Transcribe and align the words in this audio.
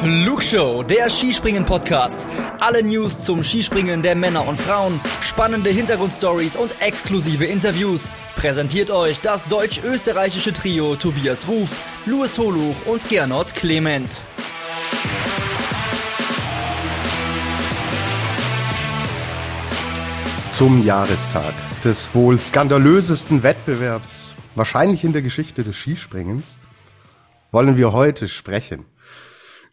Flugshow, 0.00 0.84
der 0.84 1.10
Skispringen-Podcast. 1.10 2.28
Alle 2.60 2.84
News 2.84 3.18
zum 3.18 3.42
Skispringen 3.42 4.00
der 4.00 4.14
Männer 4.14 4.46
und 4.46 4.56
Frauen, 4.60 5.00
spannende 5.20 5.70
Hintergrundstories 5.70 6.54
und 6.54 6.72
exklusive 6.80 7.44
Interviews. 7.44 8.08
Präsentiert 8.36 8.92
euch 8.92 9.20
das 9.20 9.46
deutsch-österreichische 9.46 10.52
Trio 10.52 10.94
Tobias 10.94 11.48
Ruf, 11.48 11.70
Louis 12.06 12.38
Holuch 12.38 12.76
und 12.86 13.08
Gernot 13.08 13.56
Clement. 13.56 14.22
Zum 20.52 20.84
Jahrestag 20.84 21.54
des 21.82 22.14
wohl 22.14 22.38
skandalösesten 22.38 23.42
Wettbewerbs, 23.42 24.36
wahrscheinlich 24.54 25.02
in 25.02 25.12
der 25.12 25.22
Geschichte 25.22 25.64
des 25.64 25.74
Skispringens, 25.74 26.56
wollen 27.50 27.76
wir 27.76 27.92
heute 27.92 28.28
sprechen. 28.28 28.84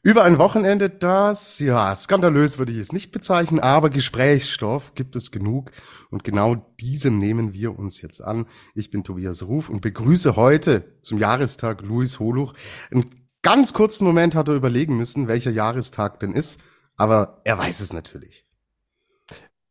Über 0.05 0.23
ein 0.23 0.37
Wochenende, 0.37 0.91
das, 0.91 1.57
ja, 1.57 1.95
skandalös 1.95 2.59
würde 2.59 2.71
ich 2.71 2.77
es 2.77 2.93
nicht 2.93 3.11
bezeichnen, 3.11 3.59
aber 3.59 3.89
Gesprächsstoff 3.89 4.93
gibt 4.93 5.15
es 5.15 5.31
genug. 5.31 5.71
Und 6.11 6.23
genau 6.23 6.53
diesem 6.79 7.17
nehmen 7.17 7.55
wir 7.55 7.79
uns 7.79 8.03
jetzt 8.03 8.21
an. 8.21 8.45
Ich 8.75 8.91
bin 8.91 9.03
Tobias 9.03 9.47
Ruf 9.47 9.67
und 9.67 9.81
begrüße 9.81 10.35
heute 10.35 10.83
zum 11.01 11.17
Jahrestag 11.17 11.81
Luis 11.81 12.19
Holuch. 12.19 12.53
Einen 12.91 13.05
ganz 13.41 13.73
kurzen 13.73 14.05
Moment 14.05 14.35
hat 14.35 14.47
er 14.47 14.53
überlegen 14.53 14.95
müssen, 14.95 15.27
welcher 15.27 15.49
Jahrestag 15.49 16.19
denn 16.19 16.33
ist, 16.33 16.59
aber 16.95 17.41
er 17.43 17.57
weiß 17.57 17.79
es 17.79 17.91
natürlich. 17.91 18.45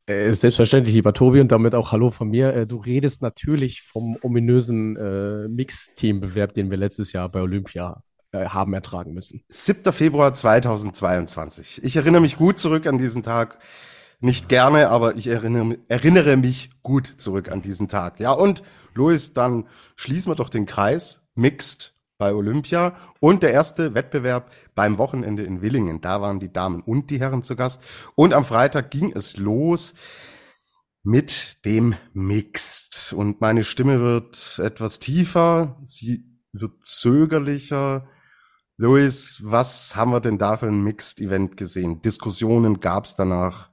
Äh, 0.06 0.32
selbstverständlich, 0.32 0.96
lieber 0.96 1.14
Tobi, 1.14 1.42
und 1.42 1.52
damit 1.52 1.76
auch 1.76 1.92
Hallo 1.92 2.10
von 2.10 2.28
mir. 2.28 2.54
Äh, 2.54 2.66
du 2.66 2.78
redest 2.78 3.22
natürlich 3.22 3.82
vom 3.82 4.18
ominösen 4.20 4.96
äh, 4.96 5.46
Mix-Team-Bewerb, 5.46 6.54
den 6.54 6.72
wir 6.72 6.76
letztes 6.76 7.12
Jahr 7.12 7.28
bei 7.28 7.40
Olympia 7.40 8.02
äh, 8.34 8.48
haben 8.48 8.74
ertragen 8.74 9.14
müssen. 9.14 9.44
7. 9.48 9.92
Februar 9.92 10.34
2022. 10.34 11.84
Ich 11.84 11.94
erinnere 11.94 12.20
mich 12.20 12.36
gut 12.36 12.58
zurück 12.58 12.86
an 12.86 12.98
diesen 12.98 13.22
Tag. 13.22 13.58
Nicht 14.20 14.48
gerne, 14.48 14.90
aber 14.90 15.14
ich 15.14 15.28
erinnere, 15.28 15.78
erinnere 15.86 16.36
mich 16.36 16.70
gut 16.82 17.06
zurück 17.06 17.50
an 17.50 17.62
diesen 17.62 17.86
Tag. 17.86 18.18
Ja, 18.18 18.32
und 18.32 18.62
Luis, 18.94 19.34
dann 19.34 19.68
schließen 19.94 20.32
wir 20.32 20.36
doch 20.36 20.48
den 20.48 20.66
Kreis. 20.66 21.22
Mixed 21.36 21.94
bei 22.18 22.32
Olympia 22.32 22.96
und 23.20 23.42
der 23.42 23.52
erste 23.52 23.94
Wettbewerb 23.94 24.50
beim 24.74 24.98
Wochenende 24.98 25.44
in 25.44 25.62
Willingen. 25.62 26.00
Da 26.00 26.20
waren 26.20 26.40
die 26.40 26.52
Damen 26.52 26.80
und 26.80 27.10
die 27.10 27.20
Herren 27.20 27.42
zu 27.42 27.54
Gast. 27.54 27.82
Und 28.14 28.32
am 28.32 28.44
Freitag 28.44 28.90
ging 28.90 29.12
es 29.14 29.36
los 29.36 29.94
mit 31.04 31.64
dem 31.64 31.94
Mixed. 32.12 33.12
Und 33.16 33.40
meine 33.40 33.62
Stimme 33.62 34.00
wird 34.00 34.58
etwas 34.58 34.98
tiefer, 34.98 35.80
sie 35.84 36.24
wird 36.52 36.84
zögerlicher, 36.84 38.08
Luis, 38.76 39.40
was 39.44 39.94
haben 39.94 40.10
wir 40.10 40.20
denn 40.20 40.36
da 40.36 40.56
für 40.56 40.66
ein 40.66 40.82
Mixed-Event 40.82 41.56
gesehen? 41.56 42.02
Diskussionen 42.02 42.80
gab 42.80 43.04
es 43.04 43.14
danach 43.14 43.70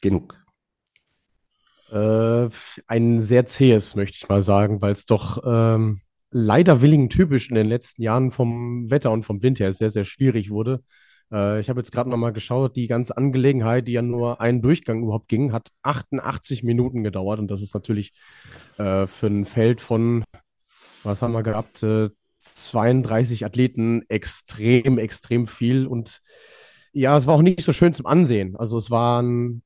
genug. 0.00 0.44
Äh, 1.92 2.48
ein 2.88 3.20
sehr 3.20 3.46
zähes, 3.46 3.94
möchte 3.94 4.16
ich 4.20 4.28
mal 4.28 4.42
sagen, 4.42 4.82
weil 4.82 4.90
es 4.90 5.06
doch 5.06 5.40
ähm, 5.46 6.00
leider 6.32 6.82
Willingen 6.82 7.10
typisch 7.10 7.48
in 7.48 7.54
den 7.54 7.68
letzten 7.68 8.02
Jahren 8.02 8.32
vom 8.32 8.90
Wetter 8.90 9.12
und 9.12 9.22
vom 9.22 9.40
Wind 9.44 9.60
her 9.60 9.72
sehr, 9.72 9.90
sehr 9.90 10.04
schwierig 10.04 10.50
wurde. 10.50 10.82
Äh, 11.32 11.60
ich 11.60 11.68
habe 11.68 11.78
jetzt 11.78 11.92
gerade 11.92 12.10
nochmal 12.10 12.32
geschaut, 12.32 12.74
die 12.74 12.88
ganze 12.88 13.16
Angelegenheit, 13.16 13.86
die 13.86 13.92
ja 13.92 14.02
nur 14.02 14.40
einen 14.40 14.62
Durchgang 14.62 15.04
überhaupt 15.04 15.28
ging, 15.28 15.52
hat 15.52 15.68
88 15.82 16.64
Minuten 16.64 17.04
gedauert 17.04 17.38
und 17.38 17.48
das 17.48 17.62
ist 17.62 17.72
natürlich 17.72 18.12
äh, 18.78 19.06
für 19.06 19.28
ein 19.28 19.44
Feld 19.44 19.80
von, 19.80 20.24
was 21.04 21.22
haben 21.22 21.34
wir 21.34 21.44
gehabt, 21.44 21.84
äh, 21.84 22.10
32 22.44 23.44
Athleten 23.44 24.02
extrem, 24.08 24.98
extrem 24.98 25.46
viel. 25.46 25.86
Und 25.86 26.20
ja, 26.92 27.16
es 27.16 27.26
war 27.26 27.34
auch 27.34 27.42
nicht 27.42 27.62
so 27.62 27.72
schön 27.72 27.94
zum 27.94 28.06
Ansehen. 28.06 28.56
Also 28.56 28.78
es 28.78 28.90
waren, 28.90 29.62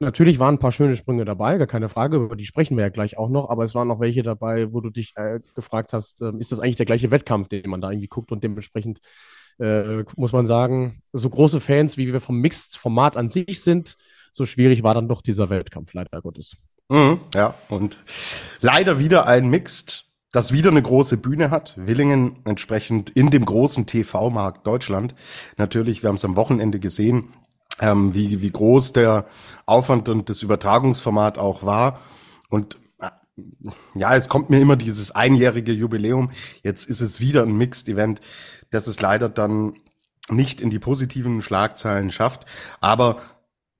natürlich 0.00 0.38
waren 0.38 0.56
ein 0.56 0.58
paar 0.58 0.72
schöne 0.72 0.96
Sprünge 0.96 1.24
dabei, 1.24 1.58
gar 1.58 1.66
keine 1.66 1.88
Frage, 1.88 2.16
über 2.16 2.36
die 2.36 2.46
sprechen 2.46 2.76
wir 2.76 2.84
ja 2.84 2.90
gleich 2.90 3.18
auch 3.18 3.28
noch, 3.28 3.50
aber 3.50 3.64
es 3.64 3.74
waren 3.74 3.88
noch 3.88 4.00
welche 4.00 4.22
dabei, 4.22 4.72
wo 4.72 4.80
du 4.80 4.90
dich 4.90 5.12
äh, 5.16 5.40
gefragt 5.54 5.92
hast, 5.92 6.22
äh, 6.22 6.32
ist 6.38 6.52
das 6.52 6.60
eigentlich 6.60 6.76
der 6.76 6.86
gleiche 6.86 7.10
Wettkampf, 7.10 7.48
den 7.48 7.70
man 7.70 7.80
da 7.80 7.90
irgendwie 7.90 8.08
guckt 8.08 8.32
und 8.32 8.42
dementsprechend 8.42 9.00
äh, 9.60 10.04
muss 10.16 10.32
man 10.32 10.46
sagen, 10.46 11.00
so 11.12 11.28
große 11.28 11.60
Fans, 11.60 11.96
wie 11.96 12.12
wir 12.12 12.20
vom 12.20 12.38
Mixed-Format 12.38 13.16
an 13.16 13.30
sich 13.30 13.60
sind, 13.62 13.96
so 14.32 14.46
schwierig 14.46 14.82
war 14.82 14.94
dann 14.94 15.08
doch 15.08 15.22
dieser 15.22 15.50
Wettkampf, 15.50 15.92
leider 15.92 16.20
Gottes. 16.22 16.56
Mhm, 16.88 17.20
ja, 17.34 17.54
und 17.68 17.98
leider 18.60 18.98
wieder 18.98 19.26
ein 19.26 19.48
Mixed 19.48 20.06
das 20.32 20.52
wieder 20.52 20.70
eine 20.70 20.82
große 20.82 21.18
Bühne 21.18 21.50
hat. 21.50 21.74
Willingen 21.76 22.36
entsprechend 22.44 23.10
in 23.10 23.30
dem 23.30 23.44
großen 23.44 23.86
TV-Markt 23.86 24.66
Deutschland. 24.66 25.14
Natürlich, 25.58 26.02
wir 26.02 26.08
haben 26.08 26.16
es 26.16 26.24
am 26.24 26.36
Wochenende 26.36 26.80
gesehen, 26.80 27.28
ähm, 27.80 28.14
wie, 28.14 28.40
wie 28.40 28.50
groß 28.50 28.94
der 28.94 29.26
Aufwand 29.66 30.08
und 30.08 30.30
das 30.30 30.42
Übertragungsformat 30.42 31.36
auch 31.36 31.64
war. 31.64 32.00
Und 32.48 32.78
äh, 32.98 33.10
ja, 33.94 34.16
es 34.16 34.30
kommt 34.30 34.48
mir 34.48 34.60
immer 34.60 34.76
dieses 34.76 35.10
einjährige 35.10 35.72
Jubiläum. 35.72 36.30
Jetzt 36.62 36.88
ist 36.88 37.02
es 37.02 37.20
wieder 37.20 37.42
ein 37.42 37.56
Mixed-Event, 37.56 38.22
das 38.70 38.86
es 38.86 39.00
leider 39.02 39.28
dann 39.28 39.74
nicht 40.30 40.62
in 40.62 40.70
die 40.70 40.78
positiven 40.78 41.42
Schlagzeilen 41.42 42.10
schafft. 42.10 42.46
Aber 42.80 43.20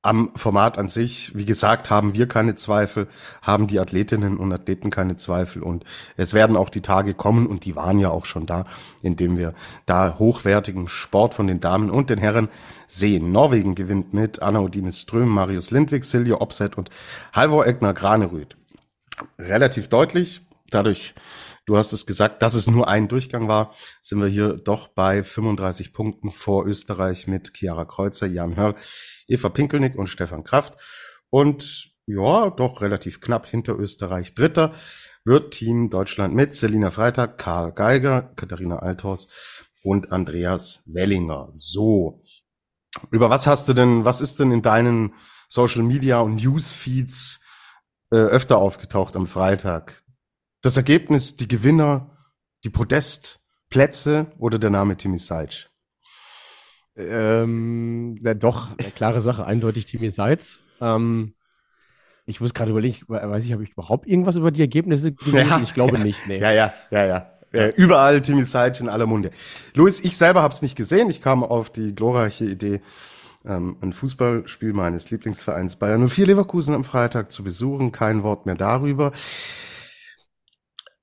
am 0.03 0.33
Format 0.35 0.79
an 0.79 0.89
sich, 0.89 1.31
wie 1.35 1.45
gesagt, 1.45 1.89
haben 1.89 2.15
wir 2.15 2.27
keine 2.27 2.57
Zweifel, 2.57 3.07
haben 3.41 3.69
die 3.69 3.79
Athletinnen 3.79 4.37
und 4.37 4.53
Athleten 4.53 4.91
keine 4.91 5.15
Zweifel 5.15 5.63
und 5.63 5.85
es 6.17 6.35
werden 6.35 6.57
auch 6.57 6.71
die 6.71 6.81
Tage 6.81 7.15
kommen 7.15 7.47
und 7.47 7.65
die 7.65 7.77
waren 7.77 8.01
ja 8.01 8.11
auch 8.11 8.25
schon 8.25 8.45
da, 8.45 8.65
indem 9.01 9.37
wir 9.37 9.55
da 9.87 10.17
hochwertigen 10.19 10.89
Sport 10.89 11.35
von 11.35 11.47
den 11.47 11.61
Damen 11.61 11.89
und 11.89 12.11
den 12.11 12.19
Herren 12.19 12.49
sehen. 12.89 13.31
Norwegen 13.31 13.77
gewinnt 13.77 14.13
mit 14.13 14.43
Anna 14.43 14.59
Odine 14.59 14.91
Ström, 14.91 15.29
Marius 15.29 15.71
Lindwig, 15.71 16.05
Silja 16.05 16.41
Opset 16.41 16.77
und 16.77 16.91
Halvor 17.33 17.67
Egner 17.67 17.95
Granerüth. 17.95 18.57
Relativ 19.39 19.87
deutlich, 19.89 20.41
dadurch 20.71 21.15
Du 21.73 21.79
hast 21.79 21.95
es 21.95 22.05
gesagt, 22.05 22.43
dass 22.43 22.53
es 22.53 22.67
nur 22.67 22.87
ein 22.87 23.09
Durchgang 23.09 23.49
war, 23.49 23.75
sind 24.03 24.21
wir 24.21 24.29
hier 24.29 24.57
doch 24.57 24.89
bei 24.89 25.23
35 25.23 25.95
Punkten 25.95 26.31
vor 26.31 26.67
Österreich 26.67 27.29
mit 27.29 27.55
Chiara 27.57 27.87
Kreuzer, 27.87 28.27
Jan 28.27 28.57
Hörl, 28.57 28.75
Eva 29.27 29.49
Pinkelnick 29.49 29.97
und 29.97 30.09
Stefan 30.09 30.45
Kraft. 30.45 30.75
Und 31.31 31.89
ja, 32.05 32.51
doch 32.51 32.83
relativ 32.83 33.23
knapp 33.23 33.47
hinter 33.47 33.79
Österreich. 33.79 34.35
Dritter 34.35 34.75
wird 35.25 35.55
Team 35.55 35.89
Deutschland 35.89 36.35
mit 36.35 36.55
Selina 36.55 36.91
Freitag, 36.91 37.39
Karl 37.39 37.73
Geiger, 37.73 38.35
Katharina 38.37 38.81
Althaus 38.81 39.29
und 39.83 40.13
Andreas 40.13 40.83
Wellinger. 40.85 41.49
So. 41.55 42.23
Über 43.11 43.31
was 43.31 43.47
hast 43.47 43.71
du 43.71 43.73
denn, 43.73 44.05
was 44.05 44.21
ist 44.21 44.41
denn 44.41 44.53
in 44.53 44.61
deinen 44.61 45.15
Social 45.49 45.85
Media 45.85 46.21
und 46.21 46.35
Newsfeeds 46.35 47.41
äh, 48.11 48.17
öfter 48.17 48.59
aufgetaucht 48.59 49.17
am 49.17 49.27
Freitag? 49.27 50.02
Das 50.63 50.77
Ergebnis, 50.77 51.37
die 51.37 51.49
Gewinner, 51.49 52.17
die 52.63 52.71
Podestplätze 52.71 54.27
oder 54.39 54.61
der 54.61 54.71
Name 54.71 54.97
Timmy 54.97 55.19
Seitz? 55.19 55.67
Ähm, 56.95 58.15
na 58.21 58.35
doch, 58.35 58.69
eine 58.79 58.93
klare 58.93 59.21
Sache, 59.21 59.45
eindeutig 59.45 59.87
Timmy 59.87 60.11
Seitz. 60.11 60.61
Ähm, 60.81 61.35
ich 62.27 62.41
muss 62.41 62.55
gerade 62.55 62.71
überlegen, 62.71 62.95
ich 62.95 63.09
weiß 63.09 63.45
ich, 63.45 63.53
habe 63.53 63.65
ich 63.65 63.71
überhaupt 63.71 64.07
irgendwas 64.07 64.37
über 64.37 64.53
die 64.53 64.61
Ergebnisse 64.61 65.13
gelesen? 65.13 65.49
Ja, 65.49 65.61
ich 65.61 65.75
glaube 65.75 65.99
ja, 65.99 66.05
nicht. 66.05 66.29
Nee. 66.29 66.39
Ja, 66.39 66.53
ja, 66.53 66.73
ja, 66.93 67.07
ja. 67.07 67.31
Äh, 67.51 67.73
überall 67.77 68.23
Timmy 68.23 68.45
Seitz 68.45 68.79
in 68.79 68.89
aller 68.89 69.07
Munde. 69.07 69.33
Luis, 69.75 69.99
ich 69.99 70.17
selber 70.17 70.43
habe 70.43 70.55
es 70.55 70.63
nicht 70.63 70.77
gesehen. 70.77 71.11
Ich 71.11 71.21
kam 71.21 71.43
auf 71.43 71.71
die 71.71 71.93
glorreiche 71.93 72.45
Idee, 72.45 72.81
ähm, 73.45 73.79
ein 73.81 73.93
Fußballspiel 73.93 74.75
meines 74.75 75.11
Lieblingsvereins 75.11 75.75
Bayern 75.75 76.09
04 76.09 76.27
Leverkusen 76.27 76.73
am 76.73 76.85
Freitag 76.85 77.33
zu 77.33 77.43
besuchen. 77.43 77.91
Kein 77.91 78.23
Wort 78.23 78.47
mehr 78.47 78.55
darüber. 78.55 79.11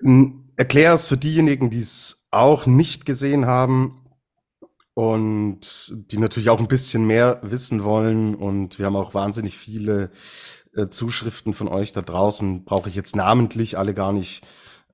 Erklär 0.01 0.93
es 0.93 1.07
für 1.07 1.17
diejenigen, 1.17 1.69
die 1.69 1.79
es 1.79 2.27
auch 2.31 2.65
nicht 2.65 3.06
gesehen 3.06 3.45
haben 3.45 4.06
und 4.94 5.94
die 6.12 6.18
natürlich 6.18 6.50
auch 6.50 6.59
ein 6.59 6.68
bisschen 6.68 7.06
mehr 7.06 7.39
wissen 7.41 7.83
wollen. 7.83 8.35
Und 8.35 8.79
wir 8.79 8.85
haben 8.85 8.95
auch 8.95 9.13
wahnsinnig 9.13 9.57
viele 9.57 10.12
äh, 10.75 10.88
Zuschriften 10.89 11.53
von 11.53 11.68
euch 11.68 11.94
da 11.94 12.01
draußen. 12.01 12.65
Brauche 12.65 12.89
ich 12.89 12.95
jetzt 12.95 13.15
namentlich 13.15 13.77
alle 13.77 13.94
gar 13.94 14.13
nicht 14.13 14.44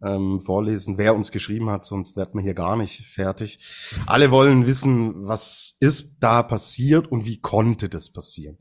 ähm, 0.01 0.39
vorlesen, 0.41 0.97
wer 0.97 1.15
uns 1.15 1.31
geschrieben 1.31 1.69
hat, 1.69 1.85
sonst 1.85 2.15
werden 2.15 2.35
wir 2.35 2.41
hier 2.41 2.53
gar 2.53 2.75
nicht 2.75 3.05
fertig. 3.07 3.59
Alle 4.05 4.31
wollen 4.31 4.67
wissen, 4.67 5.27
was 5.27 5.77
ist 5.79 6.17
da 6.19 6.43
passiert 6.43 7.07
und 7.11 7.25
wie 7.25 7.39
konnte 7.39 7.89
das 7.89 8.11
passieren? 8.11 8.57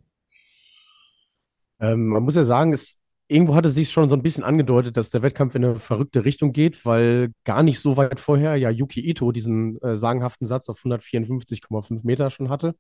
Ähm, 1.81 2.07
man 2.07 2.23
muss 2.23 2.37
ja 2.37 2.45
sagen, 2.45 2.73
es 2.73 3.04
irgendwo 3.29 3.55
hatte 3.55 3.71
sich 3.71 3.91
schon 3.91 4.09
so 4.09 4.17
ein 4.17 4.23
bisschen 4.23 4.45
angedeutet, 4.45 4.97
dass 4.97 5.11
der 5.11 5.23
Wettkampf 5.23 5.55
in 5.55 5.65
eine 5.65 5.79
verrückte 5.79 6.25
Richtung 6.25 6.53
geht, 6.53 6.85
weil 6.85 7.33
gar 7.45 7.63
nicht 7.63 7.81
so 7.81 7.97
weit 7.97 8.21
vorher 8.21 8.57
ja 8.57 8.71
Yuki 8.71 9.01
Ito 9.01 9.33
diesen 9.33 9.81
äh, 9.83 9.97
sagenhaften 9.97 10.47
Satz 10.47 10.69
auf 10.69 10.79
154,5 10.79 12.05
Meter 12.05 12.31
schon 12.31 12.51
hatte. 12.51 12.77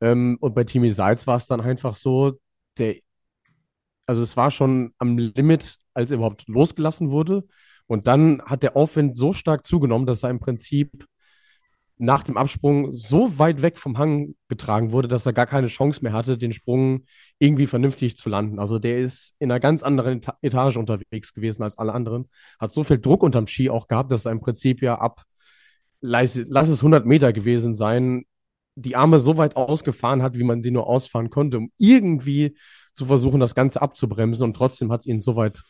Ähm, 0.00 0.38
und 0.40 0.54
bei 0.54 0.64
Timmy 0.64 0.90
Seitz 0.92 1.26
war 1.26 1.36
es 1.36 1.46
dann 1.46 1.60
einfach 1.60 1.94
so, 1.94 2.38
der, 2.78 2.96
also 4.06 4.22
es 4.22 4.36
war 4.36 4.50
schon 4.50 4.92
am 4.98 5.18
Limit, 5.18 5.78
als 5.94 6.10
er 6.10 6.16
überhaupt 6.18 6.48
losgelassen 6.48 7.10
wurde. 7.10 7.44
Und 7.86 8.06
dann 8.06 8.42
hat 8.42 8.62
der 8.62 8.76
Aufwind 8.76 9.16
so 9.16 9.32
stark 9.32 9.66
zugenommen, 9.66 10.06
dass 10.06 10.22
er 10.22 10.30
im 10.30 10.40
Prinzip 10.40 11.06
nach 12.00 12.22
dem 12.22 12.38
Absprung 12.38 12.94
so 12.94 13.38
weit 13.38 13.60
weg 13.60 13.76
vom 13.76 13.98
Hang 13.98 14.34
getragen 14.48 14.90
wurde, 14.90 15.06
dass 15.06 15.26
er 15.26 15.34
gar 15.34 15.44
keine 15.44 15.66
Chance 15.66 16.00
mehr 16.02 16.14
hatte, 16.14 16.38
den 16.38 16.54
Sprung 16.54 17.04
irgendwie 17.38 17.66
vernünftig 17.66 18.16
zu 18.16 18.30
landen. 18.30 18.58
Also 18.58 18.78
der 18.78 19.00
ist 19.00 19.34
in 19.38 19.50
einer 19.50 19.60
ganz 19.60 19.82
anderen 19.82 20.22
Etage 20.40 20.78
unterwegs 20.78 21.34
gewesen 21.34 21.62
als 21.62 21.76
alle 21.76 21.92
anderen, 21.92 22.30
hat 22.58 22.72
so 22.72 22.84
viel 22.84 22.98
Druck 22.98 23.22
unterm 23.22 23.46
Ski 23.46 23.68
auch 23.68 23.86
gehabt, 23.86 24.10
dass 24.10 24.24
er 24.24 24.32
im 24.32 24.40
Prinzip 24.40 24.80
ja 24.80 24.98
ab, 24.98 25.24
lass, 26.00 26.40
lass 26.48 26.70
es 26.70 26.78
100 26.78 27.04
Meter 27.04 27.34
gewesen 27.34 27.74
sein, 27.74 28.24
die 28.76 28.96
Arme 28.96 29.20
so 29.20 29.36
weit 29.36 29.56
ausgefahren 29.56 30.22
hat, 30.22 30.38
wie 30.38 30.44
man 30.44 30.62
sie 30.62 30.70
nur 30.70 30.86
ausfahren 30.86 31.28
konnte, 31.28 31.58
um 31.58 31.70
irgendwie 31.76 32.56
zu 32.94 33.04
versuchen, 33.04 33.40
das 33.40 33.54
Ganze 33.54 33.82
abzubremsen 33.82 34.44
und 34.44 34.56
trotzdem 34.56 34.90
hat 34.90 35.00
es 35.00 35.06
ihn 35.06 35.20
so 35.20 35.36
weit 35.36 35.62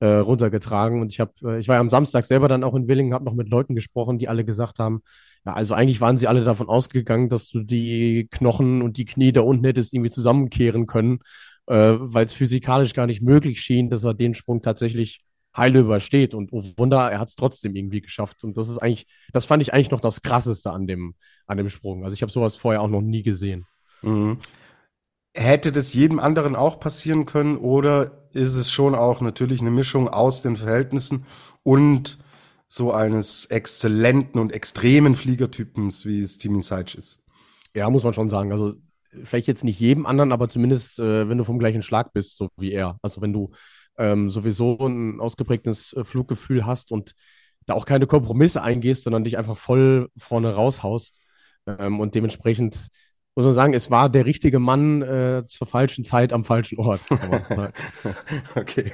äh, 0.00 0.06
runtergetragen. 0.06 1.00
Und 1.00 1.12
ich 1.12 1.20
habe, 1.20 1.32
äh, 1.44 1.60
ich 1.60 1.68
war 1.68 1.76
ja 1.76 1.80
am 1.80 1.90
Samstag 1.90 2.24
selber 2.24 2.48
dann 2.48 2.64
auch 2.64 2.74
in 2.74 2.88
Willingen, 2.88 3.14
habe 3.14 3.24
noch 3.24 3.34
mit 3.34 3.48
Leuten 3.48 3.74
gesprochen, 3.74 4.18
die 4.18 4.28
alle 4.28 4.44
gesagt 4.44 4.78
haben, 4.78 5.02
ja, 5.46 5.52
also 5.52 5.74
eigentlich 5.74 6.00
waren 6.00 6.18
sie 6.18 6.26
alle 6.26 6.44
davon 6.44 6.68
ausgegangen, 6.68 7.28
dass 7.28 7.48
du 7.48 7.60
die 7.60 8.28
Knochen 8.30 8.82
und 8.82 8.96
die 8.96 9.04
Knie 9.04 9.32
da 9.32 9.42
unten 9.42 9.64
hättest 9.64 9.94
irgendwie 9.94 10.10
zusammenkehren 10.10 10.86
können, 10.86 11.20
äh, 11.66 11.94
weil 11.98 12.24
es 12.24 12.34
physikalisch 12.34 12.94
gar 12.94 13.06
nicht 13.06 13.22
möglich 13.22 13.60
schien, 13.60 13.88
dass 13.90 14.04
er 14.04 14.14
den 14.14 14.34
Sprung 14.34 14.60
tatsächlich 14.62 15.22
heil 15.56 15.76
übersteht. 15.76 16.34
Und 16.34 16.52
oh 16.52 16.62
Wunder, 16.76 17.10
er 17.10 17.18
hat 17.18 17.28
es 17.28 17.36
trotzdem 17.36 17.74
irgendwie 17.74 18.00
geschafft. 18.00 18.44
Und 18.44 18.56
das 18.56 18.68
ist 18.68 18.78
eigentlich, 18.78 19.06
das 19.32 19.44
fand 19.46 19.62
ich 19.62 19.72
eigentlich 19.72 19.90
noch 19.90 20.00
das 20.00 20.22
Krasseste 20.22 20.70
an 20.70 20.86
dem, 20.86 21.14
an 21.46 21.56
dem 21.56 21.68
Sprung. 21.68 22.04
Also 22.04 22.14
ich 22.14 22.22
habe 22.22 22.32
sowas 22.32 22.56
vorher 22.56 22.82
auch 22.82 22.88
noch 22.88 23.02
nie 23.02 23.22
gesehen. 23.22 23.66
Mhm. 24.02 24.38
Hätte 25.34 25.72
das 25.72 25.92
jedem 25.92 26.18
anderen 26.18 26.56
auch 26.56 26.80
passieren 26.80 27.24
können 27.24 27.56
oder 27.56 28.28
ist 28.32 28.56
es 28.56 28.70
schon 28.70 28.94
auch 28.94 29.20
natürlich 29.20 29.60
eine 29.60 29.70
Mischung 29.70 30.08
aus 30.08 30.42
den 30.42 30.56
Verhältnissen 30.56 31.24
und 31.62 32.18
so 32.66 32.92
eines 32.92 33.46
exzellenten 33.46 34.40
und 34.40 34.52
extremen 34.52 35.16
Fliegertypens, 35.16 36.06
wie 36.06 36.20
es 36.20 36.38
Timmy 36.38 36.62
Seitsch 36.62 36.94
ist. 36.94 37.20
Ja, 37.74 37.90
muss 37.90 38.04
man 38.04 38.14
schon 38.14 38.28
sagen. 38.28 38.52
Also 38.52 38.74
vielleicht 39.24 39.48
jetzt 39.48 39.64
nicht 39.64 39.80
jedem 39.80 40.06
anderen, 40.06 40.32
aber 40.32 40.48
zumindest, 40.48 40.98
äh, 41.00 41.28
wenn 41.28 41.38
du 41.38 41.44
vom 41.44 41.58
gleichen 41.58 41.82
Schlag 41.82 42.12
bist, 42.12 42.36
so 42.36 42.48
wie 42.56 42.72
er. 42.72 42.98
Also 43.02 43.20
wenn 43.20 43.32
du 43.32 43.50
ähm, 43.98 44.30
sowieso 44.30 44.78
ein 44.86 45.20
ausgeprägtes 45.20 45.92
äh, 45.94 46.04
Fluggefühl 46.04 46.64
hast 46.64 46.92
und 46.92 47.14
da 47.66 47.74
auch 47.74 47.86
keine 47.86 48.06
Kompromisse 48.06 48.62
eingehst, 48.62 49.02
sondern 49.02 49.24
dich 49.24 49.36
einfach 49.36 49.56
voll 49.56 50.08
vorne 50.16 50.54
raushaust 50.54 51.20
ähm, 51.66 52.00
und 52.00 52.14
dementsprechend 52.14 52.88
muss 53.34 53.44
man 53.46 53.54
sagen, 53.54 53.74
es 53.74 53.90
war 53.90 54.08
der 54.08 54.26
richtige 54.26 54.58
Mann 54.58 55.02
äh, 55.02 55.44
zur 55.46 55.66
falschen 55.66 56.04
Zeit 56.04 56.32
am 56.32 56.44
falschen 56.44 56.78
Ort, 56.78 57.00
okay. 58.54 58.92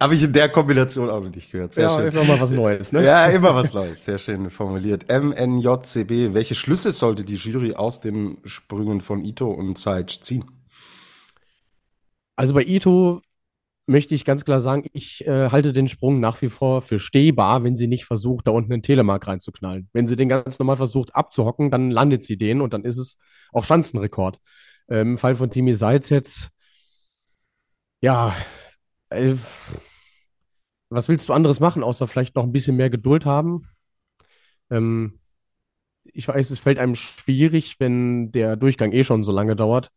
Habe 0.00 0.14
ich 0.14 0.22
in 0.22 0.32
der 0.32 0.48
Kombination 0.48 1.08
auch 1.08 1.20
noch 1.20 1.34
nicht 1.34 1.50
gehört. 1.50 1.74
Sehr 1.74 1.84
ja, 1.84 1.96
schön. 1.96 2.08
immer 2.08 2.24
mal 2.24 2.40
was 2.40 2.50
Neues, 2.50 2.92
ne? 2.92 3.04
Ja, 3.04 3.26
immer 3.26 3.54
was 3.54 3.72
Neues. 3.72 4.04
Sehr 4.04 4.18
schön 4.18 4.50
formuliert. 4.50 5.08
MNJCB, 5.08 6.34
welche 6.34 6.54
Schlüsse 6.54 6.92
sollte 6.92 7.24
die 7.24 7.36
Jury 7.36 7.74
aus 7.74 8.00
den 8.00 8.38
Sprüngen 8.44 9.00
von 9.00 9.24
Ito 9.24 9.50
und 9.50 9.78
Sajic 9.78 10.22
ziehen? 10.22 10.44
Also 12.36 12.54
bei 12.54 12.64
Ito 12.64 13.22
möchte 13.86 14.14
ich 14.14 14.24
ganz 14.24 14.44
klar 14.44 14.60
sagen, 14.60 14.86
ich 14.92 15.26
äh, 15.26 15.50
halte 15.50 15.72
den 15.72 15.88
Sprung 15.88 16.20
nach 16.20 16.40
wie 16.42 16.48
vor 16.48 16.82
für 16.82 16.98
stehbar, 16.98 17.64
wenn 17.64 17.76
sie 17.76 17.86
nicht 17.86 18.04
versucht, 18.04 18.46
da 18.46 18.50
unten 18.52 18.72
einen 18.72 18.82
Telemark 18.82 19.26
reinzuknallen. 19.26 19.88
Wenn 19.92 20.08
sie 20.08 20.16
den 20.16 20.28
ganz 20.28 20.58
normal 20.58 20.76
versucht 20.76 21.14
abzuhocken, 21.14 21.70
dann 21.70 21.90
landet 21.90 22.24
sie 22.24 22.36
den 22.36 22.60
und 22.60 22.72
dann 22.72 22.84
ist 22.84 22.98
es 22.98 23.18
auch 23.52 23.64
Schanzenrekord. 23.64 24.40
Ähm, 24.88 25.12
Im 25.12 25.18
Fall 25.18 25.36
von 25.36 25.50
Timi 25.50 25.74
Seitz 25.74 26.08
jetzt, 26.08 26.50
ja, 28.00 28.34
äh, 29.10 29.34
was 30.88 31.08
willst 31.08 31.28
du 31.28 31.32
anderes 31.32 31.60
machen, 31.60 31.82
außer 31.82 32.06
vielleicht 32.08 32.36
noch 32.36 32.44
ein 32.44 32.52
bisschen 32.52 32.76
mehr 32.76 32.90
Geduld 32.90 33.26
haben? 33.26 33.68
Ähm, 34.70 35.20
ich 36.04 36.28
weiß, 36.28 36.50
es 36.50 36.58
fällt 36.58 36.78
einem 36.78 36.94
schwierig, 36.94 37.80
wenn 37.80 38.30
der 38.32 38.56
Durchgang 38.56 38.92
eh 38.92 39.04
schon 39.04 39.24
so 39.24 39.32
lange 39.32 39.56
dauert. 39.56 39.90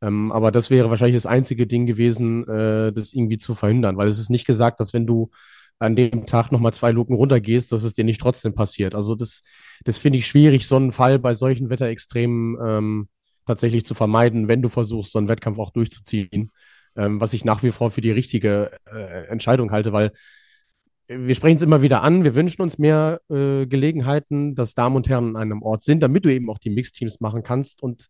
Ähm, 0.00 0.32
aber 0.32 0.52
das 0.52 0.70
wäre 0.70 0.90
wahrscheinlich 0.90 1.16
das 1.16 1.26
einzige 1.26 1.66
Ding 1.66 1.86
gewesen, 1.86 2.46
äh, 2.48 2.92
das 2.92 3.12
irgendwie 3.12 3.38
zu 3.38 3.54
verhindern, 3.54 3.96
weil 3.96 4.08
es 4.08 4.18
ist 4.18 4.30
nicht 4.30 4.46
gesagt, 4.46 4.80
dass 4.80 4.92
wenn 4.92 5.06
du 5.06 5.30
an 5.80 5.96
dem 5.96 6.26
Tag 6.26 6.50
nochmal 6.50 6.72
zwei 6.72 6.90
Luken 6.90 7.14
runtergehst, 7.16 7.70
dass 7.72 7.84
es 7.84 7.94
dir 7.94 8.04
nicht 8.04 8.20
trotzdem 8.20 8.54
passiert. 8.54 8.94
Also 8.94 9.14
das, 9.14 9.42
das 9.84 9.98
finde 9.98 10.18
ich 10.18 10.26
schwierig, 10.26 10.66
so 10.66 10.76
einen 10.76 10.92
Fall 10.92 11.18
bei 11.18 11.34
solchen 11.34 11.70
Wetterextremen 11.70 12.56
ähm, 12.64 13.08
tatsächlich 13.46 13.84
zu 13.84 13.94
vermeiden, 13.94 14.48
wenn 14.48 14.62
du 14.62 14.68
versuchst, 14.68 15.12
so 15.12 15.18
einen 15.18 15.28
Wettkampf 15.28 15.58
auch 15.58 15.70
durchzuziehen. 15.70 16.50
Ähm, 16.96 17.20
was 17.20 17.32
ich 17.32 17.44
nach 17.44 17.62
wie 17.62 17.70
vor 17.70 17.90
für 17.90 18.00
die 18.00 18.10
richtige 18.10 18.72
äh, 18.86 19.26
Entscheidung 19.28 19.70
halte, 19.70 19.92
weil 19.92 20.12
wir 21.06 21.34
sprechen 21.34 21.56
es 21.56 21.62
immer 21.62 21.80
wieder 21.80 22.02
an, 22.02 22.24
wir 22.24 22.34
wünschen 22.34 22.60
uns 22.60 22.76
mehr 22.76 23.20
äh, 23.30 23.66
Gelegenheiten, 23.66 24.54
dass 24.54 24.74
Damen 24.74 24.96
und 24.96 25.08
Herren 25.08 25.36
an 25.36 25.42
einem 25.42 25.62
Ort 25.62 25.84
sind, 25.84 26.02
damit 26.02 26.24
du 26.24 26.32
eben 26.32 26.50
auch 26.50 26.58
die 26.58 26.70
Mixteams 26.70 27.20
machen 27.20 27.42
kannst 27.42 27.82
und 27.82 28.08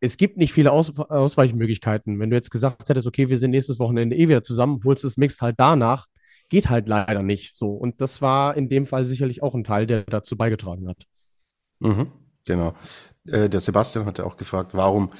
es 0.00 0.16
gibt 0.16 0.38
nicht 0.38 0.52
viele 0.52 0.72
Aus 0.72 0.98
Ausweichmöglichkeiten. 0.98 2.18
Wenn 2.18 2.30
du 2.30 2.36
jetzt 2.36 2.50
gesagt 2.50 2.88
hättest, 2.88 3.06
okay, 3.06 3.28
wir 3.28 3.38
sind 3.38 3.50
nächstes 3.50 3.78
Wochenende 3.78 4.16
eh 4.16 4.28
wieder 4.28 4.42
zusammen, 4.42 4.80
holst 4.84 5.04
das 5.04 5.16
Mixed 5.16 5.42
halt 5.42 5.56
danach, 5.58 6.06
geht 6.48 6.70
halt 6.70 6.88
leider 6.88 7.22
nicht 7.22 7.56
so. 7.56 7.70
Und 7.70 8.00
das 8.00 8.22
war 8.22 8.56
in 8.56 8.68
dem 8.68 8.86
Fall 8.86 9.04
sicherlich 9.04 9.42
auch 9.42 9.54
ein 9.54 9.64
Teil, 9.64 9.86
der 9.86 10.02
dazu 10.02 10.36
beigetragen 10.36 10.88
hat. 10.88 11.06
Mhm, 11.80 12.08
genau. 12.46 12.74
Äh, 13.26 13.48
der 13.48 13.60
Sebastian 13.60 14.06
hatte 14.06 14.24
auch 14.24 14.36
gefragt, 14.36 14.74
warum 14.74 15.10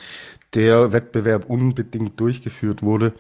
der 0.55 0.93
Wettbewerb 0.93 1.49
unbedingt 1.49 2.19
durchgeführt 2.19 2.83
wurde. 2.83 3.13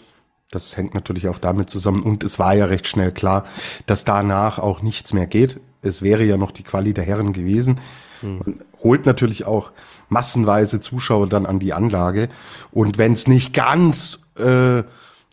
Das 0.50 0.76
hängt 0.76 0.94
natürlich 0.94 1.28
auch 1.28 1.38
damit 1.38 1.70
zusammen. 1.70 2.02
Und 2.02 2.24
es 2.24 2.38
war 2.38 2.54
ja 2.54 2.64
recht 2.64 2.86
schnell 2.86 3.12
klar, 3.12 3.46
dass 3.86 4.04
danach 4.04 4.58
auch 4.58 4.82
nichts 4.82 5.12
mehr 5.12 5.26
geht. 5.26 5.60
Es 5.82 6.02
wäre 6.02 6.24
ja 6.24 6.36
noch 6.36 6.50
die 6.50 6.64
Quali 6.64 6.92
der 6.92 7.04
Herren 7.04 7.32
gewesen. 7.32 7.78
Mhm. 8.22 8.60
holt 8.82 9.06
natürlich 9.06 9.44
auch 9.44 9.72
massenweise 10.08 10.80
Zuschauer 10.80 11.28
dann 11.28 11.46
an 11.46 11.58
die 11.58 11.72
Anlage. 11.72 12.28
Und 12.70 12.98
wenn 12.98 13.12
es 13.12 13.26
nicht 13.26 13.52
ganz 13.52 14.22
äh, 14.36 14.82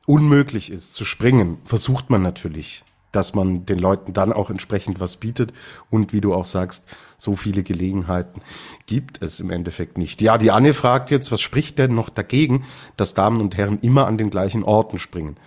unmöglich 0.06 0.72
ist 0.72 0.96
zu 0.96 1.06
springen, 1.06 1.58
versucht 1.66 2.10
man 2.10 2.22
natürlich, 2.22 2.84
dass 3.12 3.34
man 3.34 3.66
den 3.66 3.80
Leuten 3.80 4.14
dann 4.14 4.32
auch 4.32 4.50
entsprechend 4.50 5.00
was 5.00 5.18
bietet. 5.18 5.54
Und 5.90 6.14
wie 6.14 6.22
du 6.22 6.34
auch 6.34 6.46
sagst, 6.46 6.88
so 7.18 7.36
viele 7.36 7.64
Gelegenheiten 7.64 8.42
gibt 8.86 9.22
es 9.22 9.40
im 9.40 9.50
Endeffekt 9.50 9.98
nicht. 9.98 10.22
Ja, 10.22 10.38
die 10.38 10.52
Anne 10.52 10.74
fragt 10.74 11.10
jetzt, 11.10 11.32
was 11.32 11.42
spricht 11.42 11.80
denn 11.80 11.96
noch 11.96 12.10
dagegen, 12.10 12.66
dass 12.96 13.14
Damen 13.14 13.42
und 13.42 13.58
Herren 13.58 13.80
immer 13.82 14.08
an 14.08 14.18
den 14.18 14.30
gleichen 14.30 14.64
Orten 14.64 15.00
springen? 15.00 15.38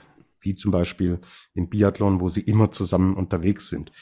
Wie 0.40 0.54
zum 0.54 0.70
Beispiel 0.70 1.20
im 1.54 1.68
Biathlon, 1.68 2.20
wo 2.20 2.28
sie 2.28 2.40
immer 2.40 2.72
zusammen 2.72 3.14
unterwegs 3.14 3.68
sind. 3.68 3.92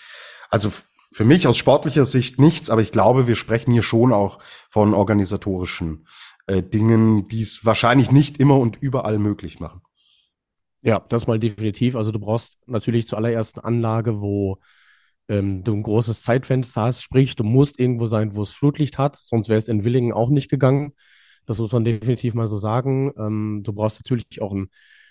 Also 0.50 0.70
für 1.10 1.25
mich 1.25 1.46
aus 1.46 1.56
sportlicher 1.56 2.04
Sicht 2.04 2.38
nichts, 2.38 2.71
aber 2.71 2.82
ich 2.82 2.92
glaube, 2.92 3.26
wir 3.26 3.37
sprechen 3.37 3.73
hier 3.73 3.82
schon 3.82 4.12
auch 4.12 4.38
von 4.71 4.94
organisatorischen 4.94 6.06
äh, 6.47 6.62
Dingen, 6.62 7.28
die 7.28 7.40
es 7.40 7.64
wahrscheinlich 7.64 8.11
nicht 8.11 8.38
immer 8.38 8.59
und 8.59 8.76
überall 8.80 9.18
möglich 9.18 9.61
machen. 9.61 9.80
Ja, 10.82 11.00
das 11.09 11.26
mal 11.26 11.38
definitiv. 11.38 11.97
Also 11.97 12.12
du 12.12 12.18
brauchst 12.18 12.59
natürlich 12.66 13.06
zuallererst 13.06 13.59
eine 13.59 13.64
Anlage, 13.64 14.21
wo 14.21 14.59
ähm, 15.28 15.64
du 15.64 15.75
ein 15.75 15.82
großes 15.82 16.23
Zeitfenster 16.23 16.82
hast, 16.82 17.02
sprich, 17.02 17.37
du 17.37 17.44
musst 17.44 17.78
irgendwo 17.78 18.06
sein, 18.06 18.35
wo 18.35 18.42
es 18.42 18.52
Flutlicht 18.52 18.99
hat, 18.99 19.16
sonst 19.16 19.49
wäre 19.49 19.59
es 19.59 19.68
in 19.68 19.85
Willingen 19.85 20.12
auch 20.12 20.30
nicht 20.30 20.49
gegangen. 20.49 20.92
Das 21.47 21.59
muss 21.59 21.73
man 21.73 21.85
definitiv 21.85 22.35
mal 22.35 22.47
so 22.47 22.59
sagen. 22.59 23.12
Ähm, 23.18 23.62
du 23.64 23.73
brauchst 23.73 23.99
natürlich 23.99 24.40
auch 24.40 24.52
ein 24.52 24.68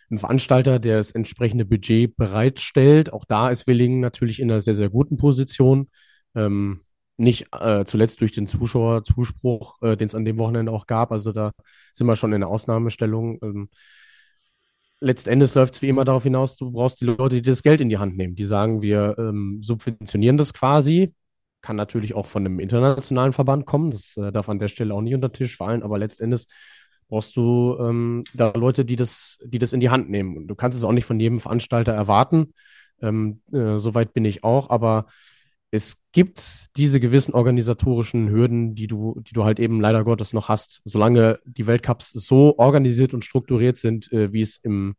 ein 0.09 0.19
Veranstalter, 0.19 0.79
der 0.79 0.97
das 0.97 1.11
entsprechende 1.11 1.65
Budget 1.65 2.15
bereitstellt. 2.15 3.11
Auch 3.13 3.25
da 3.25 3.49
ist 3.49 3.67
Willingen 3.67 3.99
natürlich 3.99 4.39
in 4.39 4.51
einer 4.51 4.61
sehr, 4.61 4.73
sehr 4.73 4.89
guten 4.89 5.17
Position. 5.17 5.89
Ähm, 6.35 6.81
nicht 7.17 7.47
äh, 7.51 7.83
zuletzt 7.85 8.21
durch 8.21 8.31
den 8.31 8.47
Zuschauerzuspruch, 8.47 9.81
äh, 9.81 9.97
den 9.97 10.07
es 10.07 10.15
an 10.15 10.25
dem 10.25 10.37
Wochenende 10.37 10.71
auch 10.71 10.87
gab. 10.87 11.11
Also 11.11 11.31
da 11.31 11.51
sind 11.91 12.07
wir 12.07 12.15
schon 12.15 12.33
in 12.33 12.41
der 12.41 12.49
Ausnahmestellung. 12.49 13.39
Ähm, 13.41 13.69
letzten 14.99 15.29
Endes 15.29 15.55
läuft 15.55 15.75
es 15.75 15.81
wie 15.81 15.89
immer 15.89 16.05
darauf 16.05 16.23
hinaus, 16.23 16.55
du 16.57 16.71
brauchst 16.71 17.01
die 17.01 17.05
Leute, 17.05 17.35
die 17.35 17.41
das 17.41 17.63
Geld 17.63 17.81
in 17.81 17.89
die 17.89 17.97
Hand 17.97 18.17
nehmen. 18.17 18.35
Die 18.35 18.45
sagen, 18.45 18.81
wir 18.81 19.15
ähm, 19.17 19.59
subventionieren 19.61 20.37
das 20.37 20.53
quasi. 20.53 21.13
Kann 21.61 21.75
natürlich 21.75 22.13
auch 22.13 22.27
von 22.27 22.45
einem 22.45 22.59
internationalen 22.59 23.33
Verband 23.33 23.65
kommen. 23.65 23.91
Das 23.91 24.15
äh, 24.17 24.31
darf 24.31 24.47
an 24.47 24.59
der 24.59 24.67
Stelle 24.67 24.93
auch 24.93 25.01
nicht 25.01 25.15
unter 25.15 25.29
den 25.29 25.33
Tisch 25.33 25.57
fallen. 25.57 25.83
Aber 25.83 25.97
letzten 25.97 26.25
Endes 26.25 26.47
brauchst 27.09 27.35
du 27.35 27.77
ähm, 27.79 28.23
da 28.33 28.51
Leute, 28.55 28.85
die 28.85 28.95
das, 28.95 29.39
die 29.43 29.59
das 29.59 29.73
in 29.73 29.79
die 29.79 29.89
Hand 29.89 30.09
nehmen. 30.09 30.37
Und 30.37 30.47
du 30.47 30.55
kannst 30.55 30.77
es 30.77 30.83
auch 30.83 30.91
nicht 30.91 31.05
von 31.05 31.19
jedem 31.19 31.39
Veranstalter 31.39 31.93
erwarten. 31.93 32.53
Ähm, 33.01 33.41
äh, 33.51 33.77
Soweit 33.77 34.13
bin 34.13 34.25
ich 34.25 34.43
auch, 34.43 34.69
aber 34.69 35.07
es 35.71 35.97
gibt 36.13 36.69
diese 36.77 36.99
gewissen 36.99 37.33
organisatorischen 37.33 38.29
Hürden, 38.29 38.73
die 38.73 38.87
du, 38.87 39.21
die 39.27 39.33
du 39.33 39.43
halt 39.43 39.59
eben 39.59 39.81
leider 39.81 40.03
Gottes 40.03 40.33
noch 40.33 40.47
hast, 40.47 40.81
solange 40.85 41.39
die 41.45 41.67
Weltcups 41.67 42.11
so 42.11 42.57
organisiert 42.57 43.13
und 43.13 43.25
strukturiert 43.25 43.77
sind, 43.77 44.11
äh, 44.11 44.31
wie 44.31 44.41
es 44.41 44.57
im, 44.57 44.95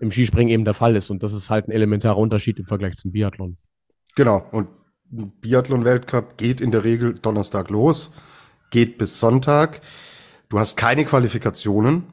im 0.00 0.10
Skispringen 0.10 0.52
eben 0.52 0.64
der 0.64 0.74
Fall 0.74 0.96
ist. 0.96 1.10
Und 1.10 1.22
das 1.22 1.32
ist 1.32 1.50
halt 1.50 1.68
ein 1.68 1.72
elementarer 1.72 2.18
Unterschied 2.18 2.58
im 2.58 2.66
Vergleich 2.66 2.96
zum 2.96 3.12
Biathlon. 3.12 3.56
Genau. 4.16 4.44
Und 4.50 4.68
Biathlon-Weltcup 5.10 6.36
geht 6.36 6.60
in 6.60 6.70
der 6.70 6.84
Regel 6.84 7.14
Donnerstag 7.14 7.70
los, 7.70 8.12
geht 8.70 8.98
bis 8.98 9.18
Sonntag. 9.20 9.80
Du 10.50 10.58
hast 10.58 10.76
keine 10.76 11.04
Qualifikationen 11.04 12.04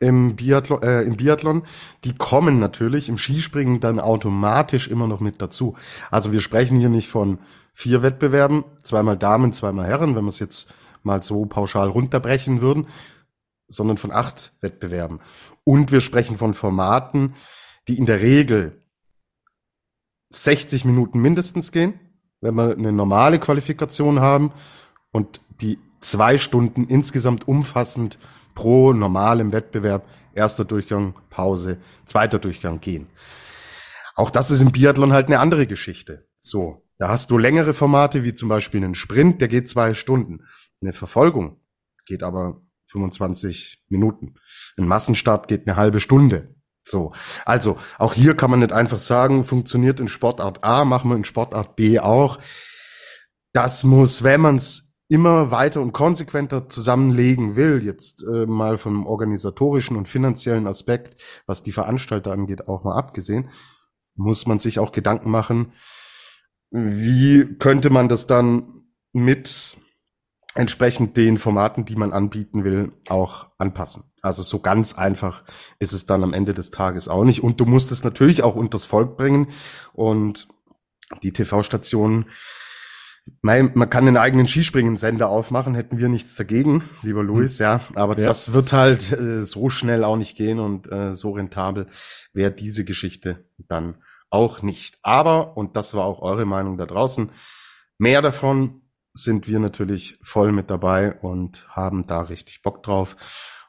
im 0.00 0.36
Biathlon, 0.36 0.82
äh, 0.82 1.02
im 1.02 1.16
Biathlon. 1.16 1.64
Die 2.04 2.14
kommen 2.14 2.58
natürlich 2.58 3.08
im 3.08 3.18
Skispringen 3.18 3.78
dann 3.78 4.00
automatisch 4.00 4.88
immer 4.88 5.06
noch 5.06 5.20
mit 5.20 5.42
dazu. 5.42 5.76
Also 6.10 6.32
wir 6.32 6.40
sprechen 6.40 6.78
hier 6.78 6.88
nicht 6.88 7.08
von 7.08 7.38
vier 7.74 8.02
Wettbewerben, 8.02 8.64
zweimal 8.82 9.18
Damen, 9.18 9.52
zweimal 9.52 9.86
Herren, 9.86 10.16
wenn 10.16 10.24
wir 10.24 10.30
es 10.30 10.38
jetzt 10.38 10.72
mal 11.02 11.22
so 11.22 11.44
pauschal 11.44 11.88
runterbrechen 11.88 12.62
würden, 12.62 12.86
sondern 13.68 13.98
von 13.98 14.12
acht 14.12 14.52
Wettbewerben. 14.62 15.20
Und 15.62 15.92
wir 15.92 16.00
sprechen 16.00 16.38
von 16.38 16.54
Formaten, 16.54 17.34
die 17.86 17.98
in 17.98 18.06
der 18.06 18.22
Regel 18.22 18.80
60 20.30 20.86
Minuten 20.86 21.20
mindestens 21.20 21.70
gehen, 21.70 22.00
wenn 22.40 22.54
wir 22.54 22.72
eine 22.72 22.92
normale 22.92 23.38
Qualifikation 23.38 24.20
haben 24.20 24.52
und 25.12 25.42
die 25.60 25.78
zwei 26.00 26.38
Stunden 26.38 26.86
insgesamt 26.86 27.48
umfassend 27.48 28.18
pro 28.54 28.92
normalem 28.92 29.52
Wettbewerb, 29.52 30.06
erster 30.34 30.64
Durchgang, 30.64 31.14
Pause, 31.30 31.78
zweiter 32.06 32.38
Durchgang 32.38 32.80
gehen. 32.80 33.08
Auch 34.14 34.30
das 34.30 34.50
ist 34.50 34.60
im 34.60 34.72
Biathlon 34.72 35.12
halt 35.12 35.28
eine 35.28 35.38
andere 35.38 35.66
Geschichte. 35.66 36.26
So, 36.36 36.84
da 36.98 37.08
hast 37.08 37.30
du 37.30 37.38
längere 37.38 37.72
Formate, 37.72 38.24
wie 38.24 38.34
zum 38.34 38.48
Beispiel 38.48 38.82
einen 38.82 38.96
Sprint, 38.96 39.40
der 39.40 39.48
geht 39.48 39.68
zwei 39.68 39.94
Stunden. 39.94 40.40
Eine 40.82 40.92
Verfolgung 40.92 41.60
geht 42.06 42.22
aber 42.22 42.60
25 42.86 43.84
Minuten. 43.88 44.34
Ein 44.76 44.88
Massenstart 44.88 45.46
geht 45.46 45.68
eine 45.68 45.76
halbe 45.76 46.00
Stunde. 46.00 46.54
So. 46.82 47.12
Also, 47.44 47.78
auch 47.98 48.14
hier 48.14 48.36
kann 48.36 48.50
man 48.50 48.60
nicht 48.60 48.72
einfach 48.72 48.98
sagen, 48.98 49.44
funktioniert 49.44 50.00
in 50.00 50.08
Sportart 50.08 50.64
A, 50.64 50.84
machen 50.84 51.10
wir 51.10 51.16
in 51.16 51.24
Sportart 51.24 51.76
B 51.76 52.00
auch. 52.00 52.38
Das 53.52 53.84
muss, 53.84 54.22
wenn 54.22 54.40
man 54.40 54.56
es 54.56 54.87
immer 55.08 55.50
weiter 55.50 55.80
und 55.80 55.92
konsequenter 55.92 56.68
zusammenlegen 56.68 57.56
will, 57.56 57.82
jetzt 57.82 58.22
äh, 58.22 58.46
mal 58.46 58.76
vom 58.78 59.06
organisatorischen 59.06 59.96
und 59.96 60.08
finanziellen 60.08 60.66
Aspekt, 60.66 61.20
was 61.46 61.62
die 61.62 61.72
Veranstalter 61.72 62.32
angeht, 62.32 62.68
auch 62.68 62.84
mal 62.84 62.96
abgesehen, 62.96 63.50
muss 64.14 64.46
man 64.46 64.58
sich 64.58 64.78
auch 64.78 64.92
Gedanken 64.92 65.30
machen, 65.30 65.72
wie 66.70 67.56
könnte 67.58 67.88
man 67.88 68.08
das 68.08 68.26
dann 68.26 68.84
mit 69.12 69.78
entsprechend 70.54 71.16
den 71.16 71.38
Formaten, 71.38 71.84
die 71.84 71.96
man 71.96 72.12
anbieten 72.12 72.64
will, 72.64 72.92
auch 73.08 73.46
anpassen. 73.58 74.04
Also 74.22 74.42
so 74.42 74.58
ganz 74.58 74.94
einfach 74.94 75.44
ist 75.78 75.92
es 75.92 76.04
dann 76.04 76.24
am 76.24 76.34
Ende 76.34 76.52
des 76.52 76.70
Tages 76.70 77.08
auch 77.08 77.24
nicht. 77.24 77.42
Und 77.42 77.60
du 77.60 77.64
musst 77.64 77.92
es 77.92 78.04
natürlich 78.04 78.42
auch 78.42 78.56
unters 78.56 78.84
Volk 78.84 79.16
bringen. 79.16 79.48
Und 79.92 80.48
die 81.22 81.32
TV-Stationen, 81.32 82.26
man, 83.42 83.72
man 83.74 83.90
kann 83.90 84.06
einen 84.06 84.16
eigenen 84.16 84.48
Skispringen-Sender 84.48 85.28
aufmachen, 85.28 85.74
hätten 85.74 85.98
wir 85.98 86.08
nichts 86.08 86.34
dagegen, 86.34 86.84
lieber 87.02 87.22
Luis, 87.22 87.58
hm. 87.58 87.64
ja. 87.64 87.80
Aber 87.94 88.18
ja. 88.18 88.24
das 88.24 88.52
wird 88.52 88.72
halt 88.72 89.12
äh, 89.12 89.42
so 89.42 89.68
schnell 89.68 90.04
auch 90.04 90.16
nicht 90.16 90.36
gehen 90.36 90.60
und 90.60 90.90
äh, 90.90 91.14
so 91.14 91.32
rentabel 91.32 91.86
wäre 92.32 92.50
diese 92.50 92.84
Geschichte 92.84 93.46
dann 93.56 93.96
auch 94.30 94.62
nicht. 94.62 94.98
Aber, 95.02 95.56
und 95.56 95.76
das 95.76 95.94
war 95.94 96.04
auch 96.04 96.20
eure 96.20 96.46
Meinung 96.46 96.76
da 96.76 96.86
draußen, 96.86 97.30
mehr 97.98 98.22
davon 98.22 98.82
sind 99.12 99.48
wir 99.48 99.58
natürlich 99.58 100.18
voll 100.22 100.52
mit 100.52 100.70
dabei 100.70 101.14
und 101.20 101.66
haben 101.70 102.06
da 102.06 102.20
richtig 102.20 102.62
Bock 102.62 102.82
drauf. 102.82 103.16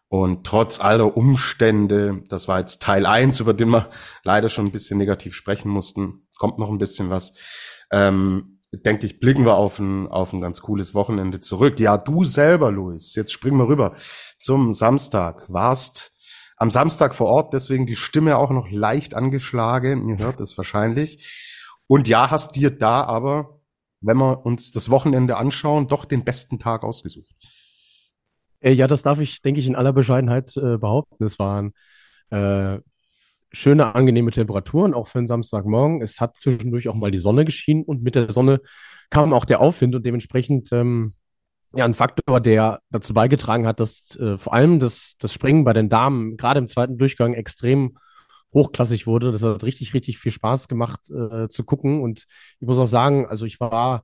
Und 0.07 0.45
trotz 0.45 0.79
aller 0.79 1.15
Umstände, 1.15 2.23
das 2.29 2.47
war 2.47 2.59
jetzt 2.59 2.81
Teil 2.81 3.05
eins, 3.05 3.39
über 3.39 3.53
den 3.53 3.69
wir 3.69 3.89
leider 4.23 4.49
schon 4.49 4.65
ein 4.65 4.71
bisschen 4.71 4.97
negativ 4.97 5.35
sprechen 5.35 5.69
mussten, 5.69 6.27
kommt 6.37 6.57
noch 6.57 6.69
ein 6.69 6.79
bisschen 6.79 7.09
was. 7.11 7.35
Ähm, 7.91 8.58
denke 8.71 9.05
ich, 9.05 9.19
blicken 9.19 9.45
wir 9.45 9.55
auf 9.55 9.79
ein, 9.79 10.07
auf 10.07 10.33
ein 10.33 10.41
ganz 10.41 10.61
cooles 10.61 10.93
Wochenende 10.93 11.39
zurück. 11.39 11.79
Ja, 11.79 11.97
du 11.97 12.23
selber, 12.23 12.71
Luis, 12.71 13.15
jetzt 13.15 13.31
springen 13.31 13.57
wir 13.57 13.67
rüber 13.67 13.95
zum 14.39 14.73
Samstag. 14.73 15.45
Warst 15.49 16.11
am 16.57 16.71
Samstag 16.71 17.15
vor 17.15 17.27
Ort, 17.27 17.53
deswegen 17.53 17.85
die 17.85 17.95
Stimme 17.95 18.37
auch 18.37 18.51
noch 18.51 18.69
leicht 18.69 19.15
angeschlagen. 19.15 20.07
Ihr 20.09 20.17
hört 20.17 20.39
es 20.41 20.57
wahrscheinlich. 20.57 21.79
Und 21.87 22.07
ja, 22.07 22.29
hast 22.29 22.55
dir 22.55 22.69
da 22.69 23.03
aber, 23.03 23.59
wenn 24.01 24.17
wir 24.17 24.45
uns 24.45 24.71
das 24.71 24.89
Wochenende 24.89 25.37
anschauen, 25.37 25.87
doch 25.87 26.05
den 26.05 26.23
besten 26.23 26.59
Tag 26.59 26.83
ausgesucht. 26.83 27.33
Äh, 28.59 28.73
ja, 28.73 28.87
das 28.87 29.01
darf 29.01 29.19
ich, 29.19 29.41
denke 29.41 29.59
ich, 29.59 29.67
in 29.67 29.75
aller 29.75 29.93
Bescheidenheit 29.93 30.55
äh, 30.57 30.77
behaupten. 30.77 31.23
Es 31.23 31.39
waren 31.39 31.73
äh, 32.29 32.79
schöne, 33.51 33.95
angenehme 33.95 34.31
Temperaturen, 34.31 34.93
auch 34.93 35.07
für 35.07 35.19
einen 35.19 35.27
Samstagmorgen. 35.27 36.01
Es 36.01 36.21
hat 36.21 36.37
zwischendurch 36.37 36.87
auch 36.89 36.95
mal 36.95 37.11
die 37.11 37.17
Sonne 37.17 37.45
geschienen 37.45 37.83
und 37.83 38.03
mit 38.03 38.15
der 38.15 38.31
Sonne 38.31 38.61
kam 39.09 39.33
auch 39.33 39.45
der 39.45 39.59
Aufwind 39.59 39.95
und 39.95 40.05
dementsprechend 40.05 40.71
ähm, 40.71 41.13
ja 41.75 41.85
ein 41.85 41.93
Faktor, 41.93 42.39
der 42.39 42.81
dazu 42.89 43.13
beigetragen 43.13 43.67
hat, 43.67 43.79
dass 43.79 44.15
äh, 44.17 44.37
vor 44.37 44.53
allem 44.53 44.79
das, 44.79 45.15
das 45.19 45.33
Springen 45.33 45.63
bei 45.63 45.73
den 45.73 45.89
Damen 45.89 46.37
gerade 46.37 46.59
im 46.59 46.67
zweiten 46.67 46.97
Durchgang 46.97 47.33
extrem 47.33 47.97
hochklassig 48.53 49.05
wurde. 49.07 49.31
Das 49.31 49.43
hat 49.43 49.63
richtig, 49.63 49.93
richtig 49.93 50.17
viel 50.17 50.31
Spaß 50.31 50.67
gemacht 50.67 51.09
äh, 51.09 51.47
zu 51.47 51.63
gucken. 51.63 52.01
Und 52.01 52.25
ich 52.59 52.67
muss 52.67 52.79
auch 52.79 52.87
sagen, 52.87 53.27
also 53.27 53.45
ich 53.45 53.59
war, 53.59 54.03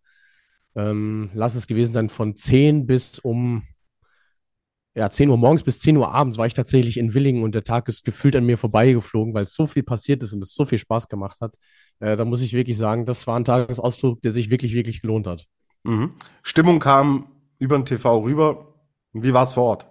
ähm, 0.76 1.32
lass 1.34 1.56
es 1.56 1.68
gewesen 1.68 1.94
sein, 1.94 2.10
von 2.10 2.36
10 2.36 2.86
bis 2.86 3.20
um 3.20 3.64
ja, 4.96 5.10
10 5.10 5.30
Uhr 5.30 5.38
morgens 5.38 5.64
bis 5.64 5.80
10 5.80 5.98
Uhr 5.98 6.14
abends 6.14 6.38
war 6.38 6.46
ich 6.46 6.54
tatsächlich 6.54 6.98
in 6.98 7.14
Willingen 7.14 7.44
und 7.44 7.54
der 7.54 7.64
Tag 7.64 7.90
ist 7.90 8.06
gefühlt 8.06 8.36
an 8.36 8.46
mir 8.46 8.58
vorbeigeflogen, 8.58 9.34
weil 9.34 9.46
so 9.46 9.68
viel 9.68 9.84
passiert 9.84 10.24
ist 10.24 10.34
und 10.34 10.42
es 10.42 10.56
so 10.56 10.66
viel 10.66 10.78
Spaß 10.78 11.10
gemacht 11.10 11.42
hat. 11.42 11.56
Äh, 12.00 12.16
da 12.16 12.24
muss 12.24 12.42
ich 12.42 12.54
wirklich 12.54 12.78
sagen, 12.78 13.06
das 13.06 13.28
war 13.28 13.36
ein 13.36 13.44
Tagesausflug, 13.44 14.22
der 14.22 14.32
sich 14.32 14.50
wirklich, 14.50 14.74
wirklich 14.74 15.02
gelohnt 15.02 15.28
hat. 15.28 15.46
Mhm. 15.84 16.14
Stimmung 16.44 16.80
kam 16.80 17.28
über 17.60 17.78
den 17.78 17.86
TV 17.86 18.24
rüber. 18.24 18.74
Wie 19.12 19.34
war 19.34 19.44
es 19.44 19.54
vor 19.54 19.64
Ort? 19.64 19.88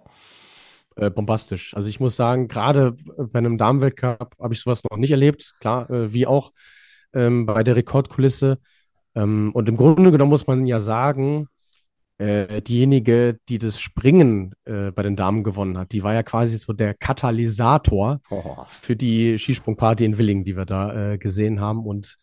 Äh, 0.95 1.11
bombastisch. 1.11 1.75
Also 1.75 1.87
ich 1.87 1.99
muss 1.99 2.15
sagen, 2.15 2.47
gerade 2.47 2.95
bei 3.17 3.39
einem 3.39 3.57
Damenweltcup 3.57 4.35
habe 4.39 4.53
ich 4.53 4.61
sowas 4.61 4.83
noch 4.89 4.97
nicht 4.97 5.11
erlebt. 5.11 5.53
Klar, 5.59 5.89
äh, 5.91 6.13
wie 6.13 6.25
auch 6.25 6.51
ähm, 7.13 7.45
bei 7.45 7.63
der 7.63 7.75
Rekordkulisse. 7.75 8.59
Ähm, 9.13 9.51
und 9.53 9.69
im 9.69 9.77
Grunde 9.77 10.11
genommen 10.11 10.31
muss 10.31 10.47
man 10.47 10.65
ja 10.65 10.79
sagen, 10.79 11.47
äh, 12.17 12.61
diejenige, 12.61 13.39
die 13.49 13.57
das 13.57 13.79
Springen 13.79 14.53
äh, 14.65 14.91
bei 14.91 15.03
den 15.03 15.15
Damen 15.15 15.43
gewonnen 15.43 15.77
hat, 15.77 15.91
die 15.91 16.03
war 16.03 16.13
ja 16.13 16.23
quasi 16.23 16.57
so 16.57 16.73
der 16.73 16.93
Katalysator 16.93 18.21
oh. 18.29 18.63
für 18.67 18.95
die 18.95 19.37
Skisprungparty 19.37 20.05
in 20.05 20.17
Willingen, 20.17 20.45
die 20.45 20.55
wir 20.55 20.65
da 20.65 21.13
äh, 21.13 21.17
gesehen 21.17 21.59
haben. 21.59 21.85
Und 21.85 22.15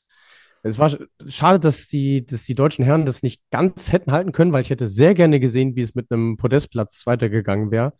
es 0.62 0.78
war 0.78 0.96
schade, 1.26 1.60
dass 1.60 1.88
die, 1.88 2.24
dass 2.24 2.44
die 2.44 2.54
deutschen 2.54 2.84
Herren 2.84 3.04
das 3.04 3.22
nicht 3.22 3.42
ganz 3.50 3.92
hätten 3.92 4.12
halten 4.12 4.32
können, 4.32 4.52
weil 4.52 4.62
ich 4.62 4.70
hätte 4.70 4.88
sehr 4.88 5.14
gerne 5.14 5.40
gesehen, 5.40 5.76
wie 5.76 5.80
es 5.80 5.94
mit 5.94 6.10
einem 6.10 6.36
Podestplatz 6.36 7.06
weitergegangen 7.06 7.70
wäre, 7.70 7.92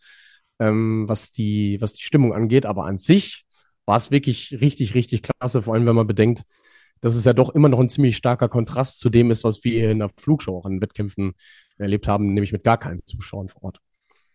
ähm, 0.59 1.07
was, 1.07 1.31
die, 1.31 1.77
was 1.79 1.93
die 1.93 2.03
Stimmung 2.03 2.33
angeht. 2.33 2.65
Aber 2.65 2.85
an 2.85 2.97
sich 2.97 3.45
war 3.85 3.97
es 3.97 4.11
wirklich 4.11 4.57
richtig, 4.61 4.95
richtig 4.95 5.21
klasse, 5.23 5.61
vor 5.61 5.73
allem 5.73 5.85
wenn 5.85 5.95
man 5.95 6.07
bedenkt, 6.07 6.43
dass 7.01 7.15
es 7.15 7.25
ja 7.25 7.33
doch 7.33 7.53
immer 7.53 7.67
noch 7.67 7.79
ein 7.79 7.89
ziemlich 7.89 8.15
starker 8.15 8.47
Kontrast 8.47 8.99
zu 8.99 9.09
dem 9.09 9.29
ist, 9.29 9.43
was 9.43 9.63
wir 9.65 9.91
in 9.91 9.99
der 9.99 10.07
Flugshow 10.07 10.57
auch 10.57 10.65
in 10.65 10.81
Wettkämpfen 10.81 11.33
erlebt 11.77 12.07
haben, 12.07 12.33
nämlich 12.33 12.51
mit 12.51 12.63
gar 12.63 12.77
keinen 12.77 13.05
Zuschauern 13.05 13.49
vor 13.49 13.63
Ort. 13.63 13.81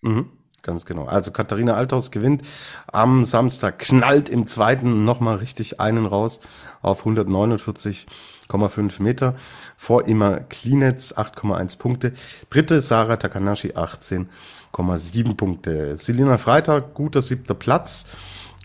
Mhm, 0.00 0.30
ganz 0.62 0.86
genau. 0.86 1.06
Also 1.06 1.30
Katharina 1.30 1.74
Althaus 1.74 2.10
gewinnt 2.10 2.42
am 2.86 3.24
Samstag, 3.24 3.78
knallt 3.78 4.28
im 4.28 4.46
zweiten 4.46 5.04
nochmal 5.04 5.36
richtig 5.36 5.80
einen 5.80 6.06
raus 6.06 6.40
auf 6.82 7.04
149,5 7.04 9.02
Meter. 9.02 9.36
Vor 9.76 10.06
immer 10.06 10.40
Klinetz 10.40 11.12
8,1 11.12 11.78
Punkte. 11.78 12.12
Dritte 12.50 12.80
Sarah 12.80 13.16
Takanashi 13.16 13.72
18,7 13.72 15.36
Punkte. 15.36 15.96
Selina 15.96 16.38
Freitag, 16.38 16.94
guter 16.94 17.22
siebter 17.22 17.54
Platz. 17.54 18.06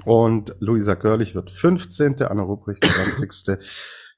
Und 0.05 0.55
Luisa 0.59 0.95
Görlich 0.95 1.35
wird 1.35 1.51
15. 1.51 2.21
Anna 2.23 2.43
Ruprecht 2.43 2.83
20. 2.83 3.57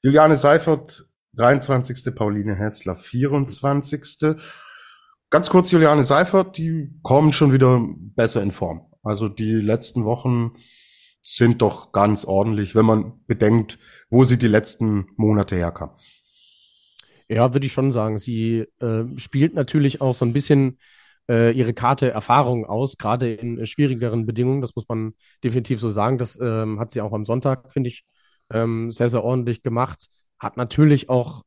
Juliane 0.02 0.36
Seifert 0.36 1.06
23. 1.36 2.14
Pauline 2.14 2.54
Hessler 2.54 2.96
24. 2.96 4.36
Ganz 5.28 5.50
kurz 5.50 5.70
Juliane 5.70 6.02
Seifert, 6.02 6.56
die 6.56 6.90
kommen 7.02 7.32
schon 7.32 7.52
wieder 7.52 7.84
besser 8.16 8.42
in 8.42 8.52
Form. 8.52 8.86
Also 9.02 9.28
die 9.28 9.52
letzten 9.52 10.04
Wochen 10.04 10.52
sind 11.22 11.60
doch 11.60 11.92
ganz 11.92 12.24
ordentlich, 12.24 12.74
wenn 12.74 12.86
man 12.86 13.24
bedenkt, 13.26 13.78
wo 14.08 14.24
sie 14.24 14.38
die 14.38 14.48
letzten 14.48 15.08
Monate 15.16 15.56
herkam. 15.56 15.90
Ja, 17.28 17.52
würde 17.52 17.66
ich 17.66 17.72
schon 17.72 17.90
sagen. 17.90 18.18
Sie 18.18 18.64
äh, 18.80 19.04
spielt 19.16 19.54
natürlich 19.54 20.00
auch 20.00 20.14
so 20.14 20.24
ein 20.24 20.32
bisschen 20.32 20.78
äh, 21.28 21.50
ihre 21.50 21.74
Karte 21.74 22.10
Erfahrung 22.10 22.64
aus, 22.64 22.96
gerade 22.96 23.34
in 23.34 23.66
schwierigeren 23.66 24.26
Bedingungen. 24.26 24.62
Das 24.62 24.74
muss 24.74 24.88
man 24.88 25.14
definitiv 25.42 25.80
so 25.80 25.90
sagen. 25.90 26.18
Das 26.18 26.38
ähm, 26.40 26.78
hat 26.78 26.92
sie 26.92 27.00
auch 27.00 27.12
am 27.12 27.24
Sonntag, 27.24 27.72
finde 27.72 27.88
ich, 27.88 28.04
ähm, 28.50 28.92
sehr, 28.92 29.10
sehr 29.10 29.24
ordentlich 29.24 29.62
gemacht 29.62 30.08
hat 30.38 30.56
natürlich 30.56 31.08
auch 31.08 31.42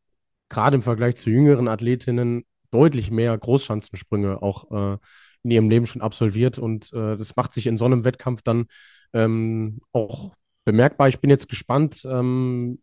gerade 0.50 0.76
im 0.76 0.82
Vergleich 0.82 1.16
zu 1.16 1.30
jüngeren 1.30 1.68
Athletinnen 1.68 2.46
deutlich 2.72 3.12
mehr 3.12 3.38
Großschanzensprünge 3.38 4.42
auch 4.42 4.72
äh, 4.72 4.98
in 5.44 5.52
ihrem 5.52 5.70
Leben 5.70 5.88
schon 5.88 6.02
absolviert 6.02 6.58
und 6.58 6.92
äh, 6.94 7.18
das 7.18 7.36
macht 7.36 7.54
sich 7.54 7.68
in 7.68 7.78
so 7.78 7.86
einem 7.86 8.04
Wettkampf 8.04 8.42
dann 8.42 8.68
ähm, 9.14 9.80
auch 9.92 10.34
bemerkbar. 10.66 11.08
Ich 11.08 11.20
bin 11.20 11.30
jetzt 11.30 11.50
gespannt, 11.50 12.06
ähm, 12.06 12.82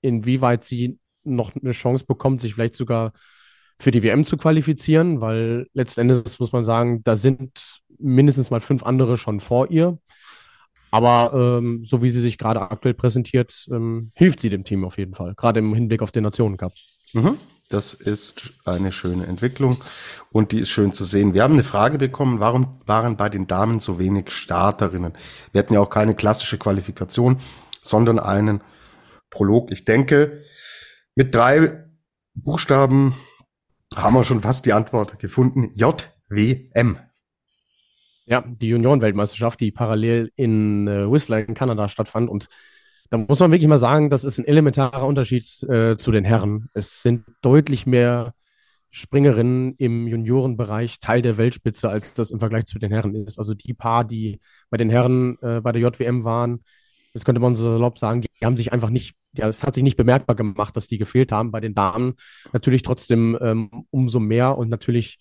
inwieweit 0.00 0.64
sie 0.64 0.98
noch 1.22 1.54
eine 1.54 1.72
Chance 1.72 2.04
bekommt, 2.06 2.40
sich 2.40 2.54
vielleicht 2.54 2.74
sogar 2.74 3.12
für 3.78 3.90
die 3.90 4.02
WM 4.02 4.24
zu 4.24 4.36
qualifizieren, 4.36 5.20
weil 5.20 5.66
letzten 5.72 6.02
Endes 6.02 6.38
muss 6.38 6.52
man 6.52 6.64
sagen, 6.64 7.02
da 7.02 7.16
sind 7.16 7.80
mindestens 7.98 8.50
mal 8.50 8.60
fünf 8.60 8.82
andere 8.82 9.16
schon 9.16 9.40
vor 9.40 9.70
ihr. 9.70 9.98
Aber 10.94 11.58
ähm, 11.58 11.84
so 11.84 12.02
wie 12.02 12.10
sie 12.10 12.20
sich 12.20 12.38
gerade 12.38 12.60
aktuell 12.60 12.94
präsentiert, 12.94 13.66
ähm, 13.68 14.12
hilft 14.14 14.38
sie 14.38 14.48
dem 14.48 14.62
Team 14.62 14.84
auf 14.84 14.96
jeden 14.96 15.12
Fall, 15.12 15.34
gerade 15.34 15.58
im 15.58 15.74
Hinblick 15.74 16.02
auf 16.02 16.12
den 16.12 16.22
Nationencup. 16.22 16.72
Mhm. 17.14 17.36
Das 17.68 17.94
ist 17.94 18.52
eine 18.64 18.92
schöne 18.92 19.26
Entwicklung 19.26 19.82
und 20.30 20.52
die 20.52 20.60
ist 20.60 20.68
schön 20.68 20.92
zu 20.92 21.04
sehen. 21.04 21.34
Wir 21.34 21.42
haben 21.42 21.54
eine 21.54 21.64
Frage 21.64 21.98
bekommen, 21.98 22.38
warum 22.38 22.78
waren 22.86 23.16
bei 23.16 23.28
den 23.28 23.48
Damen 23.48 23.80
so 23.80 23.98
wenig 23.98 24.30
Starterinnen? 24.30 25.14
Wir 25.50 25.58
hatten 25.58 25.74
ja 25.74 25.80
auch 25.80 25.90
keine 25.90 26.14
klassische 26.14 26.58
Qualifikation, 26.58 27.40
sondern 27.82 28.20
einen 28.20 28.62
Prolog. 29.30 29.72
Ich 29.72 29.84
denke, 29.84 30.44
mit 31.16 31.34
drei 31.34 31.88
Buchstaben 32.34 33.16
haben 33.96 34.14
wir 34.14 34.22
schon 34.22 34.42
fast 34.42 34.64
die 34.64 34.72
Antwort 34.72 35.18
gefunden. 35.18 35.72
JWM. 35.74 36.98
Ja, 38.26 38.42
die 38.46 38.68
Juniorenweltmeisterschaft, 38.68 39.60
die 39.60 39.70
parallel 39.70 40.32
in 40.36 40.88
äh, 40.88 41.10
Whistler 41.10 41.46
in 41.46 41.54
Kanada 41.54 41.88
stattfand. 41.88 42.30
Und 42.30 42.48
da 43.10 43.18
muss 43.18 43.40
man 43.40 43.50
wirklich 43.50 43.68
mal 43.68 43.78
sagen, 43.78 44.08
das 44.08 44.24
ist 44.24 44.38
ein 44.38 44.46
elementarer 44.46 45.06
Unterschied 45.06 45.44
äh, 45.64 45.96
zu 45.96 46.10
den 46.10 46.24
Herren. 46.24 46.68
Es 46.72 47.02
sind 47.02 47.24
deutlich 47.42 47.86
mehr 47.86 48.34
Springerinnen 48.90 49.74
im 49.76 50.06
Juniorenbereich 50.06 51.00
Teil 51.00 51.20
der 51.20 51.36
Weltspitze, 51.36 51.88
als 51.90 52.14
das 52.14 52.30
im 52.30 52.38
Vergleich 52.38 52.64
zu 52.66 52.78
den 52.78 52.92
Herren 52.92 53.14
ist. 53.26 53.38
Also 53.38 53.52
die 53.52 53.74
paar, 53.74 54.04
die 54.04 54.38
bei 54.70 54.76
den 54.76 54.88
Herren 54.88 55.36
äh, 55.42 55.60
bei 55.60 55.72
der 55.72 55.82
JWM 55.82 56.24
waren, 56.24 56.62
jetzt 57.12 57.24
könnte 57.24 57.40
man 57.40 57.56
so 57.56 57.72
salopp 57.72 57.98
sagen, 57.98 58.22
die 58.22 58.46
haben 58.46 58.56
sich 58.56 58.72
einfach 58.72 58.90
nicht, 58.90 59.16
ja, 59.32 59.48
es 59.48 59.64
hat 59.64 59.74
sich 59.74 59.82
nicht 59.82 59.96
bemerkbar 59.96 60.36
gemacht, 60.36 60.76
dass 60.76 60.88
die 60.88 60.98
gefehlt 60.98 61.32
haben. 61.32 61.50
Bei 61.50 61.60
den 61.60 61.74
Damen 61.74 62.14
natürlich 62.52 62.82
trotzdem 62.82 63.36
ähm, 63.40 63.86
umso 63.90 64.20
mehr 64.20 64.56
und 64.56 64.68
natürlich 64.68 65.18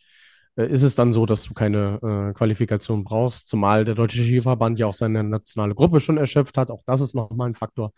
ist 0.56 0.84
es 0.84 0.96
dann 0.96 1.14
so, 1.14 1.26
dass 1.26 1.44
du 1.44 1.54
keine 1.54 2.00
äh, 2.02 2.34
Qualifikation 2.34 3.04
brauchst, 3.04 3.48
zumal 3.50 3.86
der 3.86 3.96
Deutsche 3.96 4.22
Skiverband 4.22 4.78
ja 4.80 4.86
auch 4.88 4.94
seine 4.94 5.24
nationale 5.24 5.74
Gruppe 5.74 6.00
schon 6.00 6.18
erschöpft 6.18 6.58
hat. 6.58 6.70
Auch 6.70 6.84
das 6.86 7.02
ist 7.02 7.16
nochmal 7.16 7.50
ein 7.50 7.56
Faktor. 7.56 7.92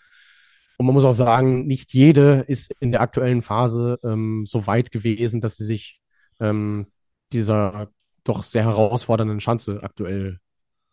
Und 0.78 0.86
man 0.86 0.94
muss 0.94 1.06
auch 1.06 1.14
sagen, 1.14 1.66
nicht 1.68 1.94
jede 1.94 2.46
ist 2.48 2.74
in 2.80 2.92
der 2.92 3.02
aktuellen 3.02 3.42
Phase 3.42 4.00
ähm, 4.04 4.46
so 4.46 4.68
weit 4.68 4.92
gewesen, 4.92 5.42
dass 5.42 5.58
sie 5.58 5.66
sich 5.66 6.02
ähm, 6.40 6.88
dieser 7.32 7.90
doch 8.24 8.44
sehr 8.44 8.64
herausfordernden 8.64 9.40
Schanze 9.40 9.82
aktuell 9.84 10.40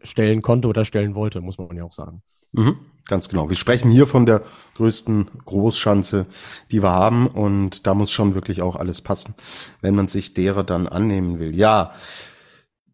stellen 0.03 0.43
konnte 0.43 0.69
oder 0.69 0.85
stellen 0.85 1.15
wollte, 1.15 1.41
muss 1.41 1.59
man 1.59 1.77
ja 1.77 1.85
auch 1.85 1.93
sagen. 1.93 2.23
Mhm, 2.53 2.77
ganz 3.09 3.29
genau. 3.29 3.49
Wir 3.49 3.57
sprechen 3.57 3.91
hier 3.91 4.07
von 4.07 4.27
der 4.27 4.43
größten 4.75 5.31
Großschanze, 5.45 6.27
die 6.71 6.83
wir 6.83 6.91
haben. 6.91 7.27
Und 7.27 7.87
da 7.87 7.95
muss 7.95 8.11
schon 8.11 8.35
wirklich 8.35 8.63
auch 8.63 8.77
alles 8.77 9.01
passen, 9.01 9.35
wenn 9.81 9.95
man 9.95 10.09
sich 10.09 10.35
derer 10.35 10.65
dann 10.65 10.87
annehmen 10.87 11.39
will. 11.39 11.57
Ja, 11.57 11.93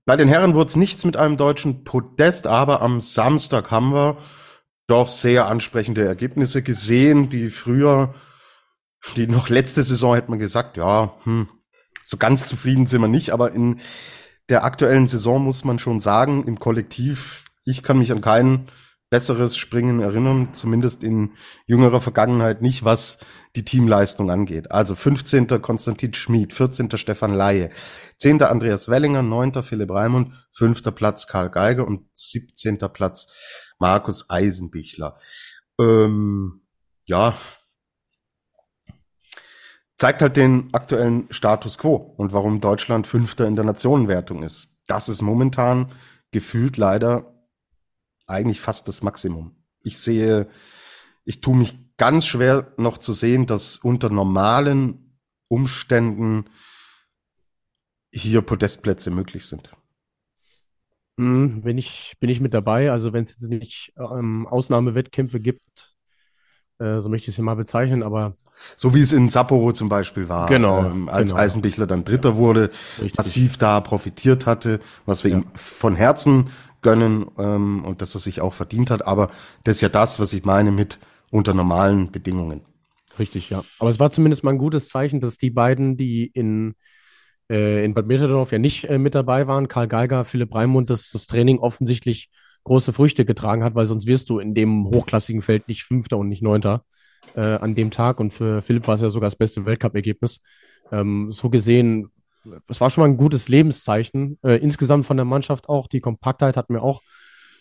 bei 0.04 0.16
den 0.16 0.28
Herren 0.28 0.54
wurde 0.54 0.70
es 0.70 0.76
nichts 0.76 1.04
mit 1.04 1.16
einem 1.16 1.36
deutschen 1.36 1.84
Podest, 1.84 2.46
aber 2.46 2.80
am 2.80 3.00
Samstag 3.00 3.70
haben 3.70 3.92
wir 3.92 4.16
doch 4.86 5.10
sehr 5.10 5.46
ansprechende 5.46 6.02
Ergebnisse 6.02 6.62
gesehen, 6.62 7.28
die 7.28 7.50
früher, 7.50 8.14
die 9.16 9.26
noch 9.26 9.50
letzte 9.50 9.82
Saison 9.82 10.14
hätte 10.14 10.30
man 10.30 10.38
gesagt, 10.38 10.78
ja, 10.78 11.14
hm, 11.24 11.46
so 12.04 12.16
ganz 12.16 12.48
zufrieden 12.48 12.86
sind 12.86 13.02
wir 13.02 13.08
nicht, 13.08 13.32
aber 13.34 13.52
in 13.52 13.80
der 14.48 14.64
aktuellen 14.64 15.08
Saison 15.08 15.44
muss 15.44 15.64
man 15.64 15.78
schon 15.78 16.00
sagen, 16.00 16.44
im 16.44 16.58
Kollektiv, 16.58 17.44
ich 17.66 17.82
kann 17.82 17.98
mich 17.98 18.10
an 18.10 18.22
keinen 18.22 18.70
besseres 19.10 19.56
Springen 19.56 20.00
erinnern, 20.00 20.52
zumindest 20.52 21.02
in 21.02 21.32
jüngerer 21.66 22.00
Vergangenheit 22.00 22.60
nicht, 22.60 22.84
was 22.84 23.18
die 23.56 23.64
Teamleistung 23.64 24.30
angeht. 24.30 24.70
Also 24.70 24.94
15. 24.94 25.46
Konstantin 25.62 26.14
Schmid, 26.14 26.52
14. 26.52 26.90
Stefan 26.96 27.32
Laie, 27.32 27.70
10. 28.18 28.42
Andreas 28.42 28.88
Wellinger, 28.88 29.22
9. 29.22 29.62
Philipp 29.62 29.90
Raimund, 29.90 30.34
5. 30.52 30.94
Platz 30.94 31.26
Karl 31.26 31.50
Geiger 31.50 31.86
und 31.86 32.06
17. 32.12 32.78
Platz 32.92 33.32
Markus 33.78 34.28
Eisenbichler. 34.28 35.16
Ähm, 35.80 36.62
ja, 37.06 37.34
zeigt 39.96 40.22
halt 40.22 40.36
den 40.36 40.68
aktuellen 40.72 41.26
Status 41.30 41.78
quo 41.78 41.94
und 41.94 42.32
warum 42.32 42.60
Deutschland 42.60 43.06
Fünfter 43.06 43.46
in 43.46 43.56
der 43.56 43.64
Nationenwertung 43.64 44.42
ist. 44.42 44.76
Das 44.86 45.08
ist 45.08 45.22
momentan 45.22 45.88
gefühlt 46.30 46.76
leider 46.76 47.37
eigentlich 48.28 48.60
fast 48.60 48.88
das 48.88 49.02
Maximum. 49.02 49.56
Ich 49.82 49.98
sehe, 49.98 50.48
ich 51.24 51.40
tue 51.40 51.56
mich 51.56 51.76
ganz 51.96 52.26
schwer 52.26 52.72
noch 52.76 52.98
zu 52.98 53.12
sehen, 53.12 53.46
dass 53.46 53.78
unter 53.78 54.10
normalen 54.10 55.18
Umständen 55.48 56.44
hier 58.12 58.42
Podestplätze 58.42 59.10
möglich 59.10 59.46
sind. 59.46 59.72
Mhm, 61.16 61.62
bin 61.62 61.78
ich, 61.78 62.14
bin 62.20 62.30
ich 62.30 62.40
mit 62.40 62.54
dabei. 62.54 62.92
Also 62.92 63.12
wenn 63.12 63.24
es 63.24 63.30
jetzt 63.30 63.48
nicht 63.48 63.92
ähm, 63.98 64.46
Ausnahmewettkämpfe 64.46 65.40
gibt, 65.40 65.94
äh, 66.78 67.00
so 67.00 67.08
möchte 67.08 67.24
ich 67.24 67.34
es 67.34 67.38
ja 67.38 67.44
mal 67.44 67.56
bezeichnen, 67.56 68.02
aber 68.02 68.36
so 68.76 68.94
wie 68.94 69.00
es 69.00 69.12
in 69.12 69.28
Sapporo 69.28 69.72
zum 69.72 69.88
Beispiel 69.88 70.28
war, 70.28 70.48
genau, 70.48 70.84
ähm, 70.84 71.08
als 71.08 71.30
genau. 71.30 71.42
Eisenbichler 71.42 71.86
dann 71.86 72.04
Dritter 72.04 72.36
wurde, 72.36 72.70
Richtig. 73.00 73.16
massiv 73.16 73.56
da 73.56 73.80
profitiert 73.80 74.46
hatte, 74.46 74.80
was 75.06 75.24
wir 75.24 75.30
ja. 75.30 75.38
ihm 75.38 75.46
von 75.54 75.96
Herzen 75.96 76.50
gönnen 76.82 77.26
ähm, 77.38 77.84
und 77.84 78.02
dass 78.02 78.14
er 78.14 78.20
sich 78.20 78.40
auch 78.40 78.54
verdient 78.54 78.90
hat. 78.90 79.06
Aber 79.06 79.30
das 79.64 79.76
ist 79.76 79.80
ja 79.80 79.88
das, 79.88 80.20
was 80.20 80.32
ich 80.32 80.44
meine 80.44 80.70
mit 80.70 80.98
unter 81.30 81.54
normalen 81.54 82.10
Bedingungen. 82.10 82.62
Richtig, 83.18 83.50
ja. 83.50 83.64
Aber 83.78 83.90
es 83.90 84.00
war 84.00 84.10
zumindest 84.10 84.44
mal 84.44 84.52
ein 84.52 84.58
gutes 84.58 84.88
Zeichen, 84.88 85.20
dass 85.20 85.36
die 85.36 85.50
beiden, 85.50 85.96
die 85.96 86.26
in, 86.26 86.74
äh, 87.50 87.84
in 87.84 87.94
Bad 87.94 88.06
Merterdorf 88.06 88.52
ja 88.52 88.58
nicht 88.58 88.84
äh, 88.84 88.98
mit 88.98 89.14
dabei 89.14 89.46
waren, 89.46 89.68
Karl 89.68 89.88
Geiger, 89.88 90.24
Philipp 90.24 90.54
Raimund, 90.54 90.90
dass 90.90 91.10
das 91.10 91.26
Training 91.26 91.58
offensichtlich 91.58 92.30
große 92.64 92.92
Früchte 92.92 93.24
getragen 93.24 93.64
hat, 93.64 93.74
weil 93.74 93.86
sonst 93.86 94.06
wirst 94.06 94.30
du 94.30 94.38
in 94.38 94.54
dem 94.54 94.86
hochklassigen 94.86 95.42
Feld 95.42 95.68
nicht 95.68 95.84
Fünfter 95.84 96.18
und 96.18 96.28
nicht 96.28 96.42
Neunter 96.42 96.84
äh, 97.34 97.40
an 97.40 97.74
dem 97.74 97.90
Tag. 97.90 98.20
Und 98.20 98.32
für 98.32 98.62
Philipp 98.62 98.86
war 98.86 98.94
es 98.94 99.00
ja 99.00 99.10
sogar 99.10 99.28
das 99.28 99.36
beste 99.36 99.64
Weltcup-Ergebnis. 99.64 100.40
Ähm, 100.92 101.32
so 101.32 101.50
gesehen 101.50 102.10
es 102.68 102.80
war 102.80 102.90
schon 102.90 103.02
mal 103.02 103.08
ein 103.08 103.16
gutes 103.16 103.48
Lebenszeichen. 103.48 104.38
Äh, 104.42 104.56
insgesamt 104.56 105.06
von 105.06 105.16
der 105.16 105.26
Mannschaft 105.26 105.68
auch. 105.68 105.86
Die 105.86 106.00
Kompaktheit 106.00 106.56
hat 106.56 106.70
mir 106.70 106.82
auch 106.82 107.02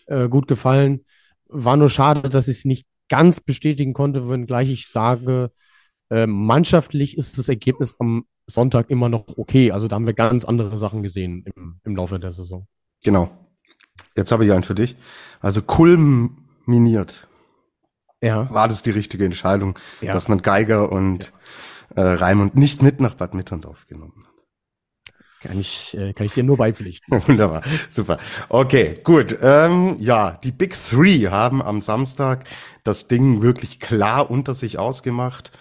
äh, 0.06 0.28
gut 0.28 0.48
gefallen. 0.48 1.04
War 1.48 1.76
nur 1.76 1.90
schade, 1.90 2.28
dass 2.28 2.48
ich 2.48 2.58
es 2.58 2.64
nicht 2.64 2.86
ganz 3.08 3.40
bestätigen 3.40 3.94
konnte, 3.94 4.28
wenngleich 4.28 4.70
ich 4.70 4.88
sage, 4.88 5.50
äh, 6.10 6.26
mannschaftlich 6.26 7.16
ist 7.16 7.38
das 7.38 7.48
Ergebnis 7.48 7.96
am 7.98 8.24
Sonntag 8.46 8.90
immer 8.90 9.08
noch 9.08 9.26
okay. 9.36 9.72
Also 9.72 9.88
da 9.88 9.96
haben 9.96 10.06
wir 10.06 10.14
ganz 10.14 10.44
andere 10.44 10.76
Sachen 10.78 11.02
gesehen 11.02 11.44
im, 11.54 11.80
im 11.84 11.96
Laufe 11.96 12.18
der 12.18 12.32
Saison. 12.32 12.66
Genau. 13.04 13.30
Jetzt 14.16 14.32
habe 14.32 14.44
ich 14.44 14.52
einen 14.52 14.62
für 14.62 14.74
dich. 14.74 14.96
Also 15.40 15.62
kulminiert. 15.62 17.28
Ja. 18.20 18.52
War 18.52 18.68
das 18.68 18.82
die 18.82 18.90
richtige 18.90 19.24
Entscheidung, 19.24 19.78
ja. 20.00 20.12
dass 20.12 20.28
man 20.28 20.42
Geiger 20.42 20.90
und 20.90 21.32
ja. 21.96 22.02
äh, 22.02 22.14
Raimund 22.14 22.56
nicht 22.56 22.82
mit 22.82 23.00
nach 23.00 23.14
Bad 23.14 23.34
Mitterndorf 23.34 23.86
genommen 23.86 24.14
hat? 24.24 24.27
Kann 25.40 25.60
ich, 25.60 25.96
äh, 25.96 26.12
kann 26.14 26.26
ich 26.26 26.34
dir 26.34 26.42
nur 26.42 26.56
beipflichten. 26.56 27.22
Wunderbar, 27.28 27.62
super. 27.90 28.18
Okay, 28.48 28.98
gut. 29.04 29.38
Ähm, 29.40 29.96
ja, 30.00 30.38
die 30.42 30.50
Big 30.50 30.74
Three 30.74 31.28
haben 31.28 31.62
am 31.62 31.80
Samstag 31.80 32.44
das 32.82 33.06
Ding 33.06 33.40
wirklich 33.40 33.78
klar 33.78 34.30
unter 34.30 34.54
sich 34.54 34.78
ausgemacht. 34.78 35.52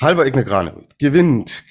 Halver 0.00 0.24
Ignegranovic 0.24 0.98
gewinnt 0.98 1.64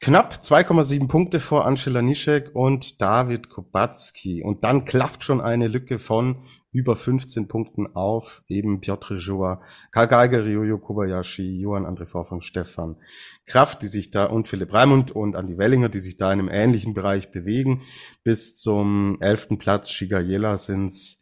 knapp 0.00 0.40
2,7 0.42 1.06
Punkte 1.06 1.38
vor 1.38 1.66
Angela 1.66 2.02
Nischek 2.02 2.50
und 2.54 3.00
David 3.00 3.50
Kubacki. 3.50 4.42
Und 4.42 4.64
dann 4.64 4.84
klafft 4.84 5.24
schon 5.24 5.40
eine 5.40 5.68
Lücke 5.68 5.98
von 5.98 6.44
über 6.78 6.94
15 6.94 7.48
Punkten 7.48 7.96
auf 7.96 8.44
eben 8.46 8.80
Piotr 8.80 9.16
Joa, 9.16 9.60
Karl 9.90 10.06
Geiger, 10.06 10.44
Ryoyo 10.44 10.78
Kobayashi, 10.78 11.58
Johann 11.60 11.86
André 11.86 12.06
Vorfang, 12.06 12.40
Stefan 12.40 12.94
Kraft, 13.48 13.82
die 13.82 13.88
sich 13.88 14.12
da 14.12 14.26
und 14.26 14.46
Philipp 14.46 14.72
Raimund 14.72 15.10
und 15.10 15.34
Andi 15.34 15.58
Wellinger, 15.58 15.88
die 15.88 15.98
sich 15.98 16.16
da 16.16 16.32
in 16.32 16.38
einem 16.38 16.48
ähnlichen 16.48 16.94
Bereich 16.94 17.32
bewegen. 17.32 17.82
Bis 18.22 18.54
zum 18.54 19.16
elften 19.20 19.58
Platz 19.58 19.90
Shigayela 19.90 20.56
sind's 20.56 21.18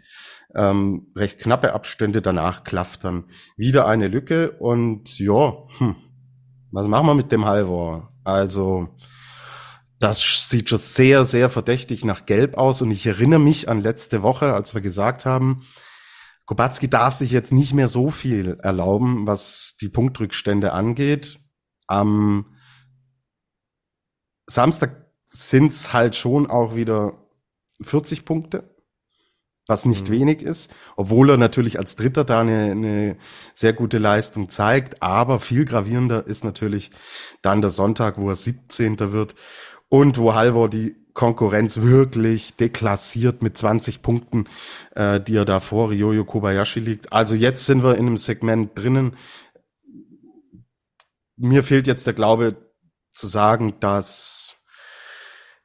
ähm, 0.55 1.07
recht 1.17 1.39
knappe 1.39 1.73
Abstände. 1.73 2.21
Danach 2.21 2.63
klafft 2.63 3.05
dann 3.05 3.25
wieder 3.57 3.87
eine 3.87 4.09
Lücke 4.09 4.51
und 4.59 5.19
ja, 5.19 5.55
hm, 5.79 5.97
was 6.71 6.87
machen 6.87 7.07
wir 7.07 7.15
mit 7.15 7.33
dem 7.33 7.47
Halvor? 7.47 8.13
Also, 8.25 8.91
das 9.99 10.49
sieht 10.49 10.69
schon 10.69 10.79
sehr, 10.79 11.25
sehr 11.25 11.49
verdächtig 11.49 12.05
nach 12.05 12.27
Gelb 12.27 12.57
aus. 12.57 12.83
Und 12.83 12.91
ich 12.91 13.07
erinnere 13.07 13.41
mich 13.41 13.69
an 13.69 13.81
letzte 13.81 14.23
Woche, 14.23 14.53
als 14.53 14.75
wir 14.75 14.81
gesagt 14.81 15.25
haben, 15.25 15.63
Kubacki 16.45 16.89
darf 16.89 17.15
sich 17.15 17.31
jetzt 17.33 17.53
nicht 17.53 17.75
mehr 17.75 17.89
so 17.89 18.11
viel 18.11 18.59
erlauben, 18.63 19.27
was 19.27 19.77
die 19.81 19.89
Punktrückstände 19.89 20.73
angeht. 20.73 21.41
Am 21.89 22.57
Samstag 24.47 25.07
sind 25.31 25.73
es 25.73 25.93
halt 25.93 26.15
schon 26.15 26.49
auch 26.49 26.77
wieder 26.77 27.27
40 27.83 28.25
Punkte 28.25 28.77
was 29.67 29.85
nicht 29.85 30.09
mhm. 30.09 30.13
wenig 30.13 30.43
ist, 30.43 30.73
obwohl 30.97 31.31
er 31.31 31.37
natürlich 31.37 31.79
als 31.79 31.97
Dritter 31.97 32.25
da 32.25 32.41
eine, 32.41 32.71
eine 32.71 33.17
sehr 33.53 33.73
gute 33.73 33.99
Leistung 33.99 34.49
zeigt. 34.49 35.03
Aber 35.03 35.41
viel 35.41 35.65
gravierender 35.65 36.27
ist 36.27 36.45
natürlich 36.45 36.91
dann 37.43 37.63
der 37.63 37.71
Sonntag, 37.71 38.19
wo 38.19 38.29
er 38.29 38.37
17. 38.37 39.13
wird 39.13 39.35
und 39.89 40.19
wo 40.19 40.35
Halvor 40.35 40.69
die 40.69 40.97
Konkurrenz 41.15 41.81
wirklich 41.81 42.57
deklassiert 42.57 43.43
mit 43.43 43.57
20 43.57 44.03
Punkten, 44.03 44.49
äh, 44.95 45.21
die 45.21 45.37
er 45.37 45.45
da 45.45 45.61
vor 45.61 45.91
Ryoyo 45.91 46.25
Kobayashi 46.25 46.81
liegt. 46.81 47.13
Also 47.13 47.35
jetzt 47.35 47.65
sind 47.67 47.83
wir 47.83 47.95
in 47.97 48.07
einem 48.07 48.17
Segment 48.19 48.79
drinnen. 48.79 49.17
Mir 51.37 51.63
fehlt 51.63 51.87
jetzt 51.87 52.07
der 52.07 52.15
Glaube, 52.15 52.57
zu 53.13 53.27
sagen, 53.27 53.75
dass 53.81 54.57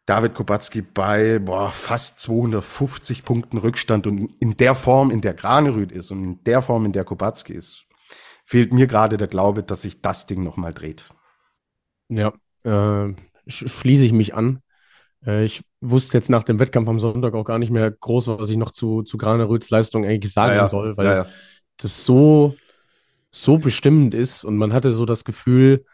David 0.06 0.34
Kubacki 0.34 0.82
bei 0.82 1.40
boah, 1.40 1.72
fast 1.72 2.20
250 2.22 3.24
Punkten 3.24 3.58
Rückstand 3.58 4.08
und 4.08 4.42
in 4.42 4.58
der 4.58 4.74
Form, 4.74 5.12
in 5.12 5.22
der 5.22 5.34
Granerüth 5.34 5.92
ist 5.92 6.12
und 6.12 6.24
in 6.24 6.44
der 6.44 6.62
Form, 6.62 6.86
in 6.86 6.92
der 6.94 7.04
Kubacki 7.04 7.54
ist, 7.54 7.88
fehlt 8.46 8.74
mir 8.74 8.88
gerade 8.88 9.18
der 9.18 9.28
Glaube, 9.28 9.64
dass 9.64 9.84
sich 9.84 10.02
das 10.02 10.26
Ding 10.26 10.44
nochmal 10.44 10.74
dreht. 10.74 11.10
Ja, 12.10 12.34
äh, 12.64 13.14
schließe 13.48 14.06
ich 14.06 14.14
mich 14.14 14.34
an. 14.34 14.62
Äh, 15.26 15.46
ich 15.46 15.64
wusste 15.82 16.18
jetzt 16.18 16.30
nach 16.30 16.44
dem 16.44 16.60
Wettkampf 16.60 16.88
am 16.88 17.00
Sonntag 17.00 17.34
auch 17.34 17.44
gar 17.44 17.60
nicht 17.60 17.72
mehr 17.72 17.90
groß, 17.90 18.28
was 18.28 18.50
ich 18.50 18.58
noch 18.58 18.72
zu, 18.72 19.04
zu 19.04 19.18
Granerüths 19.18 19.70
Leistung 19.70 20.06
eigentlich 20.06 20.34
sagen 20.34 20.56
ja, 20.56 20.64
ja. 20.64 20.68
soll, 20.68 20.98
weil 20.98 21.06
ja, 21.06 21.26
das 21.78 22.06
so, 22.06 22.56
so 23.32 23.58
bestimmend 23.58 24.14
ist 24.14 24.44
und 24.44 24.58
man 24.58 24.74
hatte 24.74 24.92
so 24.92 25.06
das 25.06 25.24
Gefühl, 25.24 25.86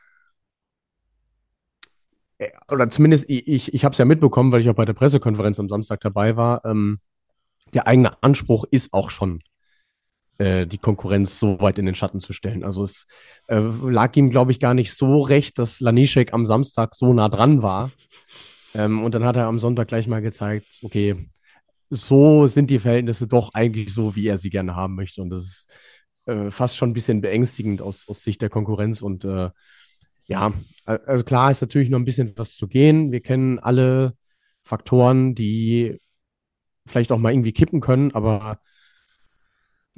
äh, 2.38 2.50
oder 2.72 2.90
zumindest 2.90 3.30
ich, 3.30 3.48
ich, 3.48 3.74
ich 3.74 3.86
habe 3.86 3.94
es 3.94 4.00
ja 4.00 4.06
mitbekommen, 4.06 4.52
weil 4.52 4.62
ich 4.62 4.70
auch 4.70 4.76
bei 4.76 4.86
der 4.86 4.94
Pressekonferenz 4.94 5.60
am 5.60 5.70
Samstag 5.70 6.02
dabei 6.02 6.36
war, 6.36 6.66
ähm, 6.66 7.00
der 7.74 7.88
eigene 7.88 8.12
Anspruch 8.24 8.66
ist 8.72 8.94
auch 8.94 9.10
schon, 9.10 9.42
äh, 10.38 10.68
die 10.68 10.78
Konkurrenz 10.78 11.40
so 11.40 11.60
weit 11.60 11.80
in 11.80 11.86
den 11.86 11.96
Schatten 11.96 12.20
zu 12.20 12.34
stellen. 12.34 12.64
Also 12.64 12.84
es 12.84 13.06
äh, 13.48 13.60
lag 13.60 14.16
ihm, 14.16 14.30
glaube 14.30 14.52
ich, 14.52 14.60
gar 14.60 14.74
nicht 14.74 14.94
so 14.94 15.22
recht, 15.22 15.58
dass 15.60 15.80
Lanišek 15.80 16.34
am 16.34 16.46
Samstag 16.46 16.96
so 16.96 17.14
nah 17.14 17.30
dran 17.30 17.62
war. 17.62 17.92
Ähm, 18.74 19.04
und 19.04 19.16
dann 19.16 19.26
hat 19.26 19.36
er 19.38 19.48
am 19.48 19.60
Sonntag 19.60 19.88
gleich 19.88 20.08
mal 20.08 20.22
gezeigt, 20.22 20.80
okay, 20.84 21.30
so 21.90 22.48
sind 22.48 22.70
die 22.70 22.80
Verhältnisse 22.80 23.28
doch 23.28 23.54
eigentlich 23.54 23.94
so, 23.94 24.16
wie 24.16 24.28
er 24.28 24.38
sie 24.38 24.50
gerne 24.50 24.76
haben 24.76 24.96
möchte. 24.96 25.22
Und 25.22 25.30
das 25.30 25.44
ist 25.44 25.72
äh, 26.26 26.52
fast 26.52 26.78
schon 26.78 26.90
ein 26.90 26.94
bisschen 26.94 27.22
beängstigend 27.22 27.82
aus, 27.82 28.08
aus 28.08 28.24
Sicht 28.24 28.42
der 28.42 28.50
Konkurrenz. 28.50 29.02
Und 29.02 29.26
äh, 29.26 29.50
ja, 30.26 30.54
also 30.86 31.24
klar 31.24 31.52
ist 31.52 31.62
natürlich 31.62 31.90
noch 31.90 32.00
ein 32.00 32.06
bisschen 32.06 32.34
was 32.36 32.56
zu 32.56 32.68
gehen. 32.68 33.12
Wir 33.12 33.22
kennen 33.22 33.60
alle 33.60 34.16
Faktoren, 34.62 35.34
die 35.34 36.00
vielleicht 36.86 37.12
auch 37.12 37.18
mal 37.18 37.32
irgendwie 37.32 37.54
kippen 37.54 37.80
können, 37.80 38.12
aber 38.14 38.60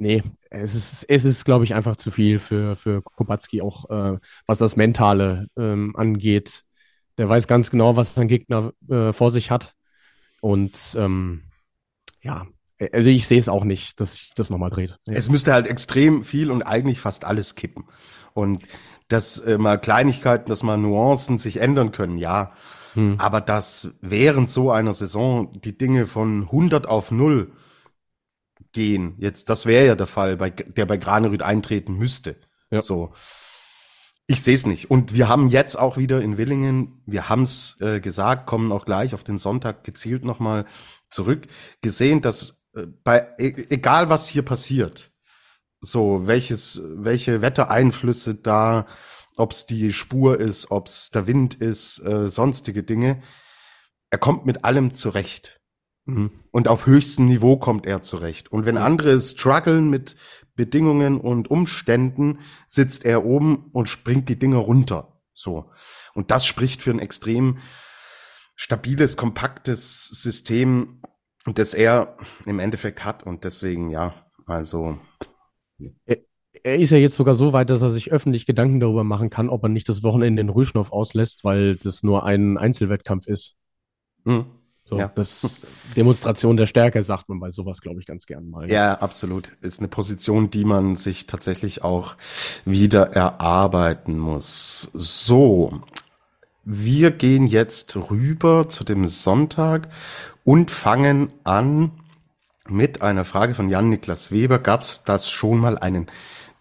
nee, 0.00 0.22
es 0.48 0.74
ist, 0.74 1.04
es 1.08 1.24
ist, 1.24 1.44
glaube 1.44 1.64
ich, 1.64 1.74
einfach 1.74 1.96
zu 1.96 2.10
viel 2.10 2.40
für, 2.40 2.74
für 2.74 3.02
Kubacki, 3.02 3.62
auch 3.62 3.88
äh, 3.90 4.18
was 4.46 4.58
das 4.58 4.76
Mentale 4.76 5.48
ähm, 5.56 5.94
angeht. 5.94 6.64
Der 7.18 7.28
weiß 7.28 7.46
ganz 7.46 7.70
genau, 7.70 7.96
was 7.96 8.14
sein 8.14 8.28
Gegner 8.28 8.72
äh, 8.88 9.12
vor 9.12 9.30
sich 9.30 9.50
hat. 9.50 9.74
Und 10.40 10.96
ähm, 10.96 11.42
ja, 12.22 12.46
also 12.92 13.10
ich 13.10 13.26
sehe 13.26 13.38
es 13.38 13.50
auch 13.50 13.64
nicht, 13.64 14.00
dass 14.00 14.14
sich 14.14 14.32
das 14.34 14.48
nochmal 14.48 14.70
dreht. 14.70 14.98
Ja. 15.06 15.14
Es 15.14 15.28
müsste 15.28 15.52
halt 15.52 15.66
extrem 15.66 16.24
viel 16.24 16.50
und 16.50 16.62
eigentlich 16.62 16.98
fast 16.98 17.24
alles 17.24 17.54
kippen. 17.54 17.84
Und 18.32 18.64
dass 19.08 19.38
äh, 19.38 19.58
mal 19.58 19.78
Kleinigkeiten, 19.78 20.48
dass 20.48 20.62
mal 20.62 20.78
Nuancen 20.78 21.36
sich 21.36 21.58
ändern 21.58 21.92
können, 21.92 22.16
ja. 22.16 22.52
Hm. 22.94 23.16
Aber 23.18 23.40
dass 23.40 23.94
während 24.00 24.50
so 24.50 24.70
einer 24.70 24.94
Saison 24.94 25.60
die 25.60 25.76
Dinge 25.76 26.06
von 26.06 26.44
100 26.44 26.88
auf 26.88 27.10
0 27.10 27.52
gehen, 28.72 29.14
jetzt, 29.18 29.50
das 29.50 29.66
wäre 29.66 29.86
ja 29.86 29.94
der 29.94 30.06
Fall, 30.06 30.36
bei, 30.36 30.50
der 30.50 30.86
bei 30.86 30.96
Granerüth 30.96 31.42
eintreten 31.42 31.94
müsste. 31.94 32.36
Ja. 32.70 32.82
So. 32.82 33.12
Ich 34.26 34.42
sehe 34.42 34.54
es 34.54 34.66
nicht. 34.66 34.90
Und 34.90 35.12
wir 35.12 35.28
haben 35.28 35.48
jetzt 35.48 35.76
auch 35.76 35.96
wieder 35.96 36.20
in 36.22 36.38
Willingen, 36.38 37.02
wir 37.04 37.28
haben 37.28 37.42
es 37.42 37.80
äh, 37.80 38.00
gesagt, 38.00 38.46
kommen 38.46 38.70
auch 38.70 38.84
gleich 38.84 39.12
auf 39.14 39.24
den 39.24 39.38
Sonntag 39.38 39.82
gezielt 39.82 40.24
nochmal 40.24 40.66
zurück, 41.08 41.48
gesehen, 41.82 42.20
dass 42.20 42.64
äh, 42.74 42.86
bei, 43.02 43.26
e 43.38 43.66
egal 43.70 44.08
was 44.08 44.28
hier 44.28 44.42
passiert, 44.42 45.10
so, 45.80 46.26
welches, 46.26 46.80
welche 46.84 47.40
Wettereinflüsse 47.42 48.34
da, 48.34 48.86
ob 49.36 49.52
es 49.52 49.66
die 49.66 49.92
Spur 49.92 50.38
ist, 50.38 50.70
ob 50.70 50.86
es 50.86 51.10
der 51.10 51.26
Wind 51.26 51.54
ist, 51.54 51.98
äh, 52.00 52.28
sonstige 52.28 52.82
Dinge. 52.82 53.22
Er 54.10 54.18
kommt 54.18 54.44
mit 54.44 54.64
allem 54.64 54.94
zurecht. 54.94 55.59
Mhm. 56.04 56.30
Und 56.50 56.68
auf 56.68 56.86
höchstem 56.86 57.26
Niveau 57.26 57.56
kommt 57.56 57.86
er 57.86 58.02
zurecht. 58.02 58.50
Und 58.52 58.66
wenn 58.66 58.78
andere 58.78 59.20
strugglen 59.20 59.90
mit 59.90 60.16
Bedingungen 60.54 61.20
und 61.20 61.50
Umständen, 61.50 62.40
sitzt 62.66 63.04
er 63.04 63.24
oben 63.24 63.70
und 63.72 63.88
springt 63.88 64.28
die 64.28 64.38
Dinge 64.38 64.56
runter. 64.56 65.20
So. 65.32 65.70
Und 66.14 66.30
das 66.30 66.46
spricht 66.46 66.82
für 66.82 66.90
ein 66.90 66.98
extrem 66.98 67.58
stabiles, 68.56 69.16
kompaktes 69.16 70.08
System, 70.08 71.00
das 71.46 71.72
er 71.72 72.18
im 72.44 72.58
Endeffekt 72.58 73.04
hat. 73.04 73.22
Und 73.22 73.44
deswegen, 73.44 73.90
ja, 73.90 74.14
also 74.46 74.98
er, 76.04 76.18
er, 76.62 76.76
ist 76.76 76.90
ja 76.90 76.98
jetzt 76.98 77.14
sogar 77.14 77.34
so 77.34 77.52
weit, 77.52 77.70
dass 77.70 77.80
er 77.80 77.90
sich 77.90 78.12
öffentlich 78.12 78.44
Gedanken 78.44 78.80
darüber 78.80 79.04
machen 79.04 79.30
kann, 79.30 79.48
ob 79.48 79.62
er 79.62 79.70
nicht 79.70 79.88
das 79.88 80.02
Wochenende 80.02 80.42
in 80.42 80.50
Rüschnow 80.50 80.92
auslässt, 80.92 81.44
weil 81.44 81.76
das 81.76 82.02
nur 82.02 82.24
ein 82.24 82.58
Einzelwettkampf 82.58 83.26
ist. 83.26 83.54
Mhm. 84.24 84.59
So, 84.90 84.98
ja. 84.98 85.10
Das 85.14 85.64
Demonstration 85.96 86.56
der 86.56 86.66
Stärke 86.66 87.02
sagt 87.04 87.28
man 87.28 87.38
bei 87.38 87.50
sowas, 87.50 87.80
glaube 87.80 88.00
ich, 88.00 88.06
ganz 88.06 88.26
gern 88.26 88.50
mal. 88.50 88.66
Ne? 88.66 88.72
Ja, 88.72 88.94
absolut. 88.94 89.52
Ist 89.60 89.78
eine 89.78 89.86
Position, 89.86 90.50
die 90.50 90.64
man 90.64 90.96
sich 90.96 91.28
tatsächlich 91.28 91.84
auch 91.84 92.16
wieder 92.64 93.12
erarbeiten 93.12 94.18
muss. 94.18 94.90
So. 94.92 95.80
Wir 96.64 97.12
gehen 97.12 97.46
jetzt 97.46 97.96
rüber 98.10 98.68
zu 98.68 98.82
dem 98.82 99.06
Sonntag 99.06 99.88
und 100.44 100.72
fangen 100.72 101.32
an 101.44 101.92
mit 102.68 103.00
einer 103.00 103.24
Frage 103.24 103.54
von 103.54 103.68
Jan-Niklas 103.68 104.32
Weber. 104.32 104.58
Gab 104.58 104.82
es 104.82 105.04
das 105.04 105.30
schon 105.30 105.58
mal 105.58 105.78
einen 105.78 106.06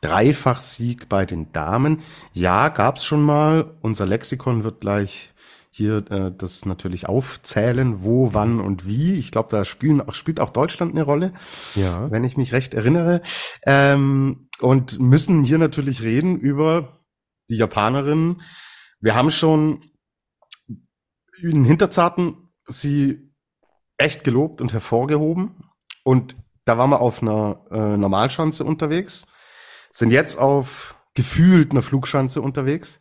Dreifachsieg 0.02 1.10
bei 1.10 1.26
den 1.26 1.52
Damen? 1.52 2.02
Ja, 2.34 2.70
gab 2.70 2.98
es 2.98 3.06
schon 3.06 3.24
mal. 3.24 3.72
Unser 3.82 4.06
Lexikon 4.06 4.64
wird 4.64 4.82
gleich 4.82 5.34
hier 5.70 5.98
äh, 6.12 6.32
das 6.36 6.66
natürlich 6.66 7.08
aufzählen, 7.08 8.04
wo, 8.04 8.34
wann 8.34 8.60
und 8.60 8.88
wie. 8.88 9.14
Ich 9.14 9.32
glaube, 9.32 9.50
da 9.52 9.66
spielen 9.66 10.02
auch, 10.02 10.14
spielt 10.14 10.40
auch 10.40 10.50
Deutschland 10.50 10.94
eine 10.94 11.04
Rolle, 11.04 11.34
ja. 11.76 12.10
wenn 12.12 12.24
ich 12.24 12.38
mich 12.38 12.54
recht 12.54 12.74
erinnere. 12.74 13.22
Ähm, 13.66 14.50
und 14.60 15.00
müssen 15.00 15.44
hier 15.44 15.58
natürlich 15.58 16.02
reden 16.02 16.38
über 16.38 17.00
die 17.50 17.58
Japanerinnen. 17.58 18.42
Wir 19.00 19.16
haben 19.16 19.32
schon 19.32 19.86
in 21.42 21.64
Hinterzarten 21.64 22.50
sie 22.68 23.32
echt 23.98 24.24
gelobt 24.24 24.62
und 24.62 24.74
hervorgehoben. 24.74 25.72
Und 26.04 26.36
da 26.66 26.78
waren 26.78 26.90
wir 26.90 27.02
auf 27.02 27.22
einer 27.22 27.66
äh, 27.72 27.98
Normalschanze 27.98 28.64
unterwegs, 28.64 29.26
sind 29.92 30.12
jetzt 30.12 30.38
auf 30.38 30.96
gefühlt 31.16 31.72
einer 31.72 31.82
Flugschanze 31.82 32.42
unterwegs. 32.42 33.00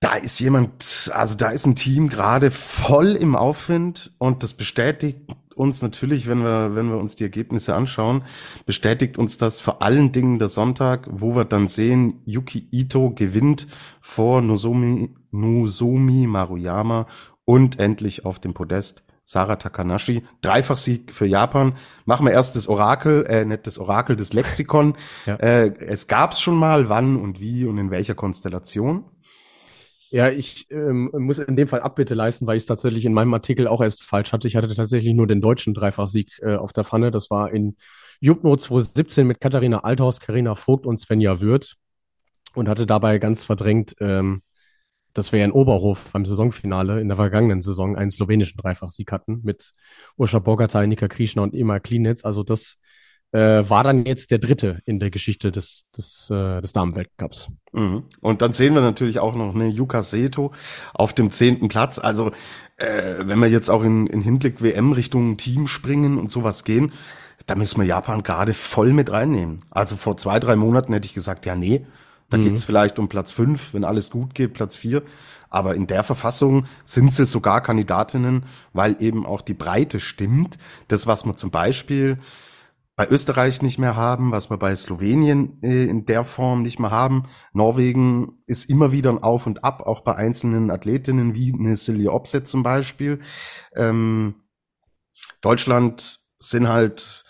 Da 0.00 0.14
ist 0.14 0.40
jemand, 0.40 1.12
also 1.14 1.36
da 1.36 1.50
ist 1.50 1.66
ein 1.66 1.76
Team 1.76 2.08
gerade 2.08 2.50
voll 2.50 3.10
im 3.16 3.36
Aufwind 3.36 4.12
und 4.16 4.42
das 4.42 4.54
bestätigt 4.54 5.18
uns 5.54 5.82
natürlich, 5.82 6.26
wenn 6.26 6.42
wir, 6.42 6.74
wenn 6.74 6.88
wir 6.88 6.96
uns 6.96 7.16
die 7.16 7.24
Ergebnisse 7.24 7.74
anschauen, 7.74 8.24
bestätigt 8.64 9.18
uns 9.18 9.36
das 9.36 9.60
vor 9.60 9.82
allen 9.82 10.10
Dingen 10.10 10.38
der 10.38 10.48
Sonntag, 10.48 11.06
wo 11.10 11.36
wir 11.36 11.44
dann 11.44 11.68
sehen, 11.68 12.22
Yuki 12.24 12.66
Ito 12.70 13.10
gewinnt 13.10 13.66
vor 14.00 14.40
Nozomi, 14.40 15.14
Nozomi 15.32 16.26
Maruyama 16.26 17.06
und 17.44 17.78
endlich 17.78 18.24
auf 18.24 18.38
dem 18.38 18.54
Podest 18.54 19.04
Sarah 19.22 19.56
Takanashi. 19.56 20.24
Dreifachsieg 20.40 21.12
für 21.12 21.26
Japan. 21.26 21.74
Machen 22.06 22.24
wir 22.24 22.32
erst 22.32 22.56
das 22.56 22.68
Orakel, 22.68 23.26
äh, 23.26 23.44
nicht 23.44 23.66
das 23.66 23.78
Orakel, 23.78 24.16
das 24.16 24.32
Lexikon. 24.32 24.94
Ja. 25.26 25.36
Äh, 25.36 25.74
es 25.78 26.06
gab's 26.06 26.40
schon 26.40 26.56
mal, 26.56 26.88
wann 26.88 27.16
und 27.16 27.38
wie 27.38 27.66
und 27.66 27.76
in 27.76 27.90
welcher 27.90 28.14
Konstellation? 28.14 29.04
Ja, 30.10 30.28
ich 30.28 30.68
ähm, 30.70 31.10
muss 31.12 31.38
in 31.38 31.54
dem 31.54 31.68
Fall 31.68 31.80
Abbitte 31.80 32.14
leisten, 32.14 32.46
weil 32.46 32.56
ich 32.56 32.64
es 32.64 32.66
tatsächlich 32.66 33.04
in 33.04 33.12
meinem 33.12 33.32
Artikel 33.32 33.68
auch 33.68 33.80
erst 33.80 34.02
falsch 34.02 34.32
hatte. 34.32 34.48
Ich 34.48 34.56
hatte 34.56 34.74
tatsächlich 34.74 35.14
nur 35.14 35.28
den 35.28 35.40
deutschen 35.40 35.72
Dreifachsieg 35.72 36.40
äh, 36.42 36.56
auf 36.56 36.72
der 36.72 36.84
Pfanne. 36.84 37.10
Das 37.12 37.30
war 37.30 37.52
in 37.52 37.76
Jupno 38.20 38.56
2017 38.56 39.26
mit 39.26 39.40
Katharina 39.40 39.80
Althaus, 39.80 40.20
Karina 40.20 40.56
Vogt 40.56 40.84
und 40.84 40.98
Svenja 40.98 41.40
Würth 41.40 41.76
und 42.54 42.68
hatte 42.68 42.86
dabei 42.86 43.18
ganz 43.18 43.44
verdrängt 43.44 43.94
ähm, 44.00 44.42
dass 45.14 45.32
wir 45.32 45.44
in 45.44 45.52
Oberhof 45.52 46.12
beim 46.12 46.24
Saisonfinale 46.24 47.00
in 47.00 47.08
der 47.08 47.16
vergangenen 47.16 47.60
Saison 47.60 47.96
einen 47.96 48.10
slowenischen 48.10 48.58
Dreifachsieg 48.58 49.10
hatten 49.12 49.40
mit 49.42 49.72
Urša 50.16 50.38
Bogatay, 50.38 50.86
Nika 50.86 51.08
Krischner 51.08 51.42
und 51.42 51.54
Ema 51.54 51.80
Klinitz. 51.80 52.24
Also 52.24 52.42
das 52.42 52.78
äh, 53.32 53.68
war 53.68 53.84
dann 53.84 54.04
jetzt 54.06 54.30
der 54.30 54.38
dritte 54.38 54.80
in 54.84 54.98
der 54.98 55.10
Geschichte 55.10 55.52
des, 55.52 55.88
des, 55.96 56.30
äh, 56.30 56.60
des 56.60 56.72
Damenweltcups. 56.72 57.48
Mhm. 57.72 58.04
Und 58.20 58.42
dann 58.42 58.52
sehen 58.52 58.74
wir 58.74 58.82
natürlich 58.82 59.20
auch 59.20 59.34
noch 59.34 59.54
eine 59.54 59.68
Yuka 59.68 60.02
Seto 60.02 60.52
auf 60.94 61.12
dem 61.12 61.30
zehnten 61.30 61.68
Platz. 61.68 61.98
Also 61.98 62.32
äh, 62.76 63.16
wenn 63.24 63.38
wir 63.38 63.48
jetzt 63.48 63.68
auch 63.68 63.84
in, 63.84 64.06
in 64.06 64.20
Hinblick 64.20 64.62
WM 64.62 64.92
Richtung 64.92 65.36
Team 65.36 65.68
springen 65.68 66.18
und 66.18 66.30
sowas 66.30 66.64
gehen, 66.64 66.92
da 67.46 67.54
müssen 67.54 67.80
wir 67.80 67.86
Japan 67.86 68.22
gerade 68.22 68.54
voll 68.54 68.92
mit 68.92 69.10
reinnehmen. 69.10 69.64
Also 69.70 69.96
vor 69.96 70.16
zwei, 70.16 70.40
drei 70.40 70.56
Monaten 70.56 70.92
hätte 70.92 71.06
ich 71.06 71.14
gesagt, 71.14 71.46
ja 71.46 71.54
nee, 71.54 71.86
da 72.30 72.36
mhm. 72.36 72.42
geht's 72.42 72.64
vielleicht 72.64 72.98
um 72.98 73.08
Platz 73.08 73.32
fünf, 73.32 73.72
wenn 73.72 73.84
alles 73.84 74.10
gut 74.10 74.34
geht, 74.34 74.54
Platz 74.54 74.76
vier. 74.76 75.02
Aber 75.50 75.74
in 75.74 75.88
der 75.88 76.04
Verfassung 76.04 76.66
sind 76.84 77.12
sie 77.12 77.26
sogar 77.26 77.60
Kandidatinnen, 77.60 78.44
weil 78.72 78.96
eben 79.00 79.26
auch 79.26 79.40
die 79.40 79.54
Breite 79.54 79.98
stimmt. 79.98 80.58
Das, 80.86 81.08
was 81.08 81.24
man 81.24 81.36
zum 81.36 81.50
Beispiel 81.50 82.18
bei 83.00 83.08
Österreich 83.08 83.62
nicht 83.62 83.78
mehr 83.78 83.96
haben, 83.96 84.30
was 84.30 84.50
wir 84.50 84.58
bei 84.58 84.76
Slowenien 84.76 85.58
äh, 85.62 85.84
in 85.86 86.04
der 86.04 86.22
Form 86.22 86.60
nicht 86.60 86.78
mehr 86.78 86.90
haben. 86.90 87.30
Norwegen 87.54 88.38
ist 88.44 88.68
immer 88.68 88.92
wieder 88.92 89.08
ein 89.08 89.22
Auf 89.22 89.46
und 89.46 89.64
Ab, 89.64 89.86
auch 89.86 90.02
bei 90.02 90.16
einzelnen 90.16 90.70
Athletinnen 90.70 91.32
wie 91.32 91.50
eine 91.50 91.76
Silja 91.76 92.10
Opset 92.10 92.46
zum 92.46 92.62
Beispiel. 92.62 93.20
Ähm, 93.74 94.34
Deutschland 95.40 96.20
sind 96.36 96.68
halt 96.68 97.24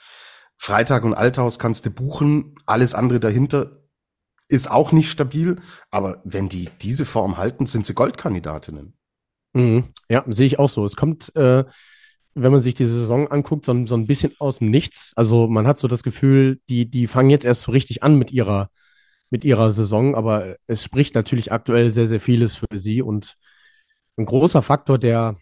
Freitag 0.57 1.05
und 1.05 1.15
Althaus 1.15 1.61
kannst 1.61 1.87
du 1.87 1.91
buchen, 1.91 2.57
alles 2.67 2.93
andere 2.93 3.21
dahinter 3.21 3.85
ist 4.49 4.69
auch 4.73 4.91
nicht 4.91 5.09
stabil, 5.09 5.55
aber 5.93 6.21
wenn 6.25 6.49
die 6.49 6.69
diese 6.83 7.07
Form 7.07 7.37
halten, 7.37 7.67
sind 7.67 7.87
sie 7.87 7.95
Goldkandidatinnen. 7.95 8.99
Mhm. 9.53 9.85
Ja, 10.09 10.25
sehe 10.27 10.47
ich 10.47 10.59
auch 10.59 10.69
so. 10.69 10.85
Es 10.85 10.97
kommt, 10.97 11.31
äh, 11.37 11.63
wenn 12.35 12.53
man 12.53 12.61
sich 12.61 12.75
die 12.75 12.87
Saison 12.87 13.29
anguckt, 13.29 13.65
so, 13.65 13.87
so 13.87 13.95
ein 13.95 14.07
bisschen 14.07 14.33
aus 14.39 14.59
dem 14.59 14.71
Nichts. 14.71 15.13
Also 15.17 15.49
man 15.49 15.67
hat 15.67 15.79
so 15.79 15.89
das 15.89 16.03
Gefühl, 16.03 16.61
die, 16.69 16.87
die 16.87 17.07
fangen 17.07 17.31
jetzt 17.31 17.45
erst 17.45 17.63
so 17.63 17.73
richtig 17.73 18.03
an 18.03 18.17
mit 18.17 18.31
ihrer, 18.33 18.71
mit 19.31 19.45
ihrer 19.45 19.71
Saison, 19.71 20.15
aber 20.15 20.57
es 20.67 20.83
spricht 20.83 21.15
natürlich 21.15 21.53
aktuell 21.53 21.91
sehr, 21.91 22.07
sehr 22.07 22.21
vieles 22.21 22.57
für 22.57 22.79
sie. 22.79 23.03
Und 23.03 23.37
ein 24.17 24.27
großer 24.27 24.63
Faktor, 24.63 24.99
der 24.99 25.37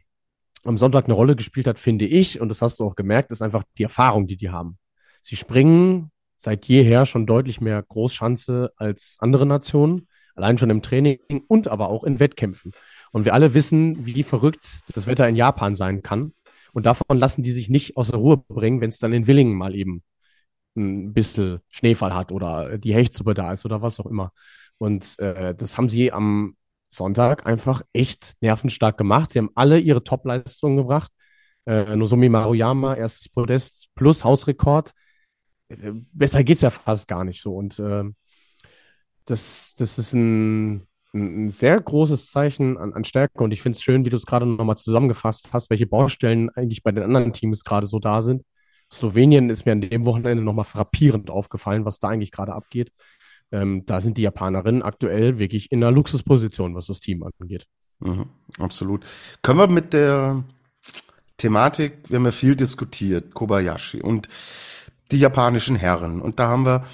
am 0.65 0.79
Sonntag 0.79 1.05
eine 1.05 1.15
Rolle 1.15 1.37
gespielt 1.37 1.67
hat, 1.67 1.79
finde 1.79 2.07
ich, 2.07 2.41
und 2.41 2.49
das 2.49 2.63
hast 2.63 2.81
du 2.81 2.85
auch 2.85 2.97
gemerkt, 2.97 3.33
ist 3.33 3.43
einfach 3.43 3.65
die 3.77 3.85
Erfahrung, 3.85 4.27
die 4.27 4.37
die 4.37 4.51
haben. 4.51 4.79
Sie 5.21 5.37
springen 5.37 6.11
seit 6.37 6.67
jeher 6.67 7.07
schon 7.07 7.27
deutlich 7.27 7.61
mehr 7.61 7.83
Großschanze 7.83 8.73
als 8.77 9.17
andere 9.21 9.47
Nationen, 9.47 10.09
allein 10.35 10.57
schon 10.57 10.71
im 10.71 10.83
Training 10.83 11.19
und 11.49 11.69
aber 11.69 11.89
auch 11.89 12.05
in 12.05 12.21
Wettkämpfen. 12.21 12.73
Und 13.11 13.25
wir 13.25 13.35
alle 13.35 13.55
wissen, 13.55 14.07
wie 14.07 14.23
verrückt 14.23 14.81
das 14.95 15.07
Wetter 15.07 15.29
in 15.29 15.37
Japan 15.37 15.75
sein 15.75 16.03
kann. 16.03 16.33
Und 16.79 16.87
davon 16.87 17.19
lassen 17.19 17.43
die 17.43 17.51
sich 17.51 17.69
nicht 17.69 17.97
aus 17.97 18.13
der 18.13 18.21
Ruhe 18.21 18.37
bringen, 18.37 18.81
wenn 18.81 18.91
es 18.91 19.01
dann 19.01 19.13
in 19.13 19.27
Willingen 19.27 19.57
mal 19.57 19.75
eben 19.75 20.05
ein 20.77 21.13
bisschen 21.13 21.59
Schneefall 21.67 22.15
hat 22.15 22.31
oder 22.31 22.79
die 22.79 22.95
Hechtsuppe 22.95 23.35
da 23.35 23.53
ist 23.53 23.65
oder 23.65 23.83
was 23.83 23.99
auch 23.99 24.07
immer. 24.07 24.33
Und 24.79 25.19
äh, 25.19 25.57
das 25.57 25.77
haben 25.77 25.89
sie 25.89 26.13
am 26.13 26.57
Sonntag 26.89 27.47
einfach 27.47 27.83
echt 27.93 28.35
nervenstark 28.43 28.97
gemacht. 28.97 29.33
Sie 29.33 29.41
haben 29.41 29.51
alle 29.57 29.81
ihre 29.81 30.05
Top-Leistungen 30.05 30.77
gebracht. 30.77 31.11
Äh, 31.67 31.97
Nozomi 31.97 32.29
Maruyama, 32.29 32.95
erstes 32.95 33.29
Podest 33.29 33.89
plus 33.97 34.23
Hausrekord. 34.23 34.93
Äh, 35.71 35.95
besser 36.13 36.45
geht's 36.45 36.63
ja 36.63 36.71
fast 36.71 37.09
gar 37.09 37.25
nicht 37.25 37.43
so. 37.43 37.57
Und 37.57 37.81
äh, 37.81 38.05
das, 39.25 39.75
das 39.77 39.99
ist 39.99 40.13
ein, 40.13 40.87
ein 41.15 41.51
sehr 41.51 41.81
großes 41.81 42.31
Zeichen 42.31 42.77
an, 42.77 42.93
an 42.93 43.05
Stärke. 43.05 43.43
Und 43.43 43.53
ich 43.53 43.63
finde 43.63 43.77
es 43.77 43.83
schön, 43.83 44.05
wie 44.05 44.11
du 44.11 44.17
es 44.17 44.27
gerade 44.27 44.47
nochmal 44.47 44.77
zusammengefasst 44.77 45.49
hast, 45.53 45.71
welche 45.71 45.87
Baustellen 45.87 46.51
eigentlich 46.51 46.83
bei 46.83 46.93
den 46.93 47.05
anderen 47.05 47.33
Teams 47.33 47.65
gerade 47.65 47.87
so 47.87 47.99
da 47.99 48.23
sind. 48.23 48.43
Slowenien 48.93 49.51
ist 49.51 49.67
mir 49.67 49.73
an 49.73 49.81
dem 49.81 50.05
Wochenende 50.05 50.43
nochmal 50.43 50.65
frappierend 50.65 51.31
aufgefallen, 51.31 51.85
was 51.85 51.99
da 51.99 52.09
eigentlich 52.09 52.33
gerade 52.33 52.55
abgeht. 52.55 52.93
Ähm, 53.51 53.85
da 53.87 54.01
sind 54.01 54.19
die 54.19 54.23
Japanerinnen 54.23 54.83
aktuell 54.83 55.39
wirklich 55.39 55.73
in 55.73 55.83
einer 55.83 55.93
Luxusposition, 55.93 56.75
was 56.75 56.87
das 56.87 57.01
Team 57.01 57.25
angeht. 57.41 57.67
Mhm, 58.01 58.27
absolut. 58.59 59.05
Können 59.43 59.59
wir 59.59 59.69
mit 59.69 59.93
der 59.93 60.45
Thematik, 61.37 61.99
wir 62.09 62.19
haben 62.19 62.25
ja 62.25 62.33
viel 62.33 62.57
diskutiert, 62.57 63.35
Kobayashi 63.35 64.03
und 64.03 64.29
die 65.11 65.19
japanischen 65.19 65.77
Herren. 65.77 66.21
Und 66.21 66.39
da 66.39 66.49
haben 66.49 66.67
wir 66.67 66.85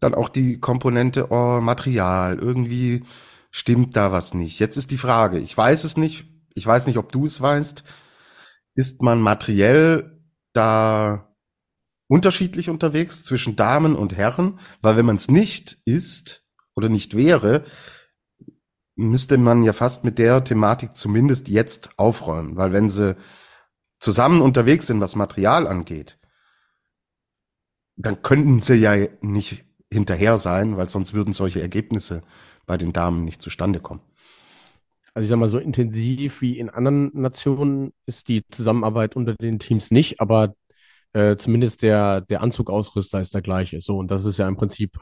dann 0.00 0.14
auch 0.14 0.28
die 0.28 0.60
Komponente 0.60 1.30
oh, 1.30 1.60
Material. 1.60 2.38
Irgendwie 2.38 3.02
stimmt 3.54 3.94
da 3.94 4.10
was 4.10 4.34
nicht. 4.34 4.58
Jetzt 4.58 4.76
ist 4.76 4.90
die 4.90 4.98
Frage, 4.98 5.38
ich 5.38 5.56
weiß 5.56 5.84
es 5.84 5.96
nicht, 5.96 6.26
ich 6.54 6.66
weiß 6.66 6.88
nicht, 6.88 6.98
ob 6.98 7.12
du 7.12 7.24
es 7.24 7.40
weißt, 7.40 7.84
ist 8.74 9.00
man 9.00 9.20
materiell 9.20 10.20
da 10.52 11.36
unterschiedlich 12.08 12.68
unterwegs 12.68 13.22
zwischen 13.22 13.54
Damen 13.54 13.94
und 13.94 14.16
Herren? 14.16 14.58
Weil 14.82 14.96
wenn 14.96 15.06
man 15.06 15.14
es 15.14 15.30
nicht 15.30 15.78
ist 15.84 16.44
oder 16.74 16.88
nicht 16.88 17.16
wäre, 17.16 17.62
müsste 18.96 19.38
man 19.38 19.62
ja 19.62 19.72
fast 19.72 20.02
mit 20.02 20.18
der 20.18 20.42
Thematik 20.42 20.96
zumindest 20.96 21.46
jetzt 21.46 21.96
aufräumen. 21.96 22.56
Weil 22.56 22.72
wenn 22.72 22.90
sie 22.90 23.14
zusammen 24.00 24.42
unterwegs 24.42 24.88
sind, 24.88 25.00
was 25.00 25.14
Material 25.14 25.68
angeht, 25.68 26.18
dann 27.94 28.20
könnten 28.20 28.62
sie 28.62 28.74
ja 28.74 28.96
nicht 29.20 29.64
hinterher 29.92 30.38
sein, 30.38 30.76
weil 30.76 30.88
sonst 30.88 31.14
würden 31.14 31.32
solche 31.32 31.62
Ergebnisse 31.62 32.24
bei 32.66 32.76
den 32.76 32.92
Damen 32.92 33.24
nicht 33.24 33.40
zustande 33.42 33.80
kommen. 33.80 34.00
Also 35.14 35.24
ich 35.24 35.30
sag 35.30 35.38
mal, 35.38 35.48
so 35.48 35.58
intensiv 35.58 36.40
wie 36.40 36.58
in 36.58 36.70
anderen 36.70 37.10
Nationen 37.14 37.92
ist 38.04 38.28
die 38.28 38.42
Zusammenarbeit 38.50 39.14
unter 39.14 39.34
den 39.34 39.60
Teams 39.60 39.90
nicht, 39.92 40.20
aber 40.20 40.54
äh, 41.12 41.36
zumindest 41.36 41.82
der, 41.82 42.20
der 42.22 42.42
Anzugausrüster 42.42 43.20
ist 43.20 43.32
der 43.32 43.42
gleiche. 43.42 43.80
So, 43.80 43.98
und 43.98 44.10
das 44.10 44.24
ist 44.24 44.38
ja 44.38 44.48
im 44.48 44.56
Prinzip 44.56 44.98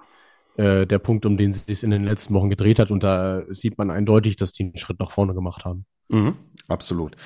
äh, 0.57 0.87
der 0.87 0.99
Punkt, 0.99 1.25
um 1.25 1.39
den 1.39 1.51
es 1.51 1.65
sich 1.65 1.83
in 1.83 1.91
den 1.91 2.05
letzten 2.05 2.35
Wochen 2.35 2.51
gedreht 2.51 2.79
hat. 2.79 2.91
Und 2.91 3.03
da 3.03 3.43
sieht 3.49 3.79
man 3.79 3.91
eindeutig, 3.91 4.37
dass 4.37 4.53
die 4.53 4.65
einen 4.65 4.77
Schritt 4.77 5.01
nach 5.01 5.11
vorne 5.11 5.33
gemacht 5.33 5.65
haben. 5.65 5.87
Mhm, 6.09 6.35
absolut. 6.69 7.17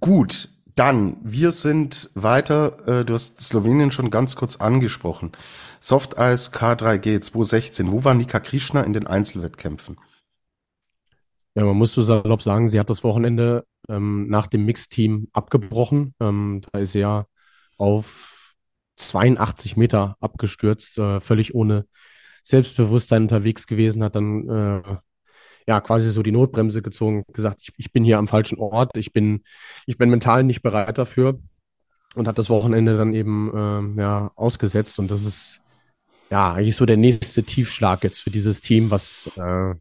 Gut, 0.00 0.48
dann, 0.76 1.16
wir 1.22 1.52
sind 1.52 2.10
weiter, 2.14 2.86
äh, 2.86 3.04
du 3.04 3.14
hast 3.14 3.40
Slowenien 3.40 3.90
schon 3.90 4.10
ganz 4.10 4.36
kurz 4.36 4.56
angesprochen. 4.56 5.32
Soft 5.80 6.18
Eis 6.18 6.52
K3G 6.52 7.20
216, 7.20 7.90
wo 7.90 8.04
war 8.04 8.14
Nika 8.14 8.40
Krishna 8.40 8.82
in 8.82 8.92
den 8.92 9.06
Einzelwettkämpfen? 9.06 9.98
Ja, 11.54 11.64
man 11.64 11.76
muss 11.76 11.92
so 11.92 12.02
salopp 12.02 12.42
sagen, 12.42 12.68
sie 12.68 12.78
hat 12.78 12.90
das 12.90 13.02
Wochenende 13.02 13.64
ähm, 13.88 14.28
nach 14.28 14.46
dem 14.46 14.66
Mixteam 14.66 15.28
abgebrochen. 15.32 16.14
Ähm, 16.20 16.60
da 16.70 16.78
ist 16.78 16.92
sie 16.92 17.00
ja 17.00 17.26
auf 17.78 18.54
82 18.96 19.78
Meter 19.78 20.16
abgestürzt, 20.20 20.98
äh, 20.98 21.20
völlig 21.20 21.54
ohne 21.54 21.86
Selbstbewusstsein 22.42 23.22
unterwegs 23.22 23.66
gewesen, 23.66 24.04
hat 24.04 24.14
dann 24.14 24.48
äh, 24.48 24.96
ja 25.66 25.80
quasi 25.80 26.10
so 26.10 26.22
die 26.22 26.32
Notbremse 26.32 26.82
gezogen, 26.82 27.24
gesagt, 27.32 27.60
ich, 27.60 27.72
ich 27.76 27.92
bin 27.92 28.04
hier 28.04 28.18
am 28.18 28.28
falschen 28.28 28.58
Ort, 28.58 28.96
ich 28.96 29.12
bin, 29.12 29.42
ich 29.86 29.98
bin 29.98 30.10
mental 30.10 30.44
nicht 30.44 30.62
bereit 30.62 30.98
dafür 30.98 31.38
und 32.14 32.28
hat 32.28 32.38
das 32.38 32.50
Wochenende 32.50 32.96
dann 32.96 33.14
eben 33.14 33.96
äh, 33.96 34.00
ja, 34.00 34.32
ausgesetzt. 34.36 34.98
Und 34.98 35.10
das 35.10 35.24
ist 35.24 35.60
ja 36.30 36.54
eigentlich 36.54 36.76
so 36.76 36.86
der 36.86 36.96
nächste 36.96 37.42
Tiefschlag 37.42 38.04
jetzt 38.04 38.20
für 38.20 38.30
dieses 38.30 38.60
Team, 38.60 38.90
was 38.90 39.30
äh, 39.36 39.74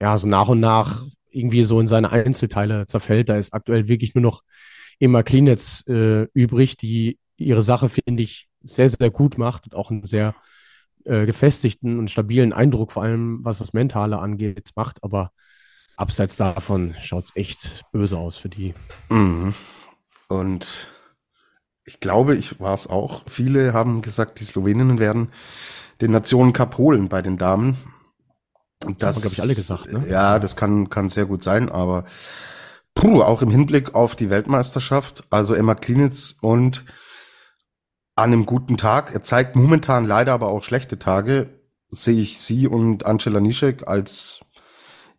ja 0.00 0.18
so 0.18 0.26
nach 0.26 0.48
und 0.48 0.60
nach 0.60 1.02
irgendwie 1.30 1.64
so 1.64 1.80
in 1.80 1.88
seine 1.88 2.10
Einzelteile 2.10 2.86
zerfällt. 2.86 3.28
Da 3.28 3.36
ist 3.36 3.54
aktuell 3.54 3.88
wirklich 3.88 4.14
nur 4.14 4.22
noch 4.22 4.42
Emma 4.98 5.22
Klinetz 5.22 5.84
äh, 5.86 6.24
übrig, 6.32 6.76
die 6.76 7.18
ihre 7.36 7.62
Sache, 7.62 7.88
finde 7.88 8.22
ich, 8.22 8.48
sehr, 8.62 8.88
sehr 8.88 9.10
gut 9.10 9.38
macht 9.38 9.64
und 9.64 9.74
auch 9.74 9.90
einen 9.90 10.04
sehr 10.04 10.34
äh, 11.06 11.26
gefestigten 11.26 11.98
und 11.98 12.10
stabilen 12.10 12.52
Eindruck, 12.52 12.92
vor 12.92 13.02
allem 13.02 13.40
was 13.42 13.58
das 13.58 13.72
Mentale 13.72 14.18
angeht, 14.18 14.70
macht. 14.74 15.02
Aber 15.02 15.30
abseits 15.96 16.36
davon 16.36 16.94
schaut 17.00 17.24
es 17.24 17.36
echt 17.36 17.84
böse 17.92 18.18
aus 18.18 18.36
für 18.36 18.48
die. 18.48 18.74
Mhm. 19.08 19.54
Und 20.28 20.88
ich 21.84 22.00
glaube, 22.00 22.36
ich 22.36 22.60
war 22.60 22.74
es 22.74 22.88
auch. 22.88 23.22
Viele 23.28 23.72
haben 23.72 24.02
gesagt, 24.02 24.40
die 24.40 24.44
Sloweninnen 24.44 24.98
werden 24.98 25.28
den 26.00 26.10
Nationen 26.10 26.52
Cup 26.52 26.76
holen 26.78 27.08
bei 27.08 27.22
den 27.22 27.38
Damen. 27.38 27.76
Und 28.84 29.02
das, 29.02 29.20
glaube 29.20 29.34
ich, 29.34 29.42
alle 29.42 29.54
gesagt. 29.54 29.92
Ne? 29.92 30.06
Ja, 30.08 30.38
das 30.38 30.56
kann, 30.56 30.90
kann 30.90 31.08
sehr 31.08 31.26
gut 31.26 31.42
sein, 31.42 31.70
aber 31.70 32.04
puh, 32.94 33.22
auch 33.22 33.42
im 33.42 33.50
Hinblick 33.50 33.94
auf 33.94 34.16
die 34.16 34.28
Weltmeisterschaft, 34.28 35.24
also 35.30 35.54
Emma 35.54 35.74
Klinitz 35.74 36.34
und 36.40 36.84
an 38.16 38.32
einem 38.32 38.46
guten 38.46 38.78
Tag, 38.78 39.12
er 39.14 39.22
zeigt 39.22 39.56
momentan 39.56 40.06
leider 40.06 40.32
aber 40.32 40.48
auch 40.48 40.64
schlechte 40.64 40.98
Tage, 40.98 41.60
sehe 41.90 42.20
ich 42.20 42.40
sie 42.40 42.66
und 42.66 43.06
Angela 43.06 43.40
Nischek 43.40 43.86
als 43.86 44.40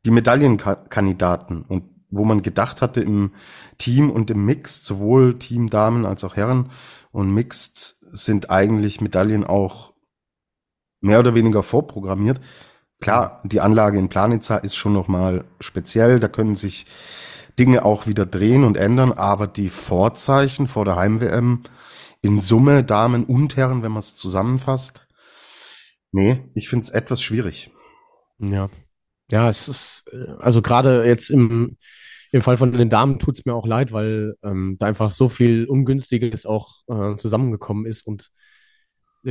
die 0.03 0.11
Medaillenkandidaten 0.11 1.61
und 1.61 1.83
wo 2.09 2.25
man 2.25 2.41
gedacht 2.41 2.81
hatte 2.81 3.01
im 3.01 3.33
Team 3.77 4.09
und 4.09 4.31
im 4.31 4.45
Mix, 4.45 4.83
sowohl 4.83 5.37
Team 5.37 5.69
Damen 5.69 6.05
als 6.05 6.23
auch 6.23 6.35
Herren 6.35 6.71
und 7.11 7.33
Mixed 7.33 7.97
sind 8.01 8.49
eigentlich 8.49 9.01
Medaillen 9.01 9.43
auch 9.43 9.93
mehr 11.01 11.19
oder 11.19 11.35
weniger 11.35 11.63
vorprogrammiert. 11.63 12.39
Klar, 12.99 13.41
die 13.43 13.61
Anlage 13.61 13.99
in 13.99 14.09
Planitza 14.09 14.57
ist 14.57 14.75
schon 14.75 14.93
nochmal 14.93 15.43
speziell, 15.59 16.19
da 16.19 16.27
können 16.27 16.55
sich 16.55 16.85
Dinge 17.59 17.85
auch 17.85 18.07
wieder 18.07 18.25
drehen 18.25 18.63
und 18.63 18.77
ändern, 18.77 19.11
aber 19.11 19.45
die 19.45 19.69
Vorzeichen 19.69 20.67
vor 20.67 20.85
der 20.85 20.95
Heim-WM 20.95 21.63
in 22.21 22.41
Summe 22.41 22.83
Damen 22.83 23.23
und 23.23 23.55
Herren, 23.57 23.83
wenn 23.83 23.91
man 23.91 23.99
es 23.99 24.15
zusammenfasst. 24.15 25.07
Nee, 26.11 26.43
ich 26.55 26.69
finde 26.69 26.83
es 26.83 26.89
etwas 26.89 27.21
schwierig. 27.21 27.71
Ja. 28.39 28.69
Ja, 29.31 29.49
es 29.49 29.67
ist, 29.67 30.05
äh, 30.11 30.33
also 30.39 30.61
gerade 30.61 31.05
jetzt 31.05 31.29
im, 31.29 31.77
im 32.31 32.41
Fall 32.41 32.57
von 32.57 32.71
den 32.71 32.89
Damen 32.89 33.19
tut 33.19 33.37
es 33.37 33.45
mir 33.45 33.53
auch 33.53 33.67
leid, 33.67 33.91
weil 33.91 34.35
ähm, 34.43 34.77
da 34.79 34.85
einfach 34.85 35.11
so 35.11 35.29
viel 35.29 35.65
Ungünstiges 35.65 36.45
auch 36.45 36.83
äh, 36.87 37.17
zusammengekommen 37.17 37.85
ist 37.85 38.05
und 38.07 38.31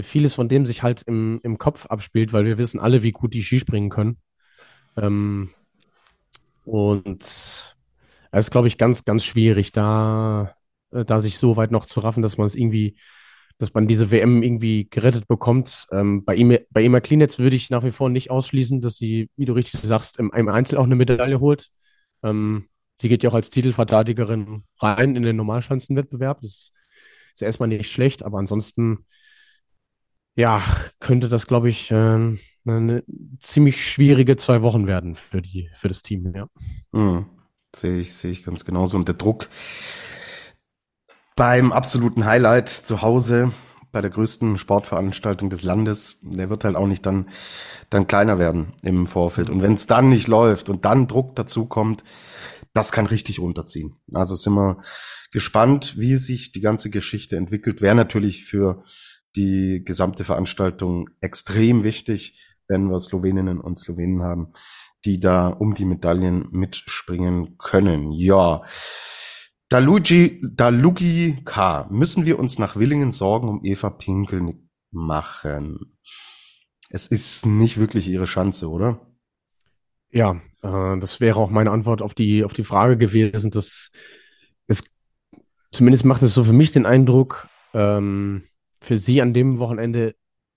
vieles 0.03 0.35
von 0.35 0.49
dem 0.49 0.66
sich 0.66 0.83
halt 0.83 1.03
im, 1.07 1.40
im 1.42 1.57
Kopf 1.57 1.87
abspielt, 1.87 2.33
weil 2.33 2.44
wir 2.44 2.59
wissen 2.59 2.81
alle, 2.81 3.03
wie 3.03 3.12
gut 3.12 3.33
die 3.33 3.42
Skispringen 3.42 3.88
können. 3.88 4.18
Ähm, 4.96 5.51
und 6.64 7.22
es 7.22 7.75
ist, 8.33 8.51
glaube 8.51 8.68
ich, 8.68 8.77
ganz, 8.77 9.05
ganz 9.05 9.25
schwierig, 9.25 9.72
da 9.72 10.55
äh, 10.92 11.05
da 11.05 11.20
sich 11.20 11.38
so 11.38 11.57
weit 11.57 11.70
noch 11.70 11.87
zu 11.87 12.01
raffen, 12.01 12.22
dass 12.22 12.38
man 12.38 12.46
es 12.46 12.55
irgendwie 12.55 12.96
dass 13.59 13.72
man 13.72 13.88
diese 13.88 14.11
WM 14.11 14.42
irgendwie 14.42 14.88
gerettet 14.90 15.29
bekommt. 15.29 15.87
Ähm, 15.90 16.25
bei, 16.25 16.35
ihm, 16.35 16.59
bei 16.70 16.83
Ema 16.83 17.01
Klinetz 17.01 17.38
würde 17.38 17.57
ich 17.57 17.70
nach 17.70 17.85
wie 17.85 17.90
vor 17.90 18.11
nicht 18.11 18.31
ausschließen, 18.31 18.81
dass 18.81 18.96
sie, 18.96 19.31
wie 19.37 19.46
du 19.46 19.55
richtig 19.55 19.81
sagst, 19.81 20.18
im, 20.18 20.31
im 20.35 20.49
Einzel 20.49 20.79
auch 20.79 20.85
eine 20.85 20.96
Medaille 20.96 21.40
holt. 21.40 21.70
Ähm, 22.22 22.68
sie 23.01 23.09
geht 23.09 23.22
ja 23.22 23.31
auch 23.31 23.35
als 23.35 23.51
Titelverteidigerin 23.51 24.64
rein 24.79 25.16
in 25.16 25.22
den 25.22 25.37
Normalschanzenwettbewerb. 25.37 26.40
Das 26.42 26.51
ist, 26.51 26.72
ist 27.35 27.42
erstmal 27.42 27.68
nicht 27.68 27.90
schlecht, 27.90 28.22
aber 28.22 28.38
ansonsten, 28.38 29.07
ja, 30.35 30.62
könnte 31.01 31.29
das, 31.29 31.46
glaube 31.46 31.70
ich, 31.70 31.90
äh, 31.90 32.37
eine 32.66 33.05
ziemlich 33.40 33.87
schwierige 33.87 34.37
zwei 34.37 34.61
Wochen 34.61 34.87
werden 34.87 35.14
für 35.14 35.40
die, 35.40 35.70
für 35.75 35.88
das 35.88 36.03
Team, 36.03 36.35
ja. 36.35 36.46
Mhm. 36.92 37.27
Sehe 37.75 38.01
ich, 38.01 38.14
sehe 38.14 38.31
ich 38.31 38.42
ganz 38.42 38.64
genauso. 38.64 38.96
Und 38.96 39.09
der 39.09 39.16
Druck 39.16 39.49
beim 41.37 41.70
absoluten 41.70 42.25
Highlight 42.25 42.68
zu 42.70 43.03
Hause, 43.03 43.53
bei 43.92 44.01
der 44.01 44.11
größten 44.11 44.59
Sportveranstaltung 44.59 45.49
des 45.49 45.62
Landes, 45.62 46.18
der 46.22 46.51
wird 46.51 46.64
halt 46.64 46.77
auch 46.77 46.87
nicht 46.87 47.07
dann, 47.07 47.29
dann 47.88 48.07
kleiner 48.07 48.38
werden 48.38 48.72
im 48.83 49.07
Vorfeld. 49.07 49.49
Und 49.49 49.62
wenn 49.62 49.75
es 49.75 49.87
dann 49.87 50.09
nicht 50.09 50.29
läuft 50.29 50.68
und 50.68 50.85
dann 50.85 51.07
Druck 51.07 51.37
dazu 51.37 51.66
kommt, 51.66 52.03
das 52.75 52.92
kann 52.92 53.07
richtig 53.07 53.38
runterziehen. 53.38 53.96
Also 54.12 54.35
sind 54.35 54.55
wir 54.55 54.79
gespannt, 55.31 55.99
wie 55.99 56.16
sich 56.16 56.53
die 56.53 56.61
ganze 56.61 56.90
Geschichte 56.90 57.37
entwickelt. 57.37 57.81
Wäre 57.81 57.94
natürlich 57.94 58.44
für 58.44 58.85
die 59.35 59.83
gesamte 59.85 60.25
Veranstaltung 60.25 61.09
extrem 61.20 61.85
wichtig, 61.85 62.40
wenn 62.68 62.90
wir 62.90 63.01
Sloweninnen 63.01 63.61
und 63.61 63.79
Slowenen 63.79 64.22
haben, 64.22 64.53
die 65.05 65.20
da 65.20 65.49
um 65.49 65.75
die 65.75 65.85
Medaillen 65.85 66.49
mitspringen 66.51 67.57
können. 67.59 68.12
Ja. 68.12 68.62
Dalugi, 69.68 70.40
Dalugi 70.42 71.38
K. 71.44 71.88
Müssen 71.90 72.24
wir 72.24 72.38
uns 72.38 72.59
nach 72.59 72.76
Willingen 72.76 73.11
Sorgen 73.11 73.48
um 73.48 73.64
Eva 73.64 73.90
Pinkel 73.90 74.55
machen? 74.92 75.98
Es 76.88 77.09
ist 77.09 77.46
nicht 77.46 77.76
wirklich 77.76 78.07
ihre 78.07 78.26
Chance, 78.26 78.70
oder? 78.70 79.00
Ja, 80.11 80.40
äh, 80.62 80.98
das 81.00 81.20
wäre 81.20 81.40
auch 81.40 81.50
meine 81.50 81.72
Antwort 81.72 82.00
auf 82.00 82.14
die, 82.14 82.44
auf 82.44 82.52
die 82.52 82.62
Frage 82.62 82.96
gewesen, 82.96 83.50
dass 83.50 83.90
es, 84.68 84.85
zumindest 85.72 86.05
macht 86.05 86.22
es 86.22 86.33
so 86.33 86.44
für 86.44 86.52
mich 86.52 86.70
den 86.70 86.87
Eindruck, 86.87 87.48
ähm, 87.74 88.44
für 88.81 88.98
sie 88.98 89.20
an 89.20 89.35
dem 89.35 89.59
Wochenende 89.59 90.14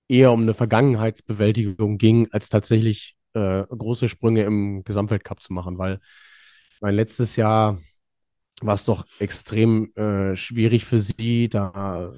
eher 0.07 0.31
um 0.31 0.43
eine 0.43 0.53
Vergangenheitsbewältigung 0.53 1.97
ging, 1.97 2.27
als 2.31 2.49
tatsächlich 2.49 3.17
äh, 3.33 3.63
große 3.63 4.07
Sprünge 4.07 4.43
im 4.43 4.83
Gesamtweltcup 4.83 5.41
zu 5.41 5.53
machen, 5.53 5.79
weil 5.79 5.99
mein 6.79 6.93
letztes 6.93 7.35
Jahr 7.35 7.79
war 8.65 8.75
es 8.75 8.85
doch 8.85 9.05
extrem 9.19 9.93
äh, 9.95 10.35
schwierig 10.35 10.85
für 10.85 11.01
sie. 11.01 11.49
Da 11.49 12.13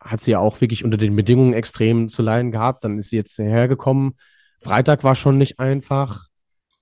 hat 0.00 0.20
sie 0.20 0.32
ja 0.32 0.38
auch 0.38 0.60
wirklich 0.60 0.84
unter 0.84 0.96
den 0.96 1.16
Bedingungen 1.16 1.54
extrem 1.54 2.08
zu 2.08 2.22
leiden 2.22 2.52
gehabt. 2.52 2.84
Dann 2.84 2.98
ist 2.98 3.10
sie 3.10 3.16
jetzt 3.16 3.38
hergekommen. 3.38 4.14
Freitag 4.60 5.04
war 5.04 5.14
schon 5.14 5.38
nicht 5.38 5.60
einfach. 5.60 6.28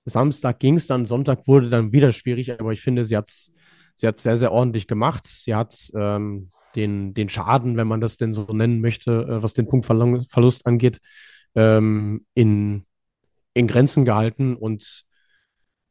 Samstag 0.05 0.59
ging 0.59 0.75
es 0.75 0.87
dann, 0.87 1.05
Sonntag 1.05 1.47
wurde 1.47 1.69
dann 1.69 1.93
wieder 1.93 2.11
schwierig, 2.11 2.59
aber 2.59 2.73
ich 2.73 2.81
finde, 2.81 3.05
sie 3.05 3.15
hat 3.15 3.29
es 3.29 3.53
sie 3.95 4.07
hat's 4.07 4.23
sehr, 4.23 4.37
sehr 4.37 4.51
ordentlich 4.51 4.87
gemacht. 4.87 5.25
Sie 5.27 5.55
hat 5.55 5.91
ähm, 5.95 6.51
den, 6.75 7.13
den 7.13 7.29
Schaden, 7.29 7.77
wenn 7.77 7.87
man 7.87 8.01
das 8.01 8.17
denn 8.17 8.33
so 8.33 8.43
nennen 8.51 8.81
möchte, 8.81 9.11
äh, 9.11 9.43
was 9.43 9.53
den 9.53 9.67
Punktverlust 9.67 10.65
angeht, 10.65 10.99
ähm, 11.55 12.25
in, 12.33 12.85
in 13.53 13.67
Grenzen 13.67 14.05
gehalten. 14.05 14.55
Und 14.55 15.03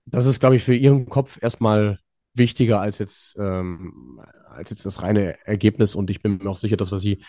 das 0.05 0.27
ist, 0.27 0.41
glaube 0.41 0.57
ich, 0.57 0.65
für 0.65 0.75
ihren 0.75 1.09
Kopf 1.09 1.39
erstmal 1.41 1.99
wichtiger 2.35 2.81
als 2.81 2.99
jetzt, 2.99 3.37
ähm, 3.39 4.21
als 4.49 4.71
jetzt 4.71 4.87
das 4.87 5.03
reine 5.03 5.37
Ergebnis. 5.47 5.95
Und 5.95 6.11
ich 6.11 6.23
bin 6.23 6.39
mir 6.39 6.51
auch 6.51 6.57
sicher, 6.57 6.77
dass 6.77 6.93
wir 6.93 6.99
sie 6.99 7.23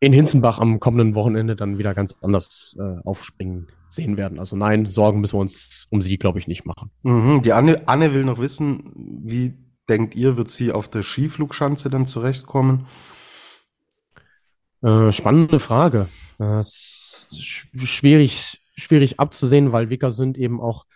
in 0.00 0.12
Hinzenbach 0.12 0.58
am 0.58 0.80
kommenden 0.80 1.14
Wochenende 1.14 1.56
dann 1.56 1.78
wieder 1.78 1.94
ganz 1.94 2.14
anders 2.22 2.76
äh, 2.78 3.00
aufspringen 3.04 3.68
sehen 3.88 4.16
werden. 4.16 4.38
Also 4.38 4.56
nein, 4.56 4.86
Sorgen 4.86 5.20
müssen 5.20 5.34
wir 5.34 5.40
uns 5.40 5.86
um 5.90 6.00
sie, 6.00 6.16
glaube 6.16 6.38
ich, 6.38 6.48
nicht 6.48 6.64
machen. 6.64 6.90
Mhm, 7.02 7.42
die 7.42 7.52
Anne, 7.52 7.82
Anne 7.86 8.14
will 8.14 8.24
noch 8.24 8.38
wissen, 8.38 8.92
wie 9.24 9.58
denkt 9.88 10.14
ihr, 10.14 10.36
wird 10.36 10.50
sie 10.50 10.72
auf 10.72 10.88
der 10.88 11.02
Skiflugschanze 11.02 11.90
dann 11.90 12.06
zurechtkommen? 12.06 12.86
Äh, 14.82 15.12
spannende 15.12 15.60
Frage. 15.60 16.08
Äh, 16.38 16.62
schwierig, 16.62 18.62
schwierig 18.76 19.20
abzusehen, 19.20 19.72
weil 19.72 19.90
Wickersund 19.90 20.38
eben 20.38 20.60
auch 20.60 20.86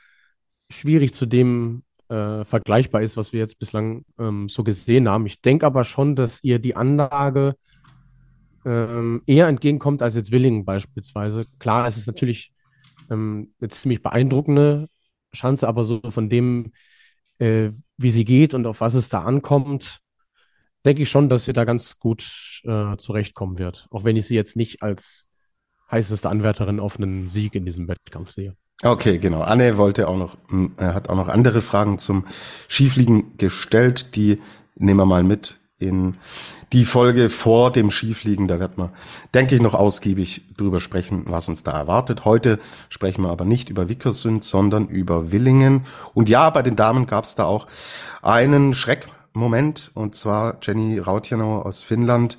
schwierig 0.71 1.13
zu 1.13 1.27
dem 1.27 1.83
äh, 2.09 2.45
vergleichbar 2.45 3.03
ist, 3.03 3.17
was 3.17 3.33
wir 3.33 3.41
jetzt 3.41 3.59
bislang 3.59 4.05
ähm, 4.19 4.49
so 4.49 4.65
gesehen 4.65 5.09
haben. 5.09 5.27
Ich 5.27 5.41
denke 5.41 5.67
aber 5.67 5.85
schon, 5.85 6.17
dass 6.17 6.43
ihr 6.43 6.59
die 6.59 6.77
Anlage 6.77 7.57
ähm, 8.65 9.23
eher 9.27 9.49
entgegenkommt 9.49 10.03
als 10.03 10.15
jetzt 10.15 10.31
Willingen 10.31 10.65
beispielsweise. 10.65 11.47
Klar, 11.59 11.87
es 11.87 11.97
ist 11.97 12.07
natürlich 12.07 12.53
ähm, 13.11 13.53
eine 13.61 13.71
ziemlich 13.71 14.03
beeindruckende 14.03 14.89
Chance, 15.35 15.67
aber 15.69 15.85
so 15.85 16.01
von 16.09 16.29
dem, 16.29 16.73
äh, 17.39 17.71
wie 17.97 18.11
sie 18.11 18.25
geht 18.25 18.55
und 18.55 18.67
auf 18.67 18.81
was 18.81 18.95
es 18.95 19.09
da 19.09 19.23
ankommt, 19.23 20.01
denke 20.85 21.03
ich 21.03 21.11
schon, 21.11 21.29
dass 21.29 21.47
sie 21.47 21.53
da 21.53 21.65
ganz 21.65 21.99
gut 21.99 22.61
äh, 22.65 22.97
zurechtkommen 22.97 23.59
wird. 23.59 23.87
Auch 23.91 24.05
wenn 24.05 24.17
ich 24.17 24.27
sie 24.27 24.35
jetzt 24.35 24.57
nicht 24.57 24.83
als 24.83 25.29
heißeste 25.91 26.29
Anwärterin 26.29 26.81
auf 26.81 26.99
einen 26.99 27.29
Sieg 27.29 27.55
in 27.55 27.65
diesem 27.65 27.89
Wettkampf 27.89 28.33
sehe. 28.33 28.57
Okay, 28.85 29.19
genau. 29.19 29.41
Anne 29.41 29.79
wollte 29.79 30.09
auch 30.09 30.19
noch, 30.19 30.37
hm, 30.51 30.73
hat 30.79 31.09
auch 31.09 31.17
noch 31.17 31.29
andere 31.29 31.63
Fragen 31.63 31.99
zum 31.99 32.27
Skifliegen 32.69 33.39
gestellt. 33.39 34.15
Die 34.15 34.43
nehmen 34.77 35.01
wir 35.01 35.07
mal 35.07 35.23
mit 35.23 35.59
in 35.79 36.19
die 36.75 36.85
Folge 36.85 37.31
vor 37.31 37.73
dem 37.73 37.91
Skifliegen. 37.91 38.47
Da 38.47 38.61
wird 38.61 38.77
man, 38.77 38.91
denke 39.33 39.55
ich, 39.55 39.63
noch 39.63 39.73
ausgiebig 39.73 40.43
drüber 40.59 40.81
sprechen, 40.81 41.25
was 41.29 41.49
uns 41.49 41.63
da 41.63 41.73
erwartet. 41.73 42.27
Heute 42.27 42.59
sprechen 42.91 43.23
wir 43.23 43.31
aber 43.31 43.47
nicht 43.47 43.71
über 43.71 43.89
Wickersund, 43.89 44.45
sondern 44.45 44.89
über 44.89 45.33
Willingen. 45.33 45.87
Und 46.13 46.29
ja, 46.29 46.51
bei 46.51 46.61
den 46.61 46.77
Damen 46.77 47.07
gab 47.07 47.25
es 47.25 47.37
da 47.37 47.45
auch 47.45 47.69
einen 48.21 48.75
Schreckmoment. 48.75 49.93
Und 49.95 50.15
zwar 50.15 50.59
Jenny 50.61 50.99
Rautjanau 50.99 51.63
aus 51.63 51.83
Finnland. 51.83 52.37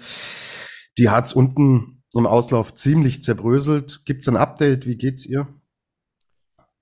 Die 1.00 1.10
hat's 1.10 1.34
unten 1.34 2.04
im 2.14 2.28
Auslauf 2.28 2.76
ziemlich 2.76 3.24
zerbröselt. 3.24 4.02
Gibt's 4.06 4.28
ein 4.28 4.38
Update? 4.38 4.86
Wie 4.86 4.96
geht's 4.96 5.26
ihr? 5.26 5.48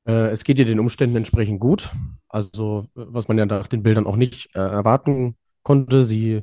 Äh, 0.05 0.29
es 0.29 0.43
geht 0.43 0.59
ihr 0.59 0.65
den 0.65 0.79
Umständen 0.79 1.15
entsprechend 1.15 1.59
gut. 1.59 1.91
Also, 2.27 2.87
was 2.95 3.27
man 3.27 3.37
ja 3.37 3.45
nach 3.45 3.67
den 3.67 3.83
Bildern 3.83 4.07
auch 4.07 4.15
nicht 4.15 4.55
äh, 4.55 4.59
erwarten 4.59 5.35
konnte. 5.63 6.03
Sie 6.03 6.41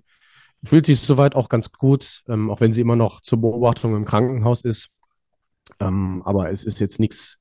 fühlt 0.65 0.87
sich 0.87 1.01
soweit 1.01 1.35
auch 1.35 1.49
ganz 1.49 1.73
gut, 1.73 2.23
ähm, 2.29 2.51
auch 2.51 2.61
wenn 2.61 2.73
sie 2.73 2.81
immer 2.81 2.97
noch 2.97 3.21
zur 3.21 3.41
Beobachtung 3.41 3.97
im 3.97 4.05
Krankenhaus 4.05 4.61
ist. 4.63 4.89
Ähm, 5.79 6.23
aber 6.25 6.51
es 6.51 6.65
ist 6.65 6.81
jetzt 6.81 7.01
nichts 7.01 7.41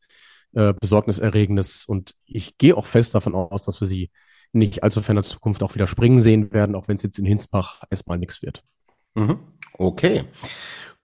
äh, 0.54 0.74
Besorgniserregendes 0.80 1.86
und 1.86 2.16
ich 2.26 2.58
gehe 2.58 2.76
auch 2.76 2.86
fest 2.86 3.16
davon 3.16 3.36
aus, 3.36 3.64
dass 3.64 3.82
wir 3.82 3.88
sie 3.88 4.10
nicht 4.52 4.84
allzu 4.84 5.02
ferner 5.02 5.24
Zukunft 5.24 5.62
auch 5.62 5.76
wieder 5.76 5.88
springen 5.88 6.20
sehen 6.20 6.52
werden, 6.52 6.76
auch 6.76 6.88
wenn 6.88 6.96
es 6.96 7.04
jetzt 7.04 7.20
in 7.20 7.26
Hinsbach 7.26 7.84
erstmal 7.90 8.18
nichts 8.18 8.42
wird. 8.42 8.64
Mhm. 9.16 9.40
Okay. 9.74 10.26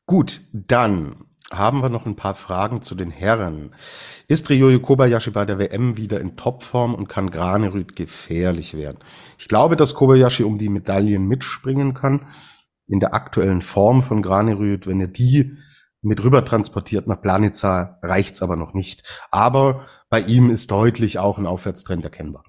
Gut, 0.05 0.41
dann 0.51 1.25
haben 1.51 1.81
wir 1.81 1.89
noch 1.89 2.05
ein 2.05 2.15
paar 2.15 2.35
Fragen 2.35 2.81
zu 2.81 2.95
den 2.95 3.11
Herren. 3.11 3.75
Ist 4.27 4.49
Ryoyo 4.49 4.79
Kobayashi 4.79 5.31
bei 5.31 5.45
der 5.45 5.59
WM 5.59 5.97
wieder 5.97 6.19
in 6.19 6.35
Topform 6.35 6.95
und 6.95 7.07
kann 7.07 7.29
Granerüt 7.29 7.95
gefährlich 7.95 8.75
werden? 8.75 8.97
Ich 9.37 9.47
glaube, 9.47 9.75
dass 9.75 9.93
Kobayashi 9.93 10.43
um 10.43 10.57
die 10.57 10.69
Medaillen 10.69 11.27
mitspringen 11.27 11.93
kann. 11.93 12.27
In 12.87 12.99
der 12.99 13.13
aktuellen 13.13 13.61
Form 13.61 14.01
von 14.01 14.21
Granerüt, 14.21 14.87
wenn 14.87 14.99
er 14.99 15.07
die 15.07 15.57
mit 16.01 16.23
rüber 16.23 16.45
transportiert 16.45 17.07
nach 17.07 17.21
Planica, 17.21 17.99
reicht's 18.03 18.43
aber 18.43 18.55
noch 18.55 18.73
nicht. 18.73 19.03
Aber 19.31 19.85
bei 20.09 20.21
ihm 20.21 20.49
ist 20.49 20.69
deutlich 20.69 21.17
auch 21.17 21.39
ein 21.39 21.47
Aufwärtstrend 21.47 22.03
erkennbar. 22.03 22.43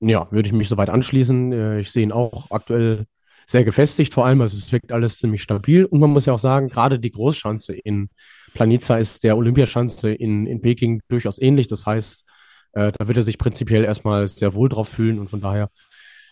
Ja, 0.00 0.30
würde 0.30 0.48
ich 0.48 0.54
mich 0.54 0.68
soweit 0.68 0.88
anschließen. 0.88 1.52
Äh, 1.52 1.80
ich 1.80 1.92
sehe 1.92 2.02
ihn 2.02 2.12
auch 2.12 2.50
aktuell 2.50 3.06
sehr 3.46 3.64
gefestigt, 3.64 4.14
vor 4.14 4.26
allem, 4.26 4.40
also 4.40 4.56
es 4.56 4.70
wirkt 4.72 4.92
alles 4.92 5.18
ziemlich 5.18 5.42
stabil. 5.42 5.84
Und 5.84 6.00
man 6.00 6.10
muss 6.10 6.26
ja 6.26 6.32
auch 6.32 6.38
sagen, 6.38 6.68
gerade 6.68 6.98
die 6.98 7.10
Großschanze 7.10 7.74
in 7.74 8.10
Planica 8.54 8.96
ist 8.96 9.24
der 9.24 9.36
Olympiaschanze 9.36 10.12
in, 10.12 10.46
in 10.46 10.60
Peking 10.60 11.02
durchaus 11.08 11.40
ähnlich. 11.40 11.68
Das 11.68 11.86
heißt, 11.86 12.24
äh, 12.72 12.92
da 12.92 13.08
wird 13.08 13.16
er 13.16 13.22
sich 13.22 13.38
prinzipiell 13.38 13.84
erstmal 13.84 14.28
sehr 14.28 14.54
wohl 14.54 14.68
drauf 14.68 14.88
fühlen 14.88 15.18
und 15.18 15.28
von 15.28 15.40
daher, 15.40 15.70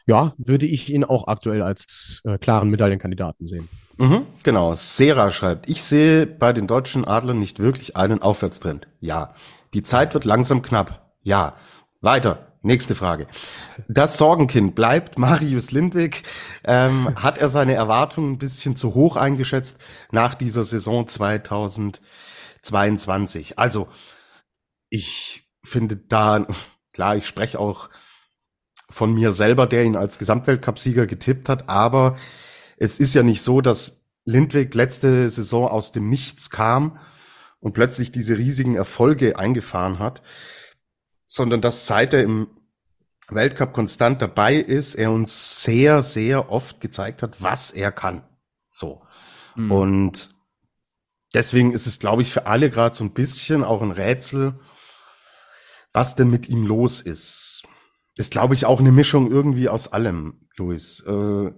ja, 0.06 0.32
würde 0.38 0.66
ich 0.66 0.92
ihn 0.92 1.04
auch 1.04 1.26
aktuell 1.28 1.62
als 1.62 2.20
äh, 2.24 2.38
klaren 2.38 2.70
Medaillenkandidaten 2.70 3.46
sehen. 3.46 3.68
Mhm, 3.98 4.22
genau. 4.42 4.74
Sera 4.74 5.30
schreibt, 5.30 5.68
ich 5.68 5.82
sehe 5.82 6.26
bei 6.26 6.52
den 6.52 6.66
deutschen 6.66 7.04
Adlern 7.04 7.38
nicht 7.38 7.58
wirklich 7.58 7.96
einen 7.96 8.22
Aufwärtstrend. 8.22 8.86
Ja. 9.00 9.34
Die 9.74 9.82
Zeit 9.82 10.14
wird 10.14 10.24
langsam 10.24 10.62
knapp. 10.62 11.12
Ja. 11.22 11.56
Weiter. 12.00 12.47
Nächste 12.68 12.94
Frage. 12.94 13.26
Das 13.88 14.16
Sorgenkind 14.18 14.74
bleibt 14.74 15.16
Marius 15.18 15.70
Lindwig. 15.70 16.24
Ähm, 16.64 17.16
hat 17.16 17.38
er 17.38 17.48
seine 17.48 17.72
Erwartungen 17.72 18.32
ein 18.32 18.38
bisschen 18.38 18.76
zu 18.76 18.94
hoch 18.94 19.16
eingeschätzt 19.16 19.78
nach 20.12 20.34
dieser 20.34 20.66
Saison 20.66 21.08
2022? 21.08 23.58
Also, 23.58 23.88
ich 24.90 25.48
finde 25.64 25.96
da, 25.96 26.46
klar, 26.92 27.16
ich 27.16 27.26
spreche 27.26 27.58
auch 27.58 27.88
von 28.90 29.14
mir 29.14 29.32
selber, 29.32 29.66
der 29.66 29.84
ihn 29.84 29.96
als 29.96 30.18
Gesamtweltcupsieger 30.18 31.06
getippt 31.06 31.48
hat, 31.48 31.70
aber 31.70 32.18
es 32.76 33.00
ist 33.00 33.14
ja 33.14 33.22
nicht 33.22 33.40
so, 33.40 33.62
dass 33.62 34.04
Lindwig 34.26 34.74
letzte 34.74 35.30
Saison 35.30 35.68
aus 35.68 35.92
dem 35.92 36.10
Nichts 36.10 36.50
kam 36.50 36.98
und 37.60 37.72
plötzlich 37.72 38.12
diese 38.12 38.36
riesigen 38.36 38.74
Erfolge 38.74 39.38
eingefahren 39.38 40.00
hat, 40.00 40.20
sondern 41.24 41.62
dass 41.62 41.86
seit 41.86 42.12
er 42.12 42.24
im 42.24 42.48
Weltcup 43.30 43.72
konstant 43.72 44.22
dabei 44.22 44.54
ist, 44.54 44.94
er 44.94 45.12
uns 45.12 45.62
sehr, 45.62 46.02
sehr 46.02 46.50
oft 46.50 46.80
gezeigt 46.80 47.22
hat, 47.22 47.42
was 47.42 47.70
er 47.70 47.92
kann. 47.92 48.22
So. 48.68 49.02
Mhm. 49.54 49.70
Und 49.70 50.34
deswegen 51.34 51.72
ist 51.72 51.86
es, 51.86 51.98
glaube 51.98 52.22
ich, 52.22 52.32
für 52.32 52.46
alle 52.46 52.70
gerade 52.70 52.94
so 52.94 53.04
ein 53.04 53.12
bisschen 53.12 53.64
auch 53.64 53.82
ein 53.82 53.90
Rätsel, 53.90 54.58
was 55.92 56.16
denn 56.16 56.30
mit 56.30 56.48
ihm 56.48 56.66
los 56.66 57.00
ist. 57.00 57.64
Ist, 58.16 58.32
glaube 58.32 58.54
ich, 58.54 58.66
auch 58.66 58.80
eine 58.80 58.92
Mischung 58.92 59.30
irgendwie 59.30 59.68
aus 59.68 59.92
allem, 59.92 60.48
Luis. 60.56 61.00
Äh, 61.06 61.52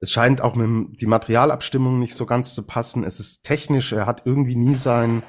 es 0.00 0.12
scheint 0.12 0.40
auch 0.40 0.54
mit 0.54 1.00
die 1.00 1.06
Materialabstimmung 1.06 1.98
nicht 1.98 2.14
so 2.14 2.26
ganz 2.26 2.54
zu 2.54 2.66
passen. 2.66 3.04
Es 3.04 3.18
ist 3.18 3.42
technisch, 3.42 3.92
er 3.92 4.06
hat 4.06 4.26
irgendwie 4.26 4.56
nie 4.56 4.74
sein 4.74 5.22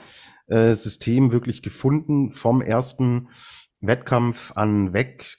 äh, 0.47 0.75
System 0.75 1.31
wirklich 1.31 1.61
gefunden 1.61 2.31
vom 2.31 2.61
ersten 2.61 3.29
Wettkampf 3.79 4.51
an 4.55 4.93
weg. 4.93 5.37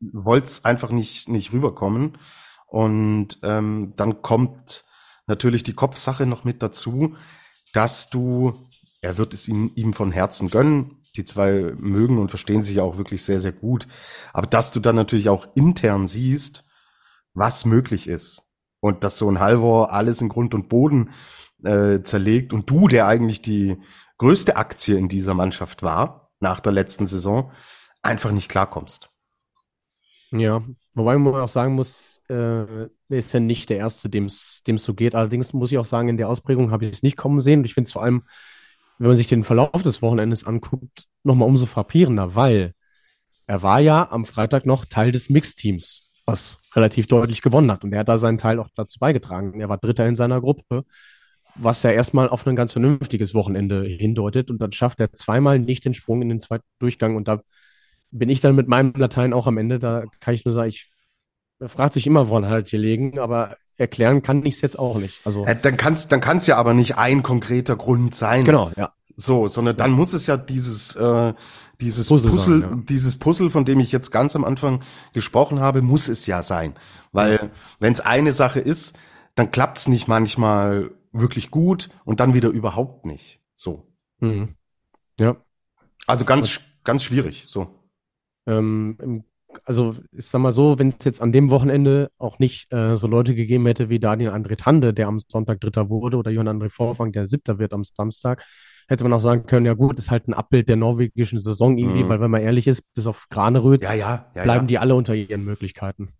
Wollte 0.00 0.46
es 0.46 0.64
einfach 0.64 0.90
nicht, 0.90 1.28
nicht 1.28 1.52
rüberkommen. 1.52 2.18
Und 2.66 3.38
ähm, 3.42 3.94
dann 3.96 4.22
kommt 4.22 4.84
natürlich 5.26 5.62
die 5.62 5.74
Kopfsache 5.74 6.26
noch 6.26 6.44
mit 6.44 6.62
dazu, 6.62 7.16
dass 7.72 8.10
du, 8.10 8.68
er 9.00 9.16
wird 9.18 9.34
es 9.34 9.48
ihm, 9.48 9.70
ihm 9.74 9.94
von 9.94 10.12
Herzen 10.12 10.50
gönnen, 10.50 11.02
die 11.16 11.24
zwei 11.24 11.72
mögen 11.76 12.18
und 12.18 12.30
verstehen 12.30 12.62
sich 12.62 12.80
auch 12.80 12.96
wirklich 12.96 13.24
sehr, 13.24 13.40
sehr 13.40 13.52
gut, 13.52 13.88
aber 14.32 14.46
dass 14.46 14.72
du 14.72 14.80
dann 14.80 14.96
natürlich 14.96 15.28
auch 15.28 15.48
intern 15.54 16.06
siehst, 16.06 16.64
was 17.34 17.64
möglich 17.64 18.08
ist 18.08 18.42
und 18.80 19.04
dass 19.04 19.18
so 19.18 19.30
ein 19.30 19.40
Halvor 19.40 19.92
alles 19.92 20.20
in 20.20 20.28
Grund 20.28 20.54
und 20.54 20.68
Boden 20.68 21.10
äh, 21.64 22.02
zerlegt 22.02 22.52
und 22.52 22.70
du, 22.70 22.88
der 22.88 23.06
eigentlich 23.06 23.42
die 23.42 23.76
größte 24.18 24.56
Aktie 24.56 24.96
in 24.96 25.08
dieser 25.08 25.34
Mannschaft 25.34 25.82
war, 25.82 26.32
nach 26.40 26.60
der 26.60 26.72
letzten 26.72 27.06
Saison, 27.06 27.52
einfach 28.02 28.30
nicht 28.30 28.48
klarkommst. 28.48 29.10
Ja, 30.30 30.62
wobei 30.94 31.16
man 31.16 31.34
auch 31.34 31.48
sagen 31.48 31.74
muss, 31.74 32.22
äh, 32.28 32.34
er 32.34 32.90
ist 33.08 33.32
ja 33.32 33.40
nicht 33.40 33.70
der 33.70 33.78
Erste, 33.78 34.10
dem 34.10 34.26
es 34.26 34.62
so 34.76 34.94
geht. 34.94 35.14
Allerdings 35.14 35.52
muss 35.52 35.72
ich 35.72 35.78
auch 35.78 35.84
sagen, 35.84 36.08
in 36.08 36.16
der 36.16 36.28
Ausprägung 36.28 36.70
habe 36.70 36.84
ich 36.84 36.92
es 36.92 37.02
nicht 37.02 37.16
kommen 37.16 37.40
sehen. 37.40 37.64
Ich 37.64 37.74
finde 37.74 37.88
es 37.88 37.92
vor 37.92 38.02
allem, 38.02 38.24
wenn 38.98 39.08
man 39.08 39.16
sich 39.16 39.28
den 39.28 39.44
Verlauf 39.44 39.82
des 39.82 40.02
Wochenendes 40.02 40.44
anguckt, 40.44 41.06
nochmal 41.22 41.48
umso 41.48 41.66
frappierender, 41.66 42.34
weil 42.34 42.74
er 43.46 43.62
war 43.62 43.80
ja 43.80 44.10
am 44.10 44.24
Freitag 44.26 44.66
noch 44.66 44.84
Teil 44.84 45.12
des 45.12 45.30
Mixteams 45.30 46.08
was 46.28 46.60
relativ 46.74 47.08
deutlich 47.08 47.42
gewonnen 47.42 47.72
hat. 47.72 47.82
Und 47.82 47.92
er 47.92 48.00
hat 48.00 48.08
da 48.08 48.18
seinen 48.18 48.38
Teil 48.38 48.60
auch 48.60 48.68
dazu 48.76 48.98
beigetragen. 49.00 49.60
Er 49.60 49.68
war 49.68 49.78
Dritter 49.78 50.06
in 50.06 50.14
seiner 50.14 50.40
Gruppe, 50.40 50.84
was 51.56 51.82
ja 51.82 51.90
erstmal 51.90 52.28
auf 52.28 52.46
ein 52.46 52.54
ganz 52.54 52.72
vernünftiges 52.72 53.34
Wochenende 53.34 53.82
hindeutet. 53.82 54.50
Und 54.50 54.60
dann 54.62 54.70
schafft 54.72 55.00
er 55.00 55.12
zweimal 55.14 55.58
nicht 55.58 55.84
den 55.84 55.94
Sprung 55.94 56.22
in 56.22 56.28
den 56.28 56.40
zweiten 56.40 56.66
Durchgang. 56.78 57.16
Und 57.16 57.26
da 57.26 57.40
bin 58.10 58.28
ich 58.28 58.40
dann 58.40 58.54
mit 58.54 58.68
meinem 58.68 58.92
Latein 58.96 59.32
auch 59.32 59.46
am 59.46 59.58
Ende. 59.58 59.78
Da 59.78 60.04
kann 60.20 60.34
ich 60.34 60.44
nur 60.44 60.52
sagen, 60.52 60.68
ich 60.68 60.90
fragt 61.66 61.94
sich 61.94 62.06
immer, 62.06 62.28
woran 62.28 62.48
halt 62.48 62.68
hier 62.68 62.78
legen, 62.78 63.18
aber 63.18 63.56
erklären 63.76 64.22
kann 64.22 64.44
ich 64.44 64.56
es 64.56 64.60
jetzt 64.60 64.78
auch 64.78 64.98
nicht. 64.98 65.20
Also 65.24 65.44
äh, 65.44 65.56
dann 65.60 65.76
kann 65.76 65.94
es 65.94 66.08
dann 66.08 66.20
kann's 66.20 66.46
ja 66.46 66.56
aber 66.56 66.74
nicht 66.74 66.96
ein 66.96 67.22
konkreter 67.22 67.76
Grund 67.76 68.14
sein. 68.14 68.44
Genau, 68.44 68.70
ja. 68.76 68.92
So, 69.16 69.48
sondern 69.48 69.76
dann 69.76 69.90
muss 69.90 70.12
es 70.12 70.26
ja 70.26 70.36
dieses 70.36 70.94
äh, 70.94 71.34
dieses 71.80 72.08
Puzzle, 72.08 72.30
Puzzle 72.30 72.60
sein, 72.60 72.70
ja. 72.70 72.82
dieses 72.88 73.18
Puzzle, 73.18 73.50
von 73.50 73.64
dem 73.64 73.80
ich 73.80 73.92
jetzt 73.92 74.10
ganz 74.10 74.36
am 74.36 74.44
Anfang 74.44 74.82
gesprochen 75.12 75.60
habe, 75.60 75.82
muss 75.82 76.08
es 76.08 76.26
ja 76.26 76.42
sein. 76.42 76.74
Weil 77.12 77.34
ja. 77.34 77.50
wenn 77.80 77.92
es 77.92 78.00
eine 78.00 78.32
Sache 78.32 78.60
ist, 78.60 78.98
dann 79.34 79.50
klappt 79.50 79.78
es 79.78 79.88
nicht 79.88 80.08
manchmal 80.08 80.90
wirklich 81.12 81.50
gut 81.50 81.88
und 82.04 82.20
dann 82.20 82.34
wieder 82.34 82.48
überhaupt 82.48 83.06
nicht. 83.06 83.40
So. 83.54 83.88
Mhm. 84.20 84.54
Ja. 85.18 85.36
Also 86.06 86.24
ganz, 86.24 86.60
ganz 86.84 87.02
schwierig. 87.02 87.46
So. 87.48 87.77
Ähm, 88.48 89.24
also 89.64 89.94
ich 90.12 90.26
sag 90.26 90.40
mal 90.40 90.52
so, 90.52 90.78
wenn 90.78 90.88
es 90.88 91.04
jetzt 91.04 91.22
an 91.22 91.32
dem 91.32 91.50
Wochenende 91.50 92.10
auch 92.18 92.38
nicht 92.38 92.72
äh, 92.72 92.96
so 92.96 93.06
Leute 93.06 93.34
gegeben 93.34 93.66
hätte 93.66 93.88
wie 93.88 93.98
Daniel 93.98 94.30
André 94.30 94.56
Tande, 94.56 94.92
der 94.92 95.08
am 95.08 95.18
Sonntag 95.20 95.60
Dritter 95.60 95.88
wurde, 95.88 96.16
oder 96.16 96.30
Johann 96.30 96.48
André 96.48 96.70
Vorfang, 96.70 97.12
der 97.12 97.26
Siebter 97.26 97.58
wird 97.58 97.72
am 97.72 97.84
Samstag, 97.84 98.44
hätte 98.88 99.04
man 99.04 99.12
auch 99.12 99.20
sagen 99.20 99.46
können, 99.46 99.66
ja 99.66 99.74
gut, 99.74 99.98
ist 99.98 100.10
halt 100.10 100.28
ein 100.28 100.34
Abbild 100.34 100.68
der 100.68 100.76
norwegischen 100.76 101.38
Saison 101.38 101.78
irgendwie, 101.78 102.04
mhm. 102.04 102.08
weil 102.08 102.20
wenn 102.20 102.30
man 102.30 102.42
ehrlich 102.42 102.66
ist, 102.66 102.82
bis 102.94 103.06
auf 103.06 103.26
Graneröd 103.30 103.82
ja, 103.82 103.94
ja, 103.94 104.26
ja, 104.34 104.42
bleiben 104.42 104.66
die 104.66 104.78
alle 104.78 104.94
unter 104.94 105.14
ihren 105.14 105.44
Möglichkeiten. 105.44 106.10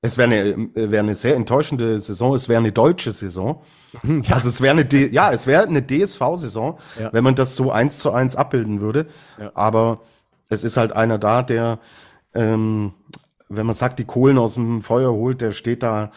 Es 0.00 0.16
wäre 0.16 0.30
eine, 0.30 0.70
wär 0.74 1.00
eine 1.00 1.16
sehr 1.16 1.34
enttäuschende 1.34 1.98
Saison, 1.98 2.36
es 2.36 2.48
wäre 2.48 2.60
eine 2.60 2.70
deutsche 2.70 3.12
Saison. 3.12 3.62
Mhm. 4.04 4.22
Also 4.30 4.48
es 4.48 4.60
wäre 4.60 4.72
eine, 4.72 4.84
D 4.84 5.08
ja, 5.08 5.32
es 5.32 5.48
wäre 5.48 5.66
eine 5.66 5.84
DSV-Saison, 5.84 6.78
wenn 7.10 7.24
man 7.24 7.34
das 7.34 7.56
so 7.56 7.72
eins 7.72 7.98
zu 7.98 8.12
eins 8.12 8.36
abbilden 8.36 8.80
würde. 8.80 9.06
Aber 9.54 10.02
es 10.48 10.64
ist 10.64 10.76
halt 10.76 10.92
einer 10.92 11.18
da, 11.18 11.42
der, 11.42 11.78
ähm, 12.34 12.94
wenn 13.48 13.66
man 13.66 13.74
sagt, 13.74 13.98
die 13.98 14.04
Kohlen 14.04 14.38
aus 14.38 14.54
dem 14.54 14.82
Feuer 14.82 15.12
holt, 15.12 15.40
der 15.40 15.52
steht 15.52 15.82
da, 15.82 16.10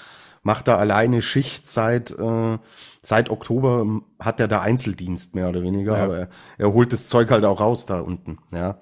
macht 0.44 0.68
da 0.68 0.78
alleine 0.78 1.22
Schicht 1.22 1.68
seit 1.68 2.12
äh, 2.12 2.58
seit 3.02 3.30
Oktober 3.30 4.02
hat 4.20 4.40
er 4.40 4.48
da 4.48 4.62
Einzeldienst 4.62 5.36
mehr 5.36 5.50
oder 5.50 5.62
weniger, 5.64 5.98
ja. 5.98 6.04
aber 6.04 6.18
er, 6.18 6.30
er, 6.58 6.74
holt 6.74 6.94
das 6.94 7.08
Zeug 7.08 7.32
halt 7.32 7.46
auch 7.46 7.60
raus 7.60 7.86
da 7.86 8.00
unten, 8.00 8.38
ja. 8.52 8.80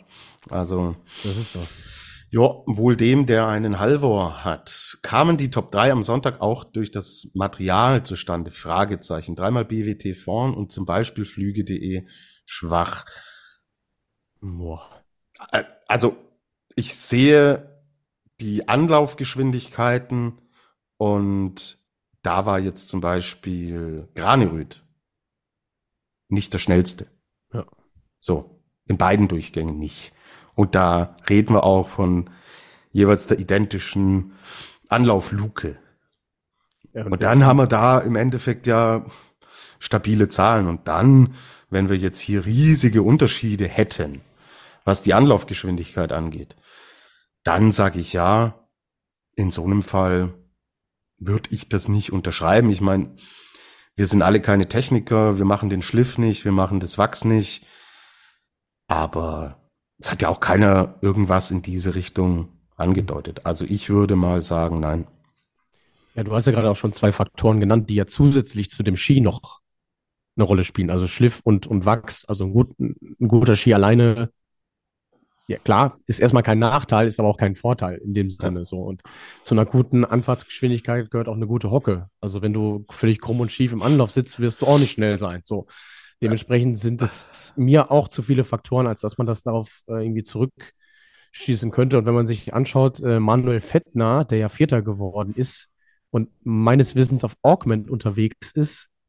Also. 0.50 0.96
Das 1.24 1.38
ist 1.38 1.54
so. 1.54 1.60
Ja, 2.32 2.42
wohl 2.68 2.96
dem, 2.96 3.26
der 3.26 3.48
einen 3.48 3.80
Halvor 3.80 4.44
hat. 4.44 5.00
Kamen 5.02 5.38
die 5.38 5.50
Top 5.50 5.72
3 5.72 5.92
am 5.92 6.04
Sonntag 6.04 6.42
auch 6.42 6.64
durch 6.64 6.92
das 6.92 7.28
Material 7.34 8.04
zustande? 8.04 8.52
Fragezeichen. 8.52 9.36
Dreimal 9.36 9.66
BWT 9.66 10.16
vorn 10.16 10.54
und 10.54 10.72
zum 10.72 10.86
Beispiel 10.86 11.26
Flüge.de 11.26 12.06
schwach. 12.46 13.06
Boah. 14.42 14.88
Also, 15.88 16.18
ich 16.76 16.96
sehe 16.96 17.82
die 18.40 18.68
Anlaufgeschwindigkeiten 18.68 20.42
und 20.98 21.78
da 22.22 22.46
war 22.46 22.60
jetzt 22.60 22.90
zum 22.90 23.02
Beispiel 23.02 24.08
Granerüt 24.16 24.84
nicht 26.28 26.54
der 26.54 26.60
schnellste. 26.60 27.08
Ja. 27.54 27.66
So, 28.18 28.64
in 28.86 28.98
beiden 28.98 29.28
Durchgängen 29.28 29.78
nicht. 29.78 30.14
Und 30.56 30.76
da 30.76 31.16
reden 31.30 31.56
wir 31.56 31.64
auch 31.64 31.88
von 31.88 32.30
jeweils 32.92 33.28
der 33.28 33.40
identischen 33.40 34.34
Anlaufluke. 34.88 35.78
Ja, 36.94 37.06
und, 37.06 37.14
und 37.14 37.24
dann 37.24 37.46
haben 37.46 37.58
wir 37.58 37.68
da 37.68 38.00
im 38.00 38.16
Endeffekt 38.16 38.68
ja 38.68 39.06
stabile 39.80 40.30
Zahlen. 40.30 40.68
Und 40.68 40.88
dann, 40.88 41.36
wenn 41.70 41.90
wir 41.90 41.98
jetzt 41.98 42.20
hier 42.20 42.46
riesige 42.46 43.04
Unterschiede 43.04 43.68
hätten, 43.68 44.22
was 44.90 45.04
die 45.04 45.14
Anlaufgeschwindigkeit 45.14 46.12
angeht, 46.12 46.56
dann 47.44 47.72
sage 47.72 48.00
ich 48.00 48.12
ja, 48.12 48.68
in 49.36 49.52
so 49.52 49.64
einem 49.64 49.84
Fall 49.84 50.34
würde 51.20 51.52
ich 51.52 51.70
das 51.70 51.88
nicht 51.88 52.12
unterschreiben. 52.12 52.72
Ich 52.72 52.82
meine, 52.82 53.16
wir 53.96 54.08
sind 54.08 54.24
alle 54.24 54.42
keine 54.42 54.68
Techniker, 54.68 55.38
wir 55.38 55.46
machen 55.46 55.70
den 55.70 55.84
Schliff 55.84 56.18
nicht, 56.18 56.44
wir 56.44 56.52
machen 56.52 56.80
das 56.80 56.98
Wachs 56.98 57.24
nicht. 57.24 57.68
Aber 58.88 59.70
es 60.00 60.12
hat 60.12 60.24
ja 60.24 60.30
auch 60.30 60.40
keiner 60.40 60.96
irgendwas 61.02 61.52
in 61.52 61.62
diese 61.62 61.94
Richtung 61.94 62.50
angedeutet. 62.76 63.46
Also 63.46 63.66
ich 63.66 63.92
würde 63.92 64.16
mal 64.16 64.42
sagen, 64.42 64.80
nein. 64.80 65.06
Ja, 66.16 66.24
du 66.24 66.34
hast 66.34 66.48
ja 66.48 66.52
gerade 66.52 66.72
auch 66.72 66.78
schon 66.78 66.94
zwei 66.94 67.12
Faktoren 67.12 67.60
genannt, 67.60 67.92
die 67.92 67.96
ja 67.96 68.08
zusätzlich 68.08 68.72
zu 68.72 68.82
dem 68.82 68.98
Ski 68.98 69.22
noch 69.22 69.62
eine 70.36 70.46
Rolle 70.46 70.64
spielen. 70.64 70.90
Also 70.90 71.06
Schliff 71.06 71.42
und, 71.44 71.68
und 71.68 71.86
Wachs. 71.86 72.26
Also 72.26 72.46
ein, 72.46 72.54
gut, 72.54 72.74
ein 72.80 73.28
guter 73.28 73.56
Ski 73.56 73.76
alleine 73.76 74.32
ja 75.50 75.58
klar, 75.58 76.00
ist 76.06 76.20
erstmal 76.20 76.44
kein 76.44 76.60
Nachteil, 76.60 77.08
ist 77.08 77.20
aber 77.20 77.28
auch 77.28 77.38
kein 77.38 77.56
Vorteil 77.56 77.98
in 77.98 78.14
dem 78.14 78.30
Sinne 78.30 78.66
so. 78.66 78.82
Und 78.82 79.02
zu 79.42 79.56
einer 79.56 79.66
guten 79.66 80.06
Anfahrtsgeschwindigkeit 80.06 81.10
gehört 81.10 81.28
auch 81.28 81.36
eine 81.36 81.48
gute 81.48 81.72
Hocke. 81.72 82.08
Also 82.22 82.44
wenn 82.44 82.54
du 82.54 82.86
völlig 82.92 83.20
krumm 83.20 83.40
und 83.40 83.52
schief 83.52 83.72
im 83.72 83.82
Anlauf 83.82 84.12
sitzt, 84.12 84.40
wirst 84.40 84.62
du 84.62 84.68
auch 84.68 84.78
nicht 84.78 84.92
schnell 84.92 85.18
sein. 85.18 85.42
So. 85.46 85.66
Dementsprechend 86.22 86.78
sind 86.78 87.02
es 87.02 87.54
mir 87.58 87.90
auch 87.90 88.10
zu 88.10 88.22
viele 88.22 88.44
Faktoren, 88.44 88.86
als 88.86 89.02
dass 89.02 89.18
man 89.18 89.26
das 89.26 89.42
darauf 89.42 89.82
äh, 89.88 90.04
irgendwie 90.04 90.22
zurückschießen 90.22 91.72
könnte. 91.72 91.98
Und 91.98 92.06
wenn 92.06 92.14
man 92.14 92.28
sich 92.28 92.54
anschaut, 92.54 93.00
äh, 93.00 93.20
Manuel 93.20 93.60
Fettner, 93.60 94.26
der 94.26 94.38
ja 94.38 94.50
Vierter 94.50 94.84
geworden 94.84 95.34
ist 95.36 95.76
und 96.12 96.30
meines 96.44 96.94
Wissens 96.94 97.24
auf 97.24 97.36
Augment 97.42 97.90
unterwegs 97.90 98.52
ist, 98.52 99.00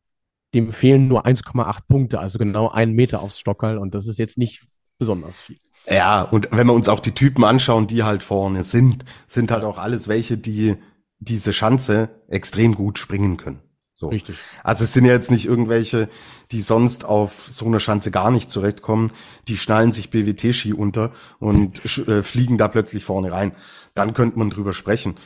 dem 0.55 0.73
fehlen 0.73 1.07
nur 1.07 1.27
1,8 1.27 1.87
Punkte, 1.87 2.19
also 2.19 2.39
genau 2.39 2.71
einen 2.71 2.95
Meter 2.95 3.21
aufs 3.21 3.39
Stockerl. 3.39 3.77
Und 3.77 3.95
das 3.95 4.07
ist 4.07 4.19
jetzt 4.19 4.39
nicht 4.39 4.65
besonders 4.99 5.39
viel. 5.39 5.59
Ja, 5.87 6.23
und 6.23 6.49
wenn 6.53 6.67
wir 6.67 6.75
uns 6.75 6.89
auch 6.89 7.01
die 7.01 7.15
Typen 7.15 7.45
anschauen, 7.45 7.87
die 7.87 8.03
halt 8.03 8.23
vorne 8.23 8.65
sind, 8.65 9.05
sind 9.27 9.51
halt 9.51 9.65
auch 9.65 9.79
alles 9.79 10.09
welche, 10.09 10.37
die 10.39 10.77
diese 11.19 11.53
Schanze 11.53 12.11
extrem 12.29 12.75
gut 12.75 12.99
springen 12.99 13.37
können. 13.37 13.61
So. 14.01 14.09
Richtig. 14.09 14.39
Also 14.65 14.85
es 14.85 14.95
sind 14.95 15.05
ja 15.05 15.13
jetzt 15.13 15.31
nicht 15.31 15.45
irgendwelche, 15.45 16.09
die 16.53 16.63
sonst 16.63 17.05
auf 17.05 17.47
so 17.51 17.67
einer 17.67 17.81
Schanze 17.81 18.11
gar 18.11 18.31
nicht 18.31 18.51
zurechtkommen, 18.51 19.13
die 19.47 19.59
schnallen 19.59 19.93
sich 19.93 20.09
BWT-Ski 20.09 20.73
unter 20.73 21.13
und 21.39 21.85
äh, 22.09 22.23
fliegen 22.23 22.57
da 22.57 22.69
plötzlich 22.69 23.05
vorne 23.05 23.31
rein. 23.31 23.53
Dann 23.95 24.15
könnte 24.15 24.39
man 24.39 24.49
drüber 24.49 24.73
sprechen. 24.73 25.17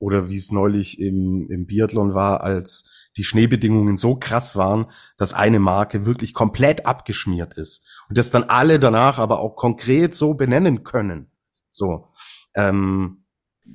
Oder 0.00 0.28
wie 0.28 0.36
es 0.36 0.50
neulich 0.50 0.98
im, 0.98 1.48
im 1.48 1.66
Biathlon 1.66 2.14
war, 2.14 2.40
als 2.42 2.90
die 3.16 3.24
Schneebedingungen 3.24 3.96
so 3.96 4.16
krass 4.16 4.56
waren, 4.56 4.86
dass 5.16 5.34
eine 5.34 5.60
Marke 5.60 6.06
wirklich 6.06 6.34
komplett 6.34 6.86
abgeschmiert 6.86 7.54
ist 7.54 8.04
und 8.08 8.18
das 8.18 8.30
dann 8.30 8.44
alle 8.44 8.78
danach 8.78 9.18
aber 9.18 9.40
auch 9.40 9.56
konkret 9.56 10.14
so 10.14 10.34
benennen 10.34 10.82
können. 10.84 11.30
So, 11.70 12.12
ähm, 12.54 13.24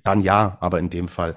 dann 0.04 0.22
ja, 0.22 0.58
aber 0.62 0.80
in 0.80 0.90
dem 0.90 1.08
Fall 1.08 1.36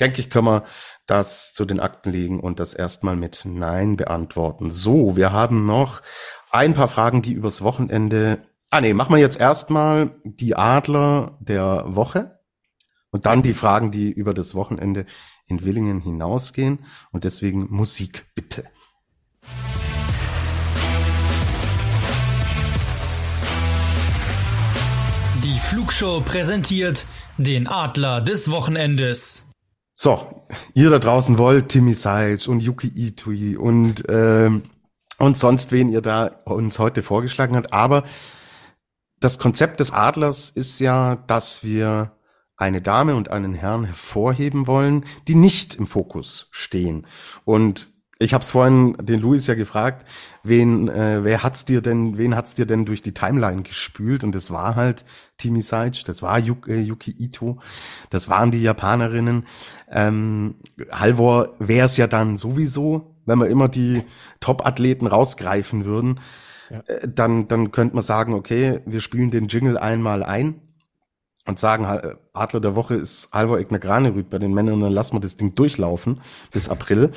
denke 0.00 0.20
ich, 0.20 0.30
können 0.30 0.46
wir 0.46 0.64
das 1.06 1.54
zu 1.54 1.64
den 1.64 1.80
Akten 1.80 2.10
legen 2.10 2.40
und 2.40 2.60
das 2.60 2.74
erstmal 2.74 3.16
mit 3.16 3.42
Nein 3.44 3.96
beantworten. 3.96 4.70
So, 4.70 5.16
wir 5.16 5.32
haben 5.32 5.66
noch 5.66 6.02
ein 6.50 6.74
paar 6.74 6.88
Fragen, 6.88 7.22
die 7.22 7.32
übers 7.32 7.62
Wochenende. 7.62 8.46
Ah 8.70 8.80
nee, 8.80 8.94
machen 8.94 9.14
wir 9.14 9.20
jetzt 9.20 9.40
erstmal 9.40 10.20
die 10.24 10.56
Adler 10.56 11.38
der 11.40 11.84
Woche 11.86 12.40
und 13.10 13.26
dann 13.26 13.42
die 13.42 13.54
Fragen, 13.54 13.90
die 13.90 14.10
über 14.10 14.34
das 14.34 14.54
Wochenende 14.54 15.06
in 15.46 15.64
Willingen 15.64 16.00
hinausgehen. 16.00 16.80
Und 17.12 17.24
deswegen 17.24 17.66
Musik 17.70 18.26
bitte. 18.34 18.64
Die 25.42 25.58
Flugshow 25.58 26.20
präsentiert 26.20 27.06
den 27.38 27.66
Adler 27.66 28.20
des 28.20 28.50
Wochenendes. 28.50 29.50
So, 29.92 30.46
ihr 30.74 30.90
da 30.90 30.98
draußen 30.98 31.38
wollt 31.38 31.68
Timmy 31.68 31.94
Seitz 31.94 32.48
und 32.48 32.60
Yuki 32.60 32.88
Itui 32.88 33.56
und, 33.56 34.04
ähm, 34.08 34.64
und 35.18 35.38
sonst 35.38 35.70
wen 35.70 35.88
ihr 35.88 36.00
da 36.00 36.26
uns 36.44 36.78
heute 36.78 37.02
vorgeschlagen 37.02 37.54
habt. 37.54 37.72
Aber 37.72 38.02
das 39.20 39.38
Konzept 39.38 39.80
des 39.80 39.92
Adlers 39.92 40.50
ist 40.50 40.80
ja, 40.80 41.16
dass 41.16 41.62
wir 41.62 42.12
eine 42.56 42.80
Dame 42.80 43.16
und 43.16 43.30
einen 43.30 43.54
Herrn 43.54 43.84
hervorheben 43.84 44.66
wollen, 44.66 45.04
die 45.26 45.34
nicht 45.34 45.74
im 45.74 45.86
Fokus 45.86 46.48
stehen. 46.50 47.06
Und 47.44 47.88
ich 48.20 48.32
habe 48.32 48.42
es 48.42 48.52
vorhin 48.52 48.96
den 49.00 49.20
Luis 49.20 49.46
ja 49.48 49.54
gefragt, 49.54 50.06
wen, 50.44 50.88
äh, 50.88 51.24
wer 51.24 51.42
hat's 51.42 51.64
dir 51.64 51.80
denn, 51.80 52.16
wen 52.16 52.36
hat's 52.36 52.54
dir 52.54 52.64
denn 52.64 52.84
durch 52.84 53.02
die 53.02 53.12
Timeline 53.12 53.62
gespült? 53.62 54.22
Und 54.22 54.34
das 54.34 54.52
war 54.52 54.76
halt 54.76 55.04
Timi 55.36 55.62
Saic, 55.62 56.04
das 56.04 56.22
war 56.22 56.38
Yuki, 56.38 56.70
äh, 56.70 56.80
Yuki 56.80 57.10
Ito, 57.10 57.58
das 58.10 58.28
waren 58.28 58.52
die 58.52 58.62
Japanerinnen. 58.62 59.46
Ähm, 59.90 60.54
Halvor 60.92 61.54
wäre 61.58 61.86
es 61.86 61.96
ja 61.96 62.06
dann 62.06 62.36
sowieso, 62.36 63.16
wenn 63.26 63.40
wir 63.40 63.48
immer 63.48 63.68
die 63.68 64.02
Top-Athleten 64.38 65.08
rausgreifen 65.08 65.84
würden. 65.84 66.20
Ja. 66.70 66.80
Äh, 66.86 67.08
dann, 67.08 67.48
dann 67.48 67.72
könnte 67.72 67.96
man 67.96 68.04
sagen, 68.04 68.32
okay, 68.32 68.80
wir 68.86 69.00
spielen 69.00 69.32
den 69.32 69.48
Jingle 69.48 69.76
einmal 69.76 70.22
ein 70.22 70.60
und 71.46 71.58
sagen, 71.58 71.86
Adler 72.32 72.60
der 72.60 72.74
Woche 72.74 72.94
ist 72.94 73.30
Halvor 73.32 73.58
Egner 73.58 73.78
Granerüt 73.78 74.30
bei 74.30 74.38
den 74.38 74.54
Männern, 74.54 74.80
dann 74.80 74.92
lassen 74.92 75.14
wir 75.16 75.20
das 75.20 75.36
Ding 75.36 75.54
durchlaufen 75.54 76.20
bis 76.50 76.68
April. 76.68 77.10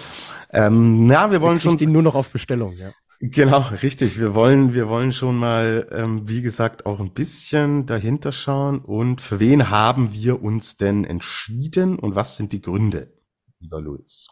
Ähm, 0.52 1.10
ja, 1.10 1.32
wir 1.32 1.42
wollen 1.42 1.60
schon. 1.62 1.78
ihn 1.78 1.92
nur 1.92 2.04
noch 2.04 2.16
auf 2.16 2.30
Bestellung, 2.32 2.74
ja. 2.74 2.92
Genau, 3.20 3.62
richtig. 3.82 4.20
Wir 4.20 4.36
wollen, 4.36 4.76
wir 4.76 4.90
wollen 4.90 5.12
schon 5.12 5.38
mal, 5.38 5.88
ähm, 5.92 6.28
wie 6.30 6.44
gesagt, 6.44 6.86
auch 6.86 7.00
ein 7.00 7.14
bisschen 7.14 7.88
dahinter 7.88 8.32
schauen. 8.32 8.80
Und 8.80 9.22
für 9.22 9.40
wen 9.40 9.72
haben 9.72 10.14
wir 10.14 10.44
uns 10.44 10.78
denn 10.78 11.04
entschieden 11.04 11.98
und 11.98 12.16
was 12.16 12.38
sind 12.38 12.54
die 12.54 12.62
Gründe, 12.62 13.12
lieber 13.60 13.82
Luis? 13.82 14.28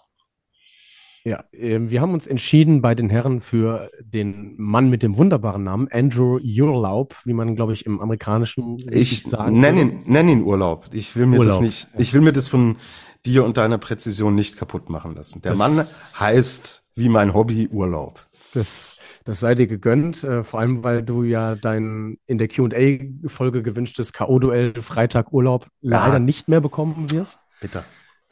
Ja, 1.26 1.44
ähm, 1.54 1.90
wir 1.90 2.02
haben 2.02 2.14
uns 2.14 2.28
entschieden 2.28 2.84
bei 2.84 2.94
den 2.94 3.10
Herren 3.10 3.42
für 3.42 3.90
den 4.00 4.54
Mann 4.58 4.92
mit 4.92 5.02
dem 5.02 5.18
wunderbaren 5.18 5.64
Namen, 5.64 5.88
Andrew 5.92 6.38
Urlaub, 6.38 7.16
wie 7.26 7.34
man, 7.34 7.56
glaube 7.56 7.74
ich, 7.74 7.88
im 7.88 8.00
amerikanischen 8.00 8.78
ich 8.92 9.24
sagen 9.24 9.60
nenn 9.60 9.76
ihn, 9.76 10.00
nenn 10.06 10.30
ihn 10.30 10.44
Urlaub. 10.44 10.86
Ich 10.94 11.16
will 11.16 11.26
mir 11.26 11.40
Urlaub. 11.40 11.54
das 11.54 11.62
nicht, 11.62 11.90
ich 11.98 12.14
will 12.14 12.22
mir 12.22 12.32
das 12.32 12.48
von 12.48 12.78
dir 13.26 13.44
und 13.44 13.58
deiner 13.58 13.80
Präzision 13.80 14.36
nicht 14.36 14.56
kaputt 14.56 14.92
machen 14.92 15.16
lassen. 15.16 15.42
Der 15.42 15.54
das, 15.54 15.60
Mann 15.60 15.84
heißt 16.20 16.84
wie 16.94 17.10
mein 17.10 17.34
Hobby 17.34 17.70
Urlaub. 17.70 18.24
Das, 18.54 18.96
das 19.24 19.40
sei 19.40 19.56
dir 19.56 19.66
gegönnt, 19.66 20.24
äh, 20.24 20.44
vor 20.44 20.60
allem 20.60 20.84
weil 20.84 21.02
du 21.02 21.24
ja 21.24 21.56
dein 21.56 22.20
in 22.28 22.38
der 22.38 22.50
Q&A-Folge 22.50 23.64
gewünschtes 23.64 24.14
K.O.-Duell 24.14 24.80
Freitag 24.80 25.34
Urlaub 25.34 25.68
ja. 25.82 26.06
leider 26.06 26.20
nicht 26.20 26.48
mehr 26.48 26.62
bekommen 26.62 27.12
wirst. 27.12 27.48
Bitte. 27.60 27.84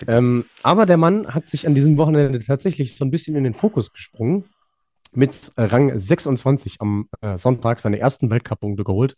Ähm, 0.07 0.45
aber 0.61 0.85
der 0.85 0.97
Mann 0.97 1.27
hat 1.27 1.47
sich 1.47 1.67
an 1.67 1.75
diesem 1.75 1.97
Wochenende 1.97 2.39
tatsächlich 2.39 2.95
so 2.95 3.05
ein 3.05 3.11
bisschen 3.11 3.35
in 3.35 3.43
den 3.43 3.53
Fokus 3.53 3.91
gesprungen. 3.91 4.45
Mit 5.15 5.51
Rang 5.57 5.97
26 5.97 6.81
am 6.81 7.07
äh, 7.21 7.37
Sonntag 7.37 7.79
seine 7.79 7.99
ersten 7.99 8.29
Weltcup-Punkte 8.29 8.83
geholt. 8.83 9.15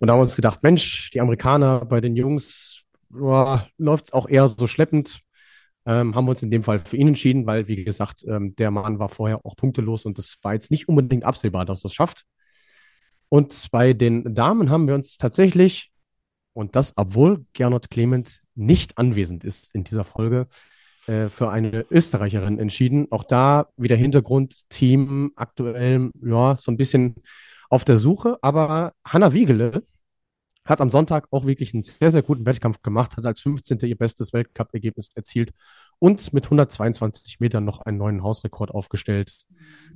Und 0.00 0.08
da 0.08 0.14
haben 0.14 0.20
wir 0.20 0.24
uns 0.24 0.36
gedacht, 0.36 0.62
Mensch, 0.62 1.10
die 1.10 1.20
Amerikaner 1.20 1.84
bei 1.84 2.00
den 2.00 2.16
Jungs 2.16 2.82
läuft 3.10 4.06
es 4.06 4.12
auch 4.12 4.28
eher 4.28 4.48
so 4.48 4.66
schleppend. 4.66 5.20
Ähm, 5.84 6.14
haben 6.14 6.24
wir 6.24 6.30
uns 6.30 6.42
in 6.42 6.50
dem 6.50 6.62
Fall 6.62 6.78
für 6.78 6.96
ihn 6.96 7.08
entschieden, 7.08 7.46
weil, 7.46 7.68
wie 7.68 7.84
gesagt, 7.84 8.24
ähm, 8.26 8.54
der 8.56 8.70
Mann 8.70 8.98
war 8.98 9.08
vorher 9.08 9.44
auch 9.44 9.56
punktelos 9.56 10.04
und 10.04 10.16
das 10.16 10.38
war 10.42 10.54
jetzt 10.54 10.70
nicht 10.70 10.88
unbedingt 10.88 11.24
absehbar, 11.24 11.64
dass 11.64 11.84
er 11.84 11.86
es 11.86 11.94
schafft. 11.94 12.24
Und 13.28 13.68
bei 13.70 13.92
den 13.92 14.34
Damen 14.34 14.70
haben 14.70 14.86
wir 14.86 14.94
uns 14.94 15.18
tatsächlich 15.18 15.91
und 16.52 16.76
das, 16.76 16.92
obwohl 16.96 17.44
Gernot 17.52 17.90
Clemens 17.90 18.42
nicht 18.54 18.98
anwesend 18.98 19.44
ist 19.44 19.74
in 19.74 19.84
dieser 19.84 20.04
Folge, 20.04 20.46
äh, 21.06 21.28
für 21.28 21.50
eine 21.50 21.84
Österreicherin 21.90 22.58
entschieden. 22.58 23.08
Auch 23.10 23.24
da 23.24 23.68
wieder 23.76 23.96
Hintergrund, 23.96 24.68
Team 24.68 25.32
aktuell, 25.36 26.10
ja, 26.22 26.56
so 26.60 26.70
ein 26.70 26.76
bisschen 26.76 27.16
auf 27.70 27.84
der 27.84 27.98
Suche. 27.98 28.38
Aber 28.42 28.92
Hanna 29.04 29.32
Wiegele 29.32 29.82
hat 30.64 30.80
am 30.80 30.92
Sonntag 30.92 31.26
auch 31.32 31.44
wirklich 31.44 31.74
einen 31.74 31.82
sehr, 31.82 32.12
sehr 32.12 32.22
guten 32.22 32.46
Wettkampf 32.46 32.82
gemacht, 32.82 33.16
hat 33.16 33.26
als 33.26 33.40
15. 33.40 33.78
ihr 33.80 33.96
bestes 33.96 34.32
Weltcup-Ergebnis 34.32 35.10
erzielt 35.14 35.52
und 35.98 36.32
mit 36.32 36.44
122 36.44 37.40
Metern 37.40 37.64
noch 37.64 37.80
einen 37.80 37.98
neuen 37.98 38.22
Hausrekord 38.22 38.70
aufgestellt. 38.70 39.46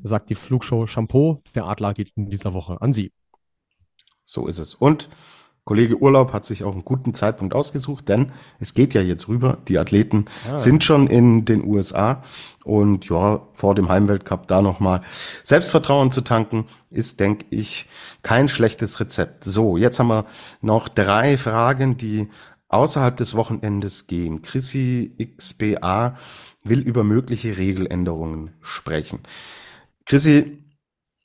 Sagt 0.02 0.28
die 0.28 0.34
Flugshow 0.34 0.86
Shampoo, 0.86 1.42
der 1.54 1.66
Adler 1.66 1.94
geht 1.94 2.10
in 2.16 2.30
dieser 2.30 2.52
Woche 2.52 2.80
an 2.80 2.92
sie. 2.92 3.12
So 4.24 4.48
ist 4.48 4.58
es. 4.58 4.74
Und 4.74 5.08
Kollege 5.66 6.00
Urlaub 6.00 6.32
hat 6.32 6.44
sich 6.44 6.62
auch 6.62 6.72
einen 6.72 6.84
guten 6.84 7.12
Zeitpunkt 7.12 7.52
ausgesucht, 7.52 8.08
denn 8.08 8.30
es 8.60 8.72
geht 8.72 8.94
ja 8.94 9.02
jetzt 9.02 9.26
rüber. 9.26 9.58
Die 9.66 9.78
Athleten 9.78 10.26
ah. 10.48 10.56
sind 10.56 10.84
schon 10.84 11.08
in 11.08 11.44
den 11.44 11.64
USA 11.64 12.22
und 12.62 13.08
ja, 13.08 13.48
vor 13.52 13.74
dem 13.74 13.88
Heimweltcup 13.88 14.46
da 14.46 14.62
nochmal 14.62 15.02
Selbstvertrauen 15.42 16.12
zu 16.12 16.20
tanken, 16.20 16.66
ist, 16.90 17.18
denke 17.18 17.46
ich, 17.50 17.88
kein 18.22 18.46
schlechtes 18.46 19.00
Rezept. 19.00 19.42
So, 19.42 19.76
jetzt 19.76 19.98
haben 19.98 20.06
wir 20.06 20.26
noch 20.60 20.88
drei 20.88 21.36
Fragen, 21.36 21.96
die 21.96 22.28
außerhalb 22.68 23.16
des 23.16 23.34
Wochenendes 23.34 24.06
gehen. 24.06 24.42
Chrissy 24.42 25.16
XBA 25.36 26.14
will 26.62 26.78
über 26.78 27.02
mögliche 27.02 27.56
Regeländerungen 27.56 28.52
sprechen. 28.60 29.18
Chrissy, 30.04 30.62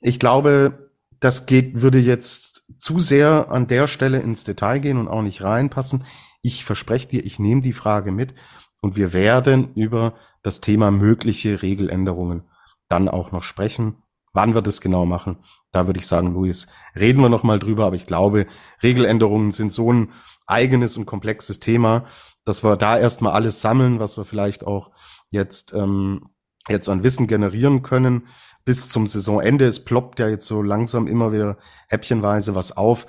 ich 0.00 0.18
glaube, 0.18 0.90
das 1.22 1.46
geht, 1.46 1.80
würde 1.80 2.00
jetzt 2.00 2.64
zu 2.80 2.98
sehr 2.98 3.50
an 3.50 3.68
der 3.68 3.86
Stelle 3.86 4.18
ins 4.18 4.42
Detail 4.42 4.80
gehen 4.80 4.98
und 4.98 5.06
auch 5.06 5.22
nicht 5.22 5.42
reinpassen. 5.42 6.04
Ich 6.42 6.64
verspreche 6.64 7.08
dir, 7.08 7.24
ich 7.24 7.38
nehme 7.38 7.60
die 7.60 7.72
Frage 7.72 8.10
mit 8.10 8.34
und 8.80 8.96
wir 8.96 9.12
werden 9.12 9.72
über 9.74 10.14
das 10.42 10.60
Thema 10.60 10.90
mögliche 10.90 11.62
Regeländerungen 11.62 12.42
dann 12.88 13.08
auch 13.08 13.30
noch 13.30 13.44
sprechen. 13.44 14.02
Wann 14.32 14.54
wir 14.54 14.62
das 14.62 14.80
genau 14.80 15.06
machen, 15.06 15.44
da 15.70 15.86
würde 15.86 16.00
ich 16.00 16.08
sagen, 16.08 16.34
Luis, 16.34 16.66
reden 16.98 17.22
wir 17.22 17.28
noch 17.28 17.44
mal 17.44 17.60
drüber. 17.60 17.86
Aber 17.86 17.96
ich 17.96 18.06
glaube, 18.06 18.46
Regeländerungen 18.82 19.52
sind 19.52 19.72
so 19.72 19.92
ein 19.92 20.10
eigenes 20.46 20.96
und 20.96 21.06
komplexes 21.06 21.60
Thema, 21.60 22.04
dass 22.44 22.64
wir 22.64 22.76
da 22.76 22.98
erstmal 22.98 23.34
alles 23.34 23.60
sammeln, 23.60 24.00
was 24.00 24.16
wir 24.16 24.24
vielleicht 24.24 24.66
auch 24.66 24.90
jetzt 25.30 25.72
ähm, 25.72 26.30
jetzt 26.68 26.88
an 26.88 27.02
Wissen 27.02 27.26
generieren 27.26 27.82
können 27.82 28.26
bis 28.64 28.88
zum 28.88 29.06
Saisonende. 29.06 29.66
Es 29.66 29.84
ploppt 29.84 30.20
ja 30.20 30.28
jetzt 30.28 30.46
so 30.46 30.62
langsam 30.62 31.06
immer 31.06 31.32
wieder 31.32 31.58
häppchenweise 31.88 32.54
was 32.54 32.76
auf. 32.76 33.06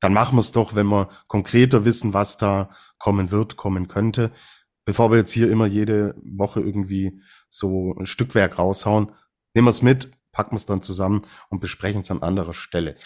Dann 0.00 0.12
machen 0.12 0.36
wir 0.36 0.40
es 0.40 0.52
doch, 0.52 0.74
wenn 0.74 0.86
wir 0.86 1.08
konkreter 1.26 1.84
wissen, 1.84 2.14
was 2.14 2.38
da 2.38 2.70
kommen 2.98 3.30
wird, 3.30 3.56
kommen 3.56 3.88
könnte. 3.88 4.32
Bevor 4.84 5.10
wir 5.10 5.18
jetzt 5.18 5.32
hier 5.32 5.50
immer 5.50 5.66
jede 5.66 6.14
Woche 6.22 6.60
irgendwie 6.60 7.20
so 7.48 7.94
ein 7.98 8.06
Stückwerk 8.06 8.58
raushauen, 8.58 9.12
nehmen 9.54 9.66
wir 9.66 9.70
es 9.70 9.82
mit, 9.82 10.10
packen 10.32 10.52
wir 10.52 10.56
es 10.56 10.66
dann 10.66 10.82
zusammen 10.82 11.22
und 11.48 11.60
besprechen 11.60 12.02
es 12.02 12.10
an 12.10 12.22
anderer 12.22 12.54
Stelle. 12.54 12.96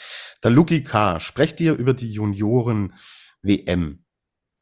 Der 0.43 0.51
Luki 0.51 0.82
K. 0.82 1.20
Sprecht 1.20 1.61
ihr 1.61 1.74
über 1.74 1.95
die 1.95 2.12
Junioren 2.12 2.95
WM? 3.41 4.05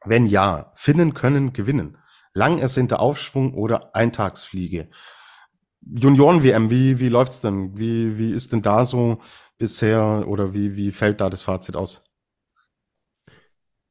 Wenn 0.05 0.27
ja, 0.27 0.71
Finnen 0.75 1.13
können 1.13 1.51
gewinnen. 1.51 1.97
Lang 2.33 2.59
ersehnter 2.59 2.99
Aufschwung 2.99 3.53
oder 3.53 3.95
Eintagsfliege. 3.95 4.89
Junioren-WM, 5.95 6.69
wie, 6.69 6.99
wie 6.99 7.09
läuft's 7.09 7.41
denn? 7.41 7.77
Wie, 7.77 8.17
wie 8.17 8.31
ist 8.31 8.53
denn 8.53 8.61
da 8.61 8.85
so 8.85 9.19
bisher 9.57 10.25
oder 10.27 10.53
wie, 10.53 10.75
wie 10.75 10.91
fällt 10.91 11.21
da 11.21 11.29
das 11.29 11.41
Fazit 11.41 11.75
aus? 11.75 12.03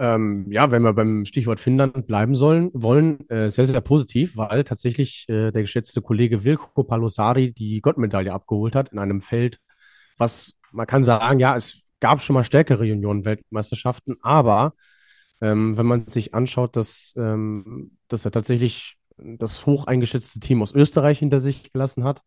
Ähm, 0.00 0.46
ja, 0.50 0.70
wenn 0.70 0.82
wir 0.82 0.92
beim 0.92 1.24
Stichwort 1.24 1.58
Finnland 1.58 2.06
bleiben 2.06 2.36
sollen, 2.36 2.70
wollen, 2.72 3.28
äh, 3.30 3.50
sehr, 3.50 3.66
sehr 3.66 3.80
positiv, 3.80 4.36
weil 4.36 4.62
tatsächlich 4.62 5.26
äh, 5.28 5.50
der 5.50 5.62
geschätzte 5.62 6.02
Kollege 6.02 6.44
Wilko 6.44 6.84
Palosari 6.84 7.52
die 7.52 7.80
Goldmedaille 7.80 8.32
abgeholt 8.32 8.76
hat 8.76 8.90
in 8.90 9.00
einem 9.00 9.20
Feld, 9.20 9.58
was 10.16 10.54
man 10.70 10.86
kann 10.86 11.02
sagen, 11.02 11.40
ja, 11.40 11.56
es 11.56 11.82
gab 12.00 12.22
schon 12.22 12.34
mal 12.34 12.44
stärkere 12.44 12.84
Junioren-Weltmeisterschaften, 12.84 14.16
aber 14.22 14.74
ähm, 15.40 15.76
wenn 15.76 15.86
man 15.86 16.06
sich 16.06 16.32
anschaut, 16.34 16.76
dass, 16.76 17.14
ähm, 17.16 17.98
dass 18.06 18.24
er 18.24 18.30
tatsächlich 18.30 18.97
das 19.22 19.66
hoch 19.66 19.86
eingeschätzte 19.86 20.40
Team 20.40 20.62
aus 20.62 20.74
Österreich 20.74 21.18
hinter 21.18 21.40
sich 21.40 21.72
gelassen 21.72 22.04
hat. 22.04 22.22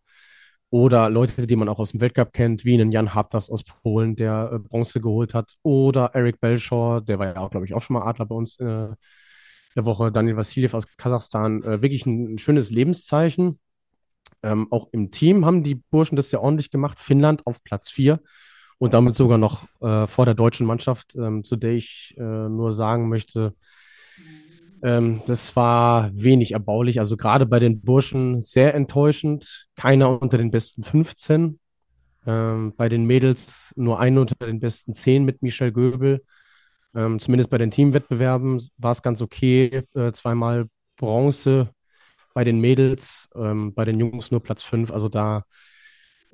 Oder 0.69 1.09
Leute, 1.09 1.47
die 1.47 1.55
man 1.57 1.67
auch 1.67 1.79
aus 1.79 1.91
dem 1.91 1.99
Weltcup 1.99 2.31
kennt, 2.31 2.63
wie 2.63 2.75
einen 2.75 2.93
Jan 2.93 3.13
Habtas 3.13 3.49
aus 3.49 3.63
Polen, 3.63 4.15
der 4.15 4.51
äh, 4.53 4.59
Bronze 4.59 5.01
geholt 5.01 5.33
hat. 5.33 5.55
Oder 5.63 6.11
Eric 6.13 6.39
Belshore, 6.39 7.03
der 7.03 7.19
war 7.19 7.27
ja 7.27 7.37
auch, 7.37 7.51
glaube 7.51 7.65
ich, 7.65 7.73
auch 7.73 7.81
schon 7.81 7.95
mal 7.95 8.07
Adler 8.07 8.25
bei 8.25 8.35
uns 8.35 8.57
äh, 8.57 8.87
der 9.75 9.85
Woche. 9.85 10.13
Daniel 10.13 10.37
Vassiljev 10.37 10.73
aus 10.73 10.87
Kasachstan. 10.95 11.61
Äh, 11.63 11.81
wirklich 11.81 12.05
ein, 12.05 12.35
ein, 12.35 12.37
schönes 12.37 12.69
Lebenszeichen. 12.71 13.59
Ähm, 14.43 14.67
auch 14.71 14.87
im 14.93 15.11
Team 15.11 15.45
haben 15.45 15.63
die 15.63 15.75
Burschen 15.75 16.15
das 16.15 16.31
ja 16.31 16.39
ordentlich 16.39 16.71
gemacht. 16.71 16.99
Finnland 16.99 17.45
auf 17.45 17.61
Platz 17.63 17.89
4 17.89 18.21
und 18.77 18.93
damit 18.93 19.15
sogar 19.15 19.37
noch 19.37 19.67
äh, 19.81 20.07
vor 20.07 20.25
der 20.25 20.35
deutschen 20.35 20.65
Mannschaft, 20.65 21.15
ähm, 21.15 21.43
zu 21.43 21.57
der 21.57 21.73
ich 21.73 22.15
äh, 22.17 22.21
nur 22.21 22.71
sagen 22.71 23.09
möchte, 23.09 23.53
ähm, 24.83 25.21
das 25.25 25.55
war 25.55 26.09
wenig 26.13 26.53
erbaulich. 26.53 26.99
Also 26.99 27.17
gerade 27.17 27.45
bei 27.45 27.59
den 27.59 27.81
Burschen 27.81 28.41
sehr 28.41 28.73
enttäuschend. 28.73 29.67
Keiner 29.75 30.21
unter 30.21 30.37
den 30.37 30.51
besten 30.51 30.83
15. 30.83 31.59
Ähm, 32.25 32.73
bei 32.77 32.89
den 32.89 33.05
Mädels 33.05 33.73
nur 33.75 33.99
einer 33.99 34.21
unter 34.21 34.35
den 34.35 34.59
besten 34.59 34.93
10 34.93 35.23
mit 35.25 35.41
Michelle 35.41 35.71
Göbel. 35.71 36.23
Ähm, 36.95 37.19
zumindest 37.19 37.49
bei 37.49 37.57
den 37.57 37.71
Teamwettbewerben 37.71 38.61
war 38.77 38.91
es 38.91 39.01
ganz 39.01 39.21
okay. 39.21 39.83
Äh, 39.95 40.11
zweimal 40.13 40.67
Bronze 40.97 41.69
bei 42.33 42.43
den 42.43 42.59
Mädels, 42.59 43.29
ähm, 43.35 43.73
bei 43.73 43.85
den 43.85 43.99
Jungs 43.99 44.31
nur 44.31 44.41
Platz 44.41 44.63
5. 44.63 44.91
Also 44.91 45.09
da 45.09 45.45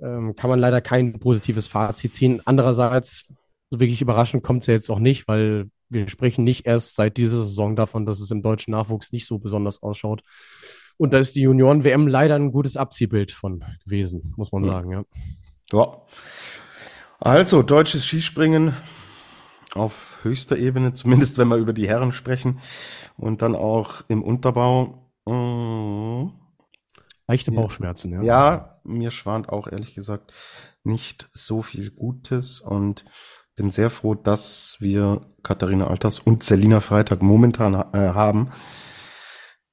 ähm, 0.01 0.35
kann 0.35 0.49
man 0.49 0.59
leider 0.59 0.81
kein 0.81 1.19
positives 1.19 1.67
Fazit 1.67 2.13
ziehen. 2.13 2.41
Andererseits, 2.45 3.27
wirklich 3.69 4.01
überraschend 4.01 4.43
kommt 4.43 4.61
es 4.61 4.67
ja 4.67 4.73
jetzt 4.73 4.89
auch 4.89 4.99
nicht, 4.99 5.27
weil 5.27 5.69
wir 5.89 6.07
sprechen 6.09 6.43
nicht 6.43 6.65
erst 6.65 6.95
seit 6.95 7.17
dieser 7.17 7.41
Saison 7.41 7.75
davon, 7.75 8.05
dass 8.05 8.19
es 8.19 8.31
im 8.31 8.41
deutschen 8.41 8.71
Nachwuchs 8.71 9.11
nicht 9.11 9.25
so 9.25 9.39
besonders 9.39 9.81
ausschaut. 9.81 10.21
Und 10.97 11.13
da 11.13 11.19
ist 11.19 11.35
die 11.35 11.41
Junioren-WM 11.41 12.07
leider 12.07 12.35
ein 12.35 12.51
gutes 12.51 12.75
Abziehbild 12.75 13.31
von 13.31 13.63
gewesen, 13.83 14.33
muss 14.35 14.51
man 14.51 14.63
sagen, 14.63 14.91
ja. 14.91 15.03
Ja. 15.71 16.01
Also, 17.19 17.61
deutsches 17.61 18.05
Skispringen 18.05 18.73
auf 19.73 20.19
höchster 20.23 20.57
Ebene, 20.57 20.93
zumindest 20.93 21.37
wenn 21.37 21.47
wir 21.47 21.57
über 21.57 21.73
die 21.73 21.87
Herren 21.87 22.11
sprechen. 22.11 22.59
Und 23.15 23.41
dann 23.41 23.55
auch 23.55 24.01
im 24.07 24.23
Unterbau. 24.23 25.11
Mmh. 25.25 26.31
Leichte 27.27 27.51
Bauchschmerzen, 27.51 28.11
ja. 28.11 28.21
Ja, 28.21 28.79
mir 28.83 29.11
schwant 29.11 29.49
auch 29.49 29.67
ehrlich 29.67 29.93
gesagt 29.93 30.33
nicht 30.83 31.27
so 31.33 31.61
viel 31.61 31.91
Gutes 31.91 32.61
und 32.61 33.03
bin 33.57 33.71
sehr 33.71 33.89
froh, 33.89 34.15
dass 34.15 34.77
wir 34.79 35.19
Katharina 35.43 35.87
Alters 35.87 36.19
und 36.19 36.41
Selina 36.43 36.79
Freitag 36.79 37.21
momentan 37.21 37.73
äh, 37.73 38.13
haben. 38.13 38.51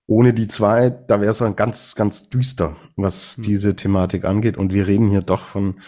Ohne 0.07 0.35
die 0.35 0.49
zwei, 0.49 0.91
da 0.91 1.21
wäre 1.21 1.31
es 1.31 1.39
dann 1.39 1.55
ganz, 1.55 1.95
ganz 1.95 2.29
düster, 2.29 2.75
was 2.97 3.37
hm. 3.37 3.45
diese 3.45 3.77
Thematik 3.77 4.25
angeht. 4.25 4.57
Und 4.57 4.73
wir 4.73 4.89
reden 4.89 5.07
hier 5.09 5.21
doch 5.21 5.45
von 5.45 5.79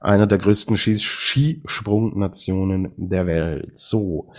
einer 0.00 0.26
der 0.26 0.38
größten 0.38 0.76
Skisprungnationen 0.76 2.92
der 2.96 3.26
Welt. 3.26 3.78
So. 3.78 4.32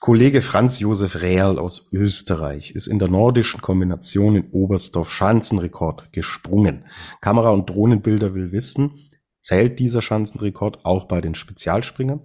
Kollege 0.00 0.42
Franz 0.42 0.78
Josef 0.78 1.22
Rehl 1.22 1.58
aus 1.58 1.88
Österreich 1.92 2.70
ist 2.70 2.86
in 2.86 3.00
der 3.00 3.08
nordischen 3.08 3.60
Kombination 3.60 4.36
in 4.36 4.48
Oberstdorf 4.50 5.10
Schanzenrekord 5.10 6.12
gesprungen. 6.12 6.84
Kamera- 7.20 7.50
und 7.50 7.68
Drohnenbilder 7.68 8.32
will 8.34 8.52
wissen, 8.52 9.07
Zählt 9.40 9.78
dieser 9.78 10.02
Schanzenrekord 10.02 10.84
auch 10.84 11.06
bei 11.06 11.20
den 11.20 11.34
Spezialspringern? 11.34 12.20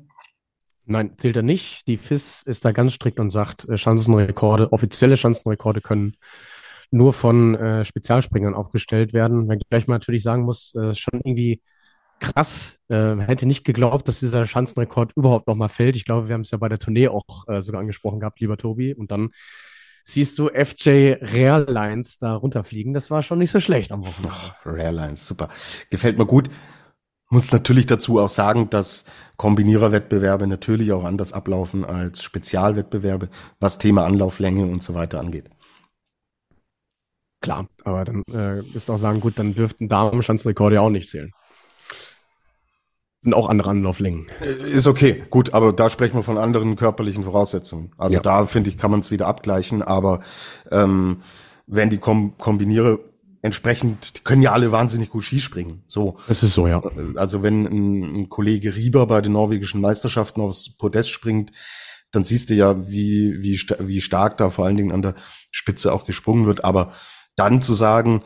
Nein, 0.86 1.14
zählt 1.18 1.38
er 1.38 1.44
nicht. 1.44 1.88
Die 1.88 1.98
FIS 1.98 2.44
ist 2.44 2.66
da 2.66 2.72
ganz 2.72 2.94
strikt 2.94 3.20
und 3.20 3.30
sagt, 3.30 3.68
äh, 3.70 3.78
Schanzenrekorde, 3.78 4.72
offizielle 4.74 5.16
Schanzenrekorde 5.16 5.82
können 5.82 6.18
nur 6.92 7.14
von 7.14 7.56
äh, 7.56 7.86
Spezialspringern 7.86 8.54
aufgestellt 8.54 9.14
werden. 9.14 9.48
Wenn 9.48 9.60
gleich 9.70 9.88
mal 9.88 9.96
natürlich 9.96 10.24
sagen 10.24 10.44
muss, 10.44 10.76
äh, 10.76 10.94
schon 10.94 11.22
irgendwie 11.24 11.62
krass. 12.20 12.78
Äh, 12.90 13.18
hätte 13.18 13.46
nicht 13.46 13.64
geglaubt, 13.64 14.08
dass 14.08 14.20
dieser 14.20 14.46
Schanzenrekord 14.46 15.14
überhaupt 15.16 15.48
noch 15.48 15.56
mal 15.56 15.70
fällt. 15.70 15.96
Ich 15.96 16.06
glaube, 16.06 16.28
wir 16.28 16.34
haben 16.34 16.42
es 16.42 16.52
ja 16.52 16.58
bei 16.58 16.70
der 16.70 16.80
Tournee 16.80 17.08
auch 17.08 17.48
äh, 17.48 17.62
sogar 17.62 17.82
angesprochen 17.82 18.20
gehabt, 18.20 18.40
lieber 18.40 18.58
Tobi. 18.58 18.94
Und 18.94 19.12
dann 19.12 19.30
siehst 20.04 20.38
du 20.38 20.50
FJ 20.50 21.16
Rare 21.22 21.66
Lines 21.72 22.18
da 22.18 22.36
runterfliegen. 22.36 22.94
Das 22.94 23.10
war 23.10 23.22
schon 23.24 23.40
nicht 23.40 23.52
so 23.52 23.60
schlecht 23.60 23.92
am 23.92 24.06
Wochenende. 24.06 24.36
Rare 24.66 24.92
Lines, 24.92 25.26
super. 25.26 25.50
Gefällt 25.90 26.18
mir 26.18 26.26
gut. 26.26 26.50
Muss 27.30 27.52
natürlich 27.52 27.86
dazu 27.86 28.20
auch 28.20 28.30
sagen, 28.30 28.70
dass 28.70 29.06
Kombiniererwettbewerbe 29.38 30.46
natürlich 30.48 30.92
auch 30.92 31.04
anders 31.04 31.34
ablaufen 31.34 31.84
als 31.84 32.22
Spezialwettbewerbe, 32.22 33.30
was 33.60 33.80
Thema 33.80 34.06
Anlauflänge 34.06 34.66
und 34.66 34.84
so 34.84 34.94
weiter 34.94 35.20
angeht. 35.20 35.50
Klar, 37.42 37.68
aber 37.84 38.06
dann 38.06 38.24
äh, 38.32 38.66
ist 38.74 38.90
auch 38.90 38.98
sagen, 38.98 39.20
gut, 39.20 39.38
dann 39.38 39.54
dürften 39.54 39.90
Damenschanzenrekorde 39.90 40.76
ja 40.76 40.82
auch 40.82 40.90
nicht 40.90 41.10
zählen. 41.10 41.32
Sind 43.20 43.34
auch 43.34 43.50
andere 43.50 43.72
Anlauflängen. 43.72 44.28
Äh, 44.40 44.72
ist 44.72 44.88
okay, 44.88 45.24
gut, 45.30 45.54
aber 45.54 45.74
da 45.74 45.90
sprechen 45.90 46.16
wir 46.16 46.24
von 46.24 46.38
anderen 46.38 46.78
körperlichen 46.78 47.24
Voraussetzungen. 47.24 47.92
Also 47.98 48.16
ja. 48.16 48.22
da 48.22 48.46
finde 48.46 48.70
ich, 48.70 48.78
kann 48.78 48.92
man 48.92 49.02
es 49.02 49.12
wieder 49.12 49.28
abgleichen, 49.28 49.82
aber 49.82 50.22
ähm, 50.72 51.22
wenn 51.68 51.90
die 51.90 51.98
Kom 51.98 52.38
Kombiniere 52.38 53.00
entsprechend, 53.44 54.18
die 54.18 54.22
können 54.24 54.42
ja 54.42 54.54
alle 54.54 54.72
wahnsinnig 54.72 55.10
gut 55.10 55.26
Skispringen. 55.26 55.84
So. 55.88 56.18
Es 56.28 56.42
ist 56.42 56.54
so, 56.54 56.66
ja. 56.66 56.82
Also 57.16 57.44
wenn 57.44 57.66
ein, 57.66 58.16
ein, 58.16 58.30
Kollege 58.30 58.76
Rieber 58.76 59.06
bei 59.06 59.22
den 59.22 59.34
norwegischen 59.34 59.82
Meisterschaften 59.82 60.42
aufs 60.42 60.76
Podest 60.78 61.12
springt, 61.12 61.52
dann 62.12 62.24
siehst 62.24 62.50
du 62.50 62.56
ja, 62.56 62.90
wie, 62.90 63.44
wie, 63.44 63.60
wie 63.80 64.02
stark 64.02 64.38
da 64.38 64.50
vor 64.50 64.66
allen 64.66 64.78
Dingen 64.78 64.94
an 64.94 65.02
der 65.02 65.16
Spitze 65.52 65.92
auch 65.92 66.06
gesprungen 66.06 66.46
wird. 66.46 66.64
Aber 66.64 66.94
dann 67.36 67.62
zu 67.62 67.74
sagen, 67.74 68.24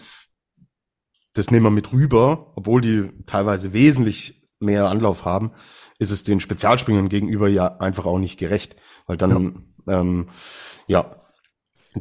das 1.34 1.49
nehmen 1.49 1.65
wir 1.65 1.72
mit 1.72 1.91
rüber, 1.91 2.53
obwohl 2.55 2.82
die 2.82 3.09
teilweise 3.26 3.74
wesentlich 3.74 4.47
mehr 4.59 4.88
Anlauf 4.88 5.26
haben, 5.26 5.51
ist 5.97 6.11
es 6.11 6.24
den 6.24 6.39
Spezialspringern 6.39 7.09
gegenüber 7.09 7.47
ja 7.47 7.78
einfach 7.80 8.05
auch 8.05 8.20
nicht 8.20 8.38
gerecht. 8.38 8.76
Weil 9.07 9.18
dann, 9.18 9.63
ja, 9.88 9.99
ähm, 9.99 10.28
ja 10.86 11.16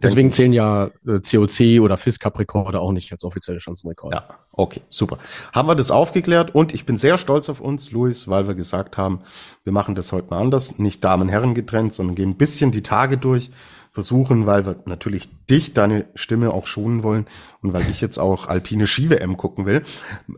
Deswegen 0.00 0.32
zählen 0.32 0.52
ja 0.52 0.90
äh, 1.06 1.20
COC 1.20 1.80
oder 1.82 1.96
FIS-Cup-Rekorde 1.96 2.80
auch 2.80 2.92
nicht 2.92 3.12
als 3.12 3.24
offizielle 3.24 3.60
Schanzenrekorde. 3.60 4.16
Ja, 4.16 4.28
okay, 4.52 4.82
super. 4.90 5.18
Haben 5.52 5.68
wir 5.68 5.74
das 5.74 5.90
aufgeklärt 5.90 6.54
und 6.54 6.74
ich 6.74 6.86
bin 6.86 6.98
sehr 6.98 7.18
stolz 7.18 7.48
auf 7.48 7.60
uns, 7.60 7.92
Luis, 7.92 8.28
weil 8.28 8.48
wir 8.48 8.54
gesagt 8.54 8.96
haben, 8.96 9.20
wir 9.64 9.72
machen 9.72 9.94
das 9.94 10.12
heute 10.12 10.28
mal 10.30 10.40
anders, 10.40 10.78
nicht 10.78 11.04
Damen-Herren 11.04 11.54
getrennt, 11.54 11.92
sondern 11.92 12.14
gehen 12.14 12.30
ein 12.30 12.36
bisschen 12.36 12.72
die 12.72 12.82
Tage 12.82 13.18
durch, 13.18 13.50
versuchen, 13.96 14.44
weil 14.44 14.66
wir 14.66 14.76
natürlich 14.84 15.30
dich, 15.46 15.72
deine 15.72 16.06
Stimme 16.14 16.52
auch 16.52 16.66
schonen 16.66 17.02
wollen 17.02 17.26
und 17.62 17.72
weil 17.72 17.88
ich 17.88 18.02
jetzt 18.02 18.18
auch 18.18 18.46
alpine 18.46 18.86
Ski-WM 18.86 19.38
gucken 19.38 19.64
will, 19.64 19.84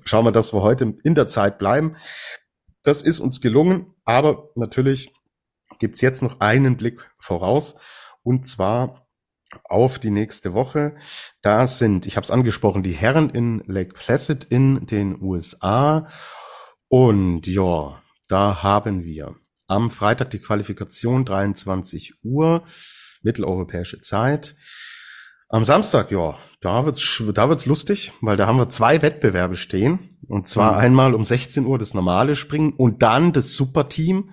schauen 0.05 0.25
wir, 0.25 0.31
dass 0.31 0.53
wir 0.53 0.63
heute 0.63 0.95
in 1.03 1.17
der 1.17 1.27
Zeit 1.27 1.59
bleiben. 1.59 1.97
Das 2.85 3.03
ist 3.03 3.19
uns 3.19 3.41
gelungen, 3.41 3.87
aber 4.05 4.51
natürlich 4.55 5.13
gibt's 5.81 6.01
jetzt 6.03 6.23
noch 6.23 6.39
einen 6.39 6.77
Blick 6.77 7.11
voraus 7.19 7.75
und 8.23 8.47
zwar 8.47 9.08
auf 9.65 9.99
die 9.99 10.11
nächste 10.11 10.55
Woche. 10.55 10.97
Da 11.43 11.67
sind, 11.67 12.07
ich 12.07 12.17
habe 12.17 12.25
es 12.25 12.31
angesprochen, 12.31 12.83
die 12.83 12.93
Herren 12.93 13.31
in 13.31 13.63
Lake 13.67 13.95
Placid 13.95 14.45
in 14.45 14.87
den 14.87 15.21
USA. 15.21 16.09
Und 16.89 17.47
ja, 17.47 18.03
da 18.29 18.63
haben 18.63 19.05
wir 19.05 19.37
am 19.67 19.91
Freitag 19.91 20.31
die 20.31 20.39
Qualifikation 20.39 21.25
23 21.25 22.15
Uhr 22.23 22.65
mitteleuropäische 23.23 24.01
Zeit. 24.01 24.57
Am 25.51 25.65
Samstag, 25.65 26.11
ja, 26.11 26.37
da 26.61 26.85
wird's, 26.85 27.23
da 27.33 27.49
wird's 27.49 27.65
lustig, 27.65 28.13
weil 28.21 28.37
da 28.37 28.47
haben 28.47 28.59
wir 28.59 28.69
zwei 28.69 29.01
Wettbewerbe 29.01 29.57
stehen. 29.57 30.19
Und 30.27 30.47
zwar 30.47 30.73
mhm. 30.73 30.79
einmal 30.79 31.15
um 31.15 31.25
16 31.25 31.65
Uhr 31.65 31.79
das 31.79 31.95
normale 31.95 32.37
Springen 32.37 32.73
und 32.73 33.03
dann 33.03 33.33
das 33.33 33.53
Superteam 33.53 34.31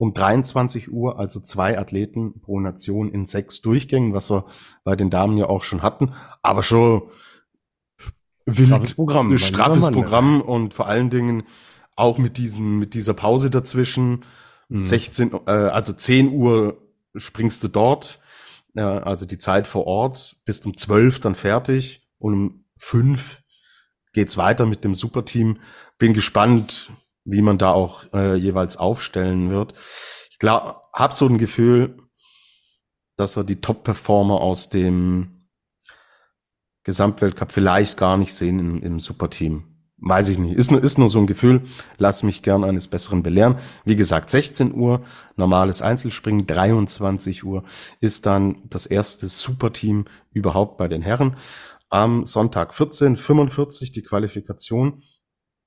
um 0.00 0.14
23 0.14 0.90
Uhr, 0.90 1.18
also 1.18 1.40
zwei 1.40 1.78
Athleten 1.78 2.40
pro 2.40 2.58
Nation 2.58 3.12
in 3.12 3.26
sechs 3.26 3.60
Durchgängen, 3.60 4.14
was 4.14 4.30
wir 4.30 4.46
bei 4.82 4.96
den 4.96 5.10
Damen 5.10 5.36
ja 5.36 5.44
auch 5.44 5.62
schon 5.62 5.82
hatten, 5.82 6.14
aber 6.40 6.62
schon 6.62 7.02
wild, 8.46 8.68
straffes 8.68 8.94
Programm, 8.94 9.36
straffes 9.36 9.90
Programm 9.90 10.40
und 10.40 10.72
vor 10.72 10.88
allen 10.88 11.10
Dingen 11.10 11.42
auch 11.96 12.16
mit 12.16 12.38
diesen, 12.38 12.78
mit 12.78 12.94
dieser 12.94 13.12
Pause 13.12 13.50
dazwischen, 13.50 14.24
mhm. 14.70 14.84
16, 14.84 15.32
äh, 15.46 15.50
also 15.50 15.92
10 15.92 16.32
Uhr 16.32 16.78
springst 17.14 17.62
du 17.62 17.68
dort, 17.68 18.20
äh, 18.76 18.80
also 18.80 19.26
die 19.26 19.36
Zeit 19.36 19.66
vor 19.66 19.86
Ort, 19.86 20.36
bist 20.46 20.64
um 20.64 20.78
12 20.78 21.20
dann 21.20 21.34
fertig 21.34 22.08
und 22.18 22.32
um 22.32 22.64
5 22.78 23.42
geht's 24.14 24.38
weiter 24.38 24.64
mit 24.64 24.82
dem 24.82 24.94
Superteam. 24.94 25.58
Bin 25.98 26.14
gespannt, 26.14 26.90
wie 27.30 27.42
man 27.42 27.58
da 27.58 27.70
auch 27.70 28.04
äh, 28.12 28.34
jeweils 28.34 28.76
aufstellen 28.76 29.50
wird. 29.50 29.74
Ich 30.30 30.38
glaube, 30.38 30.80
habe 30.92 31.14
so 31.14 31.26
ein 31.26 31.38
Gefühl, 31.38 31.96
dass 33.16 33.36
wir 33.36 33.44
die 33.44 33.60
Top-Performer 33.60 34.40
aus 34.40 34.68
dem 34.68 35.48
Gesamtweltcup 36.84 37.52
vielleicht 37.52 37.96
gar 37.96 38.16
nicht 38.16 38.34
sehen 38.34 38.58
im, 38.58 38.82
im 38.82 39.00
Superteam. 39.00 39.64
weiß 39.98 40.28
ich 40.28 40.38
nicht. 40.38 40.56
Ist 40.56 40.70
nur, 40.70 40.82
ist 40.82 40.98
nur 40.98 41.10
so 41.10 41.18
ein 41.18 41.26
Gefühl. 41.26 41.62
Lass 41.98 42.22
mich 42.22 42.42
gern 42.42 42.64
eines 42.64 42.88
Besseren 42.88 43.22
belehren. 43.22 43.58
Wie 43.84 43.96
gesagt, 43.96 44.30
16 44.30 44.74
Uhr, 44.74 45.02
normales 45.36 45.82
Einzelspringen, 45.82 46.46
23 46.46 47.44
Uhr 47.44 47.64
ist 48.00 48.24
dann 48.24 48.62
das 48.64 48.86
erste 48.86 49.28
Superteam 49.28 50.06
überhaupt 50.30 50.78
bei 50.78 50.88
den 50.88 51.02
Herren. 51.02 51.36
Am 51.90 52.24
Sonntag 52.24 52.72
14.45 52.72 53.92
die 53.92 54.02
Qualifikation. 54.02 55.02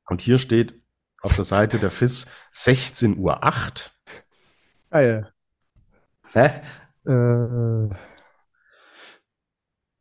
Und 0.10 0.22
hier 0.22 0.40
steht 0.40 0.83
auf 1.24 1.36
der 1.36 1.46
Seite 1.46 1.80
der 1.80 1.90
FIS 1.90 2.28
16 2.52 3.18
Uhr 3.18 3.44
8. 3.44 3.92
Geil. 4.92 5.32
Hä? 6.34 6.50
Äh, 7.08 7.90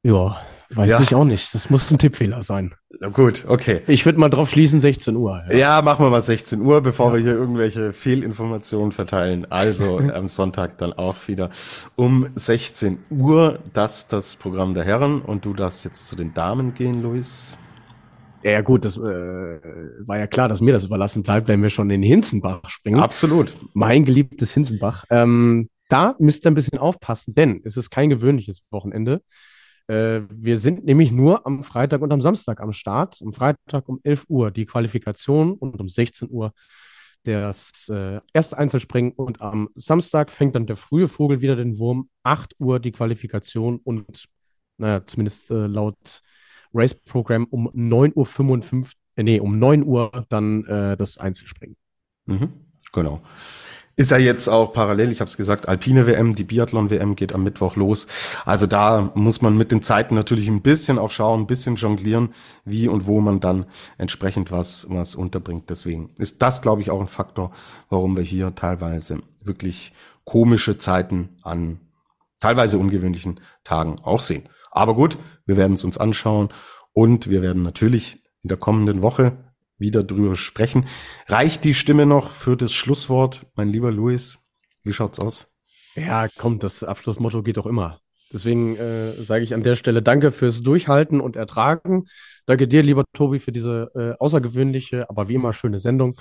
ja, 0.02 0.36
weiß 0.70 0.90
ja. 0.90 1.00
ich 1.00 1.14
auch 1.14 1.24
nicht. 1.24 1.54
Das 1.54 1.70
muss 1.70 1.90
ein 1.90 1.98
Tippfehler 1.98 2.42
sein. 2.42 2.74
Na 3.00 3.08
gut, 3.08 3.44
okay. 3.46 3.82
Ich 3.86 4.04
würde 4.04 4.18
mal 4.18 4.28
drauf 4.28 4.50
schließen, 4.50 4.80
16 4.80 5.14
Uhr. 5.16 5.44
Ja, 5.48 5.56
ja 5.56 5.82
machen 5.82 6.04
wir 6.04 6.10
mal 6.10 6.20
16 6.20 6.60
Uhr, 6.60 6.80
bevor 6.80 7.08
ja. 7.08 7.14
wir 7.14 7.20
hier 7.22 7.34
irgendwelche 7.34 7.92
Fehlinformationen 7.92 8.92
verteilen. 8.92 9.46
Also 9.50 9.98
am 10.14 10.28
Sonntag 10.28 10.78
dann 10.78 10.92
auch 10.92 11.28
wieder 11.28 11.50
um 11.94 12.28
16 12.34 12.98
Uhr. 13.10 13.60
Das 13.72 14.08
das 14.08 14.34
Programm 14.36 14.74
der 14.74 14.84
Herren. 14.84 15.22
Und 15.22 15.44
du 15.44 15.54
darfst 15.54 15.84
jetzt 15.84 16.08
zu 16.08 16.16
den 16.16 16.34
Damen 16.34 16.74
gehen, 16.74 17.02
Luis. 17.02 17.58
Ja, 18.44 18.60
gut, 18.60 18.84
das 18.84 18.96
äh, 18.96 19.00
war 19.00 20.18
ja 20.18 20.26
klar, 20.26 20.48
dass 20.48 20.60
mir 20.60 20.72
das 20.72 20.84
überlassen 20.84 21.22
bleibt, 21.22 21.48
wenn 21.48 21.62
wir 21.62 21.70
schon 21.70 21.90
in 21.90 22.02
Hinzenbach 22.02 22.68
springen. 22.68 23.00
Absolut. 23.00 23.56
Mein 23.72 24.04
geliebtes 24.04 24.52
Hinzenbach. 24.52 25.04
Ähm, 25.10 25.68
da 25.88 26.16
müsst 26.18 26.44
ihr 26.46 26.50
ein 26.50 26.54
bisschen 26.54 26.78
aufpassen, 26.78 27.34
denn 27.34 27.60
es 27.64 27.76
ist 27.76 27.90
kein 27.90 28.10
gewöhnliches 28.10 28.64
Wochenende. 28.70 29.22
Äh, 29.86 30.22
wir 30.30 30.58
sind 30.58 30.84
nämlich 30.84 31.12
nur 31.12 31.46
am 31.46 31.62
Freitag 31.62 32.00
und 32.02 32.12
am 32.12 32.20
Samstag 32.20 32.60
am 32.60 32.72
Start. 32.72 33.18
Am 33.22 33.32
Freitag 33.32 33.88
um 33.88 34.00
11 34.02 34.24
Uhr 34.28 34.50
die 34.50 34.66
Qualifikation 34.66 35.52
und 35.52 35.80
um 35.80 35.88
16 35.88 36.28
Uhr 36.30 36.52
das 37.24 37.88
äh, 37.88 38.20
erste 38.32 38.58
Einzelspringen 38.58 39.12
und 39.12 39.40
am 39.40 39.68
Samstag 39.74 40.32
fängt 40.32 40.56
dann 40.56 40.66
der 40.66 40.74
frühe 40.76 41.06
Vogel 41.06 41.40
wieder 41.40 41.54
den 41.54 41.78
Wurm. 41.78 42.08
8 42.24 42.56
Uhr 42.58 42.80
die 42.80 42.90
Qualifikation 42.90 43.78
und, 43.78 44.28
naja, 44.78 45.06
zumindest 45.06 45.50
äh, 45.52 45.66
laut 45.66 46.22
Race 46.74 46.94
Program 46.94 47.46
um 47.50 47.68
9.55 47.68 48.72
Uhr, 48.72 48.86
äh, 49.16 49.22
nee, 49.22 49.40
um 49.40 49.58
9 49.58 49.84
Uhr 49.84 50.26
dann 50.28 50.64
äh, 50.64 50.96
das 50.96 51.18
Einzelspringen. 51.18 51.76
Mhm, 52.26 52.52
genau. 52.92 53.20
Ist 53.94 54.10
ja 54.10 54.16
jetzt 54.16 54.48
auch 54.48 54.72
parallel, 54.72 55.12
ich 55.12 55.20
habe 55.20 55.28
es 55.28 55.36
gesagt, 55.36 55.68
Alpine 55.68 56.06
WM, 56.06 56.34
die 56.34 56.44
Biathlon 56.44 56.88
WM 56.88 57.14
geht 57.14 57.34
am 57.34 57.44
Mittwoch 57.44 57.76
los. 57.76 58.06
Also 58.46 58.66
da 58.66 59.12
muss 59.14 59.42
man 59.42 59.54
mit 59.54 59.70
den 59.70 59.82
Zeiten 59.82 60.14
natürlich 60.14 60.48
ein 60.48 60.62
bisschen 60.62 60.98
auch 60.98 61.10
schauen, 61.10 61.40
ein 61.40 61.46
bisschen 61.46 61.76
jonglieren, 61.76 62.32
wie 62.64 62.88
und 62.88 63.06
wo 63.06 63.20
man 63.20 63.40
dann 63.40 63.66
entsprechend 63.98 64.50
was 64.50 64.86
was 64.88 65.14
unterbringt. 65.14 65.68
Deswegen 65.68 66.08
ist 66.16 66.40
das, 66.40 66.62
glaube 66.62 66.80
ich, 66.80 66.90
auch 66.90 67.02
ein 67.02 67.08
Faktor, 67.08 67.52
warum 67.90 68.16
wir 68.16 68.24
hier 68.24 68.54
teilweise 68.54 69.18
wirklich 69.44 69.92
komische 70.24 70.78
Zeiten 70.78 71.36
an 71.42 71.78
teilweise 72.40 72.78
ungewöhnlichen 72.78 73.40
Tagen 73.62 73.96
auch 74.02 74.22
sehen. 74.22 74.48
Aber 74.70 74.94
gut, 74.94 75.18
wir 75.46 75.56
werden 75.56 75.74
es 75.74 75.84
uns 75.84 75.98
anschauen 75.98 76.48
und 76.92 77.28
wir 77.28 77.42
werden 77.42 77.62
natürlich 77.62 78.22
in 78.42 78.48
der 78.48 78.58
kommenden 78.58 79.02
Woche 79.02 79.36
wieder 79.78 80.02
drüber 80.04 80.34
sprechen. 80.34 80.86
Reicht 81.26 81.64
die 81.64 81.74
Stimme 81.74 82.06
noch 82.06 82.30
für 82.30 82.56
das 82.56 82.72
Schlusswort, 82.72 83.46
mein 83.56 83.68
lieber 83.68 83.90
Luis? 83.92 84.38
Wie 84.84 84.92
schaut's 84.92 85.18
aus? 85.18 85.52
Ja, 85.94 86.28
komm, 86.36 86.58
das 86.58 86.82
Abschlussmotto 86.82 87.42
geht 87.42 87.56
doch 87.56 87.66
immer. 87.66 88.00
Deswegen 88.32 88.76
äh, 88.76 89.22
sage 89.22 89.44
ich 89.44 89.52
an 89.52 89.62
der 89.62 89.74
Stelle 89.74 90.00
Danke 90.00 90.30
fürs 90.30 90.62
Durchhalten 90.62 91.20
und 91.20 91.36
Ertragen. 91.36 92.06
Danke 92.46 92.66
dir, 92.66 92.82
lieber 92.82 93.04
Tobi, 93.12 93.40
für 93.40 93.52
diese 93.52 93.90
äh, 93.94 94.18
außergewöhnliche, 94.18 95.10
aber 95.10 95.28
wie 95.28 95.34
immer 95.34 95.52
schöne 95.52 95.78
Sendung. 95.78 96.18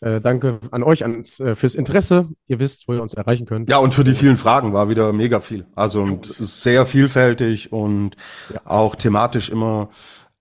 Äh, 0.00 0.20
danke 0.20 0.60
an 0.70 0.82
euch 0.82 1.02
ans, 1.02 1.40
äh, 1.40 1.56
fürs 1.56 1.74
Interesse. 1.74 2.28
Ihr 2.46 2.58
wisst, 2.58 2.86
wo 2.86 2.94
ihr 2.94 3.02
uns 3.02 3.14
erreichen 3.14 3.46
könnt. 3.46 3.70
Ja, 3.70 3.78
und 3.78 3.94
für 3.94 4.04
die 4.04 4.14
vielen 4.14 4.36
Fragen 4.36 4.72
war 4.72 4.88
wieder 4.88 5.12
mega 5.12 5.40
viel. 5.40 5.66
Also 5.74 6.02
und 6.02 6.34
sehr 6.38 6.84
vielfältig 6.86 7.72
und 7.72 8.16
ja. 8.52 8.60
auch 8.64 8.94
thematisch 8.94 9.48
immer 9.48 9.90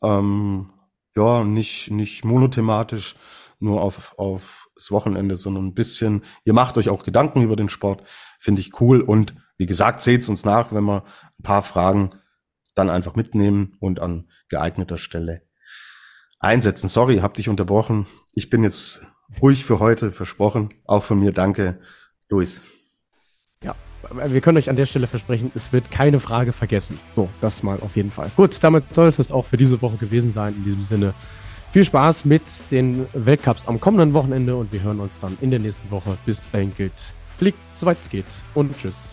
ähm, 0.03 0.71
ja, 1.15 1.43
nicht, 1.43 1.91
nicht 1.91 2.25
monothematisch 2.25 3.15
nur 3.59 3.81
auf, 3.81 4.13
auf 4.17 4.67
das 4.75 4.91
Wochenende, 4.91 5.37
sondern 5.37 5.67
ein 5.67 5.73
bisschen, 5.73 6.23
ihr 6.43 6.53
macht 6.53 6.77
euch 6.77 6.89
auch 6.89 7.03
Gedanken 7.03 7.41
über 7.41 7.55
den 7.55 7.69
Sport, 7.69 8.03
finde 8.39 8.61
ich 8.61 8.81
cool. 8.81 9.01
Und 9.01 9.35
wie 9.57 9.65
gesagt, 9.65 10.01
seht's 10.01 10.27
uns 10.27 10.43
nach, 10.43 10.73
wenn 10.73 10.83
wir 10.83 11.03
ein 11.39 11.43
paar 11.43 11.63
Fragen 11.63 12.09
dann 12.75 12.89
einfach 12.89 13.15
mitnehmen 13.15 13.77
und 13.79 14.01
an 14.01 14.29
geeigneter 14.49 14.97
Stelle 14.97 15.43
einsetzen. 16.39 16.89
Sorry, 16.89 17.19
hab 17.19 17.35
dich 17.35 17.47
unterbrochen. 17.47 18.05
Ich 18.33 18.49
bin 18.49 18.63
jetzt 18.63 19.07
ruhig 19.41 19.65
für 19.65 19.79
heute, 19.79 20.11
versprochen. 20.11 20.69
Auch 20.85 21.03
von 21.03 21.19
mir 21.19 21.31
danke, 21.31 21.79
Luis. 22.29 22.61
Ja, 23.63 23.75
wir 24.25 24.41
können 24.41 24.57
euch 24.57 24.69
an 24.69 24.75
der 24.75 24.85
Stelle 24.85 25.07
versprechen, 25.07 25.51
es 25.55 25.73
wird 25.73 25.91
keine 25.91 26.19
Frage 26.19 26.53
vergessen. 26.53 26.99
So, 27.15 27.29
das 27.41 27.63
mal 27.63 27.79
auf 27.81 27.95
jeden 27.95 28.11
Fall. 28.11 28.29
Gut, 28.35 28.63
damit 28.63 28.93
soll 28.93 29.07
es 29.09 29.31
auch 29.31 29.45
für 29.45 29.57
diese 29.57 29.81
Woche 29.81 29.97
gewesen 29.97 30.31
sein. 30.31 30.53
In 30.55 30.63
diesem 30.63 30.83
Sinne, 30.83 31.13
viel 31.71 31.83
Spaß 31.83 32.25
mit 32.25 32.43
den 32.71 33.05
Weltcups 33.13 33.67
am 33.67 33.79
kommenden 33.79 34.13
Wochenende 34.13 34.55
und 34.55 34.71
wir 34.71 34.81
hören 34.81 34.99
uns 34.99 35.19
dann 35.19 35.37
in 35.41 35.51
der 35.51 35.59
nächsten 35.59 35.89
Woche. 35.91 36.17
Bis 36.25 36.41
dahin 36.51 36.73
gilt, 36.75 36.93
fliegt, 37.37 37.59
soweit 37.75 37.99
es 37.99 38.09
geht 38.09 38.25
und 38.53 38.77
tschüss. 38.77 39.11